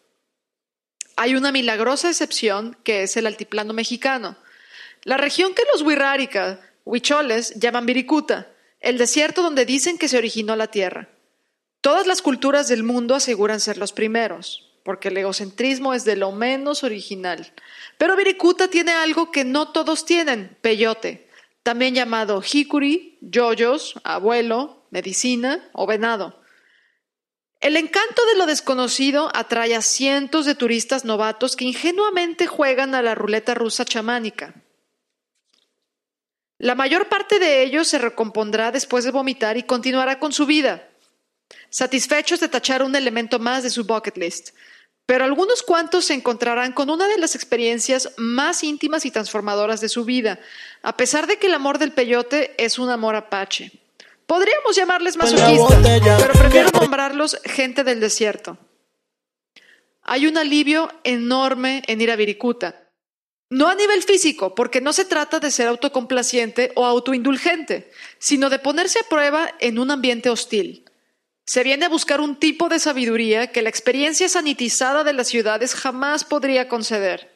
Hay 1.17 1.36
una 1.36 1.51
milagrosa 1.51 2.10
excepción 2.10 2.77
que 2.84 3.04
es 3.04 3.17
el 3.17 3.27
altiplano 3.27 3.73
mexicano, 3.73 4.38
la 5.04 5.17
región 5.17 5.54
que 5.54 5.63
los 5.71 5.82
Wirrárica, 5.82 6.62
huicholes, 6.86 7.56
llaman 7.56 7.86
Viricuta, 7.86 8.51
el 8.80 8.97
desierto 8.97 9.41
donde 9.41 9.65
dicen 9.65 9.97
que 9.97 10.08
se 10.08 10.17
originó 10.17 10.56
la 10.56 10.67
tierra. 10.67 11.10
Todas 11.82 12.08
las 12.08 12.21
culturas 12.21 12.67
del 12.67 12.84
mundo 12.84 13.15
aseguran 13.15 13.60
ser 13.60 13.77
los 13.77 13.93
primeros, 13.93 14.71
porque 14.84 15.10
el 15.10 15.17
egocentrismo 15.17 15.93
es 15.93 16.06
de 16.06 16.15
lo 16.15 16.32
menos 16.32 16.84
original. 16.84 17.51
Pero 17.97 18.15
Viricuta 18.15 18.67
tiene 18.67 18.91
algo 18.91 19.32
que 19.32 19.43
no 19.43 19.71
todos 19.71 20.06
tienen, 20.06 20.58
peyote, 20.62 21.27
también 21.63 21.95
llamado 21.95 22.41
hikuri, 22.41 23.17
yoyos, 23.21 23.95
abuelo, 24.04 24.88
medicina 24.89 25.69
o 25.74 25.86
venado. 25.86 26.41
El 27.60 27.78
encanto 27.78 28.26
de 28.26 28.36
lo 28.38 28.47
desconocido 28.47 29.30
atrae 29.36 29.76
a 29.76 29.84
cientos 29.84 30.45
de 30.45 30.56
turistas 30.56 31.06
novatos 31.06 31.56
que 31.56 31.65
ingenuamente 31.65 32.47
juegan 32.47 32.95
a 32.95 33.04
la 33.04 33.13
ruleta 33.13 33.54
rusa 33.54 33.86
chamánica. 33.86 34.56
La 36.58 36.76
mayor 36.76 37.08
parte 37.08 37.39
de 37.39 37.63
ellos 37.63 37.88
se 37.88 38.00
recompondrá 38.00 38.71
después 38.71 39.04
de 39.04 39.12
vomitar 39.12 39.58
y 39.58 39.63
continuará 39.63 40.19
con 40.19 40.32
su 40.32 40.45
vida, 40.45 40.89
satisfechos 41.69 42.39
de 42.39 42.50
tachar 42.50 42.84
un 42.84 42.95
elemento 42.95 43.39
más 43.39 43.63
de 43.63 43.69
su 43.69 43.84
bucket 43.84 44.17
list, 44.17 44.50
pero 45.06 45.26
algunos 45.26 45.62
cuantos 45.62 46.06
se 46.06 46.13
encontrarán 46.13 46.71
con 46.71 46.89
una 46.89 47.08
de 47.08 47.17
las 47.17 47.36
experiencias 47.36 48.13
más 48.17 48.63
íntimas 48.63 49.06
y 49.06 49.12
transformadoras 49.12 49.82
de 49.82 49.89
su 49.89 50.06
vida, 50.06 50.39
a 50.84 50.98
pesar 50.98 51.28
de 51.28 51.38
que 51.38 51.48
el 51.48 51.54
amor 51.54 51.78
del 51.78 51.94
peyote 51.94 52.54
es 52.58 52.80
un 52.80 52.89
amor 52.89 53.15
apache. 53.15 53.72
Podríamos 54.26 54.76
llamarles 54.76 55.17
masoquistas, 55.17 55.80
pero 56.20 56.34
prefiero 56.34 56.70
nombrarlos 56.72 57.39
gente 57.44 57.84
del 57.84 58.00
desierto. 58.00 58.58
Hay 60.04 60.26
un 60.26 60.38
alivio 60.38 60.91
enorme 61.04 61.84
en 61.88 62.02
ir 62.02 62.12
a 62.12 62.15
Viricuta. 62.15 62.88
No 63.50 63.67
a 63.67 63.75
nivel 63.75 64.02
físico, 64.02 64.56
porque 64.56 64.79
no 64.79 64.94
se 64.94 65.04
trata 65.04 65.40
de 65.40 65.52
ser 65.52 65.67
autocomplaciente 65.67 66.71
o 66.75 66.86
autoindulgente, 66.86 67.92
sino 68.17 68.50
de 68.50 68.60
ponerse 68.60 69.00
a 69.00 69.10
prueba 69.10 69.54
en 69.60 69.77
un 69.77 69.92
ambiente 69.92 70.29
hostil. 70.29 70.86
Se 71.46 71.63
viene 71.63 71.86
a 71.86 71.90
buscar 71.90 72.21
un 72.21 72.38
tipo 72.38 72.69
de 72.69 72.79
sabiduría 72.79 73.52
que 73.52 73.62
la 73.62 73.67
experiencia 73.67 74.29
sanitizada 74.29 75.04
de 75.04 75.12
las 75.12 75.27
ciudades 75.27 75.75
jamás 75.75 76.23
podría 76.23 76.69
conceder. 76.69 77.31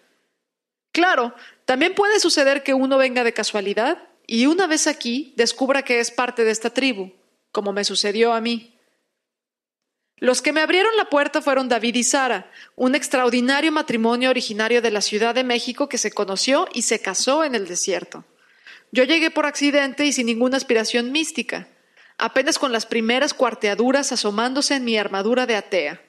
Claro, 0.95 1.35
también 1.65 1.93
puede 1.93 2.21
suceder 2.21 2.63
que 2.63 2.73
uno 2.73 2.97
venga 2.97 3.25
de 3.25 3.33
casualidad 3.33 3.97
y 4.25 4.45
una 4.45 4.65
vez 4.65 4.87
aquí 4.87 5.33
descubra 5.35 5.83
que 5.83 5.99
es 5.99 6.09
parte 6.09 6.45
de 6.45 6.51
esta 6.51 6.69
tribu, 6.69 7.11
como 7.51 7.73
me 7.73 7.83
sucedió 7.83 8.31
a 8.31 8.39
mí. 8.39 8.79
Los 10.15 10.41
que 10.41 10.53
me 10.53 10.61
abrieron 10.61 10.95
la 10.95 11.09
puerta 11.09 11.41
fueron 11.41 11.67
David 11.67 11.95
y 11.95 12.05
Sara, 12.05 12.49
un 12.77 12.95
extraordinario 12.95 13.73
matrimonio 13.73 14.29
originario 14.29 14.81
de 14.81 14.89
la 14.89 15.01
Ciudad 15.01 15.35
de 15.35 15.43
México 15.43 15.89
que 15.89 15.97
se 15.97 16.11
conoció 16.11 16.69
y 16.73 16.83
se 16.83 17.01
casó 17.01 17.43
en 17.43 17.55
el 17.55 17.67
desierto. 17.67 18.23
Yo 18.93 19.03
llegué 19.03 19.31
por 19.31 19.45
accidente 19.45 20.05
y 20.05 20.13
sin 20.13 20.27
ninguna 20.27 20.55
aspiración 20.55 21.11
mística, 21.11 21.67
apenas 22.17 22.57
con 22.57 22.71
las 22.71 22.85
primeras 22.85 23.33
cuarteaduras 23.33 24.13
asomándose 24.13 24.75
en 24.75 24.85
mi 24.85 24.97
armadura 24.97 25.45
de 25.45 25.57
atea. 25.57 26.04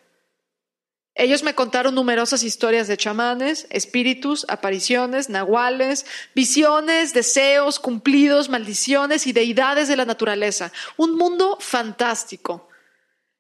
Ellos 1.19 1.43
me 1.43 1.55
contaron 1.55 1.95
numerosas 1.95 2.43
historias 2.43 2.89
de 2.89 2.99
chamanes, 2.99 3.67
espíritus, 3.71 4.45
apariciones, 4.49 5.31
nahuales, 5.31 6.05
visiones, 6.35 7.15
deseos 7.15 7.81
cumplidos, 7.81 8.51
maldiciones 8.51 9.27
y 9.27 9.33
deidades 9.33 9.89
de 9.89 9.97
la 9.97 10.05
naturaleza. 10.05 10.73
Un 10.99 11.17
mundo 11.17 11.57
fantástico. 11.59 12.69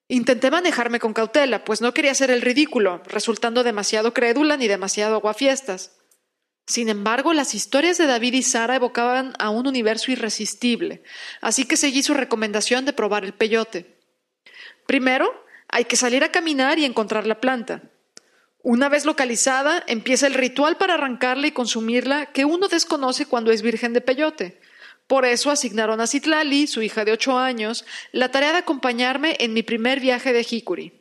Intenté 0.09 0.51
manejarme 0.51 1.01
con 1.01 1.13
cautela, 1.13 1.65
pues 1.67 1.83
no 1.83 1.93
quería 1.93 2.15
ser 2.15 2.31
el 2.31 2.41
ridículo, 2.41 3.03
resultando 3.05 3.63
demasiado 3.63 4.15
crédula 4.15 4.57
ni 4.57 4.69
demasiado 4.69 5.17
aguafiestas. 5.17 5.93
Sin 6.67 6.89
embargo, 6.89 7.35
las 7.35 7.55
historias 7.55 7.99
de 7.99 8.07
David 8.07 8.35
y 8.35 8.43
Sara 8.43 8.77
evocaban 8.77 9.35
a 9.39 9.51
un 9.51 9.67
universo 9.67 10.11
irresistible, 10.11 11.03
así 11.43 11.67
que 11.67 11.77
seguí 11.77 12.03
su 12.03 12.15
recomendación 12.15 12.87
de 12.87 12.95
probar 12.95 13.25
el 13.27 13.35
peyote. 13.35 13.99
Primero, 14.87 15.46
hay 15.69 15.85
que 15.85 15.97
salir 15.97 16.25
a 16.25 16.33
caminar 16.33 16.79
y 16.79 16.85
encontrar 16.85 17.27
la 17.27 17.41
planta. 17.41 17.83
Una 18.63 18.89
vez 18.89 19.05
localizada, 19.05 19.85
empieza 19.87 20.27
el 20.27 20.35
ritual 20.35 20.77
para 20.77 20.95
arrancarla 20.95 21.47
y 21.47 21.53
consumirla 21.53 22.27
que 22.27 22.45
uno 22.45 22.69
desconoce 22.69 23.27
cuando 23.27 23.53
es 23.53 23.63
virgen 23.63 23.93
de 23.93 24.01
peyote. 24.01 24.61
Por 25.07 25.25
eso 25.25 25.51
asignaron 25.51 26.01
a 26.01 26.07
Citlali, 26.07 26.67
su 26.67 26.83
hija 26.83 27.05
de 27.05 27.13
ocho 27.13 27.39
años, 27.39 27.85
la 28.11 28.31
tarea 28.31 28.53
de 28.53 28.59
acompañarme 28.59 29.37
en 29.39 29.53
mi 29.53 29.63
primer 29.63 30.01
viaje 30.01 30.33
de 30.33 30.45
Hikuri. 30.49 31.01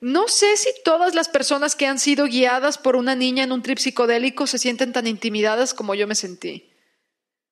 No 0.00 0.28
sé 0.28 0.56
si 0.56 0.68
todas 0.84 1.14
las 1.14 1.28
personas 1.28 1.74
que 1.74 1.86
han 1.86 1.98
sido 1.98 2.26
guiadas 2.26 2.78
por 2.78 2.94
una 2.96 3.16
niña 3.16 3.42
en 3.42 3.50
un 3.50 3.62
trip 3.62 3.78
psicodélico 3.78 4.46
se 4.46 4.58
sienten 4.58 4.92
tan 4.92 5.06
intimidadas 5.06 5.74
como 5.74 5.94
yo 5.94 6.06
me 6.06 6.14
sentí. 6.14 6.70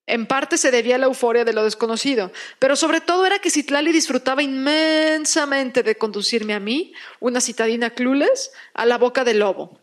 En 0.07 0.27
parte 0.27 0.59
se 0.59 0.71
debía 0.71 0.97
a 0.97 0.99
la 0.99 1.07
euforia 1.07 1.45
de 1.45 1.55
lo 1.55 1.65
desconocido, 1.65 2.31
pero 2.59 2.77
sobre 2.77 3.01
todo 3.01 3.25
era 3.25 3.39
que 3.39 3.51
Citlali 3.51 3.91
disfrutaba 3.91 4.43
inmensamente 4.43 5.83
de 5.83 5.97
conducirme 5.97 6.53
a 6.53 6.61
mí, 6.61 6.93
una 7.21 7.41
citadina 7.41 7.91
clueless, 7.91 8.53
a 8.75 8.85
la 8.85 8.99
boca 8.99 9.25
del 9.25 9.39
lobo. 9.39 9.81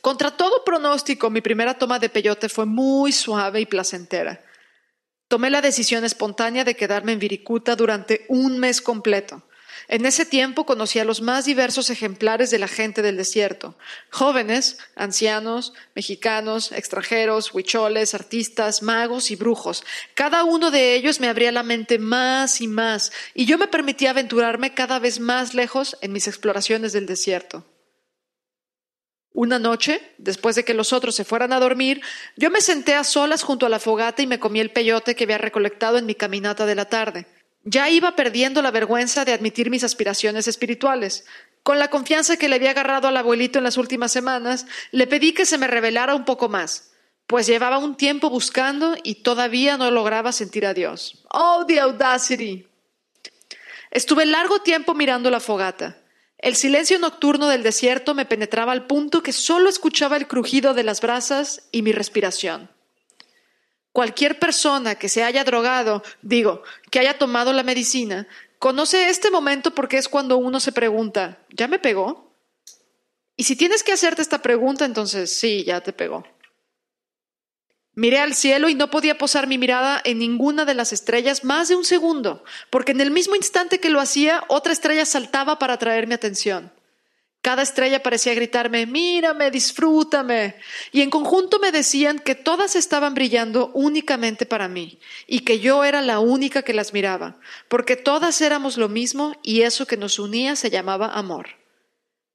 Contra 0.00 0.32
todo 0.32 0.64
pronóstico, 0.64 1.30
mi 1.30 1.40
primera 1.40 1.78
toma 1.78 2.00
de 2.00 2.08
peyote 2.08 2.48
fue 2.48 2.66
muy 2.66 3.12
suave 3.12 3.60
y 3.60 3.66
placentera. 3.66 4.44
Tomé 5.28 5.48
la 5.48 5.62
decisión 5.62 6.04
espontánea 6.04 6.64
de 6.64 6.74
quedarme 6.74 7.12
en 7.12 7.20
Viricuta 7.20 7.76
durante 7.76 8.26
un 8.28 8.58
mes 8.58 8.82
completo. 8.82 9.44
En 9.92 10.06
ese 10.06 10.24
tiempo 10.24 10.64
conocí 10.64 11.00
a 11.00 11.04
los 11.04 11.20
más 11.20 11.44
diversos 11.44 11.90
ejemplares 11.90 12.50
de 12.50 12.58
la 12.58 12.66
gente 12.66 13.02
del 13.02 13.18
desierto, 13.18 13.76
jóvenes, 14.10 14.78
ancianos, 14.96 15.74
mexicanos, 15.94 16.72
extranjeros, 16.72 17.52
huicholes, 17.52 18.14
artistas, 18.14 18.82
magos 18.82 19.30
y 19.30 19.36
brujos. 19.36 19.84
Cada 20.14 20.44
uno 20.44 20.70
de 20.70 20.94
ellos 20.94 21.20
me 21.20 21.28
abría 21.28 21.52
la 21.52 21.62
mente 21.62 21.98
más 21.98 22.62
y 22.62 22.68
más, 22.68 23.12
y 23.34 23.44
yo 23.44 23.58
me 23.58 23.68
permitía 23.68 24.12
aventurarme 24.12 24.72
cada 24.72 24.98
vez 24.98 25.20
más 25.20 25.52
lejos 25.52 25.98
en 26.00 26.12
mis 26.12 26.26
exploraciones 26.26 26.94
del 26.94 27.04
desierto. 27.04 27.66
Una 29.34 29.58
noche, 29.58 30.00
después 30.16 30.56
de 30.56 30.64
que 30.64 30.72
los 30.72 30.94
otros 30.94 31.14
se 31.14 31.26
fueran 31.26 31.52
a 31.52 31.60
dormir, 31.60 32.00
yo 32.38 32.50
me 32.50 32.62
senté 32.62 32.94
a 32.94 33.04
solas 33.04 33.42
junto 33.42 33.66
a 33.66 33.68
la 33.68 33.78
fogata 33.78 34.22
y 34.22 34.26
me 34.26 34.40
comí 34.40 34.58
el 34.60 34.70
peyote 34.70 35.14
que 35.14 35.24
había 35.24 35.36
recolectado 35.36 35.98
en 35.98 36.06
mi 36.06 36.14
caminata 36.14 36.64
de 36.64 36.76
la 36.76 36.86
tarde. 36.86 37.26
Ya 37.64 37.88
iba 37.88 38.16
perdiendo 38.16 38.60
la 38.62 38.70
vergüenza 38.70 39.24
de 39.24 39.32
admitir 39.32 39.70
mis 39.70 39.84
aspiraciones 39.84 40.48
espirituales. 40.48 41.24
Con 41.62 41.78
la 41.78 41.88
confianza 41.88 42.36
que 42.36 42.48
le 42.48 42.56
había 42.56 42.70
agarrado 42.70 43.06
al 43.06 43.16
abuelito 43.16 43.58
en 43.58 43.64
las 43.64 43.76
últimas 43.76 44.10
semanas, 44.10 44.66
le 44.90 45.06
pedí 45.06 45.32
que 45.32 45.46
se 45.46 45.58
me 45.58 45.68
revelara 45.68 46.16
un 46.16 46.24
poco 46.24 46.48
más, 46.48 46.90
pues 47.28 47.46
llevaba 47.46 47.78
un 47.78 47.96
tiempo 47.96 48.30
buscando 48.30 48.96
y 49.04 49.22
todavía 49.22 49.76
no 49.76 49.90
lograba 49.92 50.32
sentir 50.32 50.66
a 50.66 50.74
Dios. 50.74 51.22
¡Oh, 51.30 51.64
the 51.66 51.78
audacity! 51.78 52.66
Estuve 53.92 54.26
largo 54.26 54.60
tiempo 54.62 54.94
mirando 54.94 55.30
la 55.30 55.38
fogata. 55.38 55.98
El 56.38 56.56
silencio 56.56 56.98
nocturno 56.98 57.46
del 57.46 57.62
desierto 57.62 58.14
me 58.14 58.26
penetraba 58.26 58.72
al 58.72 58.88
punto 58.88 59.22
que 59.22 59.32
solo 59.32 59.68
escuchaba 59.68 60.16
el 60.16 60.26
crujido 60.26 60.74
de 60.74 60.82
las 60.82 61.00
brasas 61.00 61.68
y 61.70 61.82
mi 61.82 61.92
respiración. 61.92 62.71
Cualquier 63.92 64.38
persona 64.38 64.94
que 64.94 65.08
se 65.08 65.22
haya 65.22 65.44
drogado, 65.44 66.02
digo, 66.22 66.62
que 66.90 66.98
haya 66.98 67.18
tomado 67.18 67.52
la 67.52 67.62
medicina, 67.62 68.26
conoce 68.58 69.10
este 69.10 69.30
momento 69.30 69.74
porque 69.74 69.98
es 69.98 70.08
cuando 70.08 70.38
uno 70.38 70.60
se 70.60 70.72
pregunta, 70.72 71.38
¿ya 71.50 71.68
me 71.68 71.78
pegó? 71.78 72.32
Y 73.36 73.44
si 73.44 73.56
tienes 73.56 73.82
que 73.82 73.92
hacerte 73.92 74.22
esta 74.22 74.40
pregunta, 74.40 74.84
entonces 74.84 75.34
sí, 75.36 75.64
ya 75.64 75.80
te 75.80 75.92
pegó. 75.92 76.24
Miré 77.94 78.20
al 78.20 78.34
cielo 78.34 78.70
y 78.70 78.74
no 78.74 78.88
podía 78.88 79.18
posar 79.18 79.46
mi 79.46 79.58
mirada 79.58 80.00
en 80.04 80.18
ninguna 80.18 80.64
de 80.64 80.72
las 80.72 80.94
estrellas 80.94 81.44
más 81.44 81.68
de 81.68 81.76
un 81.76 81.84
segundo, 81.84 82.42
porque 82.70 82.92
en 82.92 83.02
el 83.02 83.10
mismo 83.10 83.36
instante 83.36 83.80
que 83.80 83.90
lo 83.90 84.00
hacía, 84.00 84.44
otra 84.48 84.72
estrella 84.72 85.04
saltaba 85.04 85.58
para 85.58 85.74
atraer 85.74 86.06
mi 86.06 86.14
atención. 86.14 86.72
Cada 87.42 87.62
estrella 87.62 88.04
parecía 88.04 88.34
gritarme, 88.34 88.86
mírame, 88.86 89.50
disfrútame. 89.50 90.54
Y 90.92 91.00
en 91.00 91.10
conjunto 91.10 91.58
me 91.58 91.72
decían 91.72 92.20
que 92.20 92.36
todas 92.36 92.76
estaban 92.76 93.14
brillando 93.14 93.72
únicamente 93.74 94.46
para 94.46 94.68
mí, 94.68 95.00
y 95.26 95.40
que 95.40 95.58
yo 95.58 95.82
era 95.82 96.02
la 96.02 96.20
única 96.20 96.62
que 96.62 96.72
las 96.72 96.92
miraba, 96.92 97.40
porque 97.68 97.96
todas 97.96 98.40
éramos 98.40 98.78
lo 98.78 98.88
mismo 98.88 99.34
y 99.42 99.62
eso 99.62 99.86
que 99.86 99.96
nos 99.96 100.20
unía 100.20 100.54
se 100.54 100.70
llamaba 100.70 101.08
amor. 101.08 101.48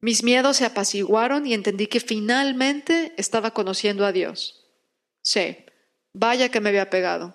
Mis 0.01 0.24
miedos 0.24 0.58
se 0.58 0.66
apaciguaron 0.66 1.47
y 1.47 1.53
entendí 1.53 1.88
que 1.88 2.01
finalmente 2.01 3.14
estaba 3.16 3.51
conociendo 3.51 4.05
a 4.05 4.12
Dios. 4.12 4.66
Sí, 5.22 5.58
vaya 6.12 6.49
que 6.49 6.60
me 6.60 6.68
había 6.70 6.89
pegado. 6.89 7.34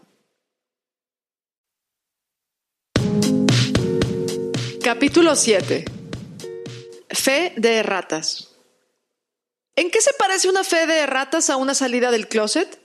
Capítulo 4.83 5.35
7. 5.35 6.02
Fe 7.13 7.53
de 7.57 7.77
erratas. 7.77 8.49
¿En 9.77 9.91
qué 9.91 10.01
se 10.01 10.13
parece 10.15 10.49
una 10.49 10.65
fe 10.65 10.87
de 10.87 10.99
erratas 10.99 11.51
a 11.51 11.57
una 11.57 11.75
salida 11.75 12.11
del 12.11 12.29
closet? 12.29 12.81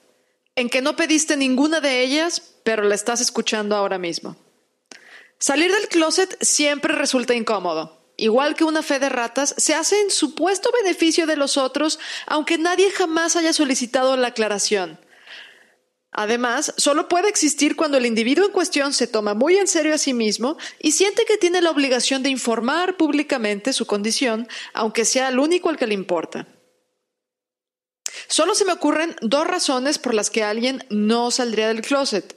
En 0.55 0.69
que 0.69 0.81
no 0.81 0.95
pediste 0.95 1.37
ninguna 1.37 1.81
de 1.81 2.01
ellas, 2.01 2.55
pero 2.63 2.83
la 2.83 2.95
estás 2.95 3.21
escuchando 3.21 3.75
ahora 3.75 3.97
mismo. 3.97 4.35
Salir 5.39 5.71
del 5.71 5.87
closet 5.87 6.37
siempre 6.41 6.95
resulta 6.95 7.33
incómodo 7.33 7.97
igual 8.17 8.55
que 8.55 8.63
una 8.63 8.81
fe 8.81 8.99
de 8.99 9.09
ratas, 9.09 9.53
se 9.57 9.75
hace 9.75 10.01
en 10.01 10.09
supuesto 10.09 10.69
beneficio 10.83 11.27
de 11.27 11.37
los 11.37 11.55
otros, 11.55 11.99
aunque 12.25 12.57
nadie 12.57 12.91
jamás 12.91 13.35
haya 13.35 13.53
solicitado 13.53 14.17
la 14.17 14.29
aclaración. 14.29 14.99
Además, 16.19 16.73
solo 16.77 17.07
puede 17.07 17.29
existir 17.29 17.75
cuando 17.75 17.97
el 17.97 18.07
individuo 18.07 18.43
en 18.43 18.51
cuestión 18.51 18.91
se 18.91 19.05
toma 19.05 19.35
muy 19.35 19.55
en 19.55 19.67
serio 19.67 19.93
a 19.93 19.99
sí 19.99 20.15
mismo 20.15 20.57
y 20.81 20.93
siente 20.93 21.25
que 21.25 21.37
tiene 21.37 21.61
la 21.61 21.69
obligación 21.69 22.23
de 22.23 22.31
informar 22.31 22.97
públicamente 22.97 23.71
su 23.71 23.85
condición, 23.85 24.47
aunque 24.73 25.05
sea 25.05 25.29
el 25.29 25.37
único 25.37 25.69
al 25.69 25.77
que 25.77 25.85
le 25.85 25.93
importa. 25.93 26.47
Solo 28.27 28.55
se 28.55 28.65
me 28.65 28.73
ocurren 28.73 29.15
dos 29.21 29.45
razones 29.45 29.99
por 29.99 30.15
las 30.15 30.31
que 30.31 30.43
alguien 30.43 30.83
no 30.89 31.29
saldría 31.29 31.67
del 31.67 31.83
closet. 31.83 32.35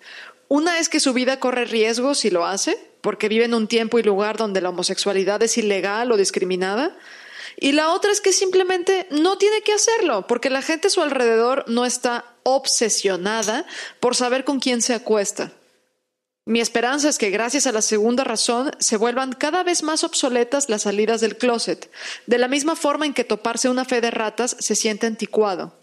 Una 0.49 0.79
es 0.79 0.91
que 0.91 1.01
su 1.01 1.15
vida 1.15 1.41
corre 1.41 1.65
riesgo 1.65 2.15
si 2.15 2.29
lo 2.29 2.45
hace, 2.45 2.77
porque 3.01 3.31
vive 3.31 3.47
en 3.47 3.55
un 3.55 3.67
tiempo 3.67 3.99
y 3.99 4.03
lugar 4.03 4.37
donde 4.37 4.61
la 4.61 4.69
homosexualidad 4.69 5.43
es 5.43 5.57
ilegal 5.57 6.13
o 6.13 6.19
discriminada. 6.19 6.99
Y 7.61 7.73
la 7.73 7.93
otra 7.93 8.11
es 8.11 8.23
que 8.23 8.33
simplemente 8.33 9.07
no 9.11 9.37
tiene 9.37 9.61
que 9.61 9.75
hacerlo, 9.75 10.27
porque 10.27 10.49
la 10.49 10.63
gente 10.63 10.89
a 10.89 10.91
su 10.91 11.03
alrededor 11.03 11.65
no 11.69 11.85
está 11.85 12.25
obsesionada 12.43 13.67
por 14.01 14.17
saber 14.17 14.45
con 14.45 14.61
quién 14.61 14.81
se 14.81 14.95
acuesta. 14.95 15.53
Mi 16.47 16.61
esperanza 16.61 17.11
es 17.11 17.19
que 17.19 17.29
gracias 17.29 17.67
a 17.67 17.73
la 17.73 17.83
segunda 17.83 18.25
razón 18.25 18.73
se 18.79 18.97
vuelvan 18.97 19.35
cada 19.35 19.63
vez 19.63 19.83
más 19.83 20.05
obsoletas 20.05 20.71
las 20.71 20.83
salidas 20.83 21.21
del 21.21 21.37
closet, 21.37 21.93
de 22.27 22.39
la 22.39 22.49
misma 22.49 22.77
forma 22.77 23.05
en 23.05 23.13
que 23.13 23.25
toparse 23.25 23.69
una 23.69 23.85
fe 23.85 24.01
de 24.01 24.11
ratas 24.11 24.57
se 24.59 24.75
siente 24.75 25.07
anticuado. 25.07 25.79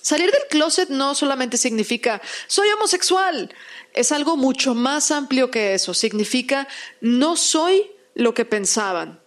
Salir 0.00 0.32
del 0.32 0.48
closet 0.48 0.88
no 0.88 1.14
solamente 1.14 1.56
significa 1.58 2.20
soy 2.48 2.68
homosexual, 2.70 3.54
es 3.92 4.10
algo 4.10 4.36
mucho 4.36 4.74
más 4.74 5.10
amplio 5.10 5.50
que 5.50 5.74
eso. 5.74 5.94
Significa 5.94 6.66
no 7.00 7.36
soy 7.36 7.92
lo 8.14 8.34
que 8.34 8.44
pensaban. 8.44 9.21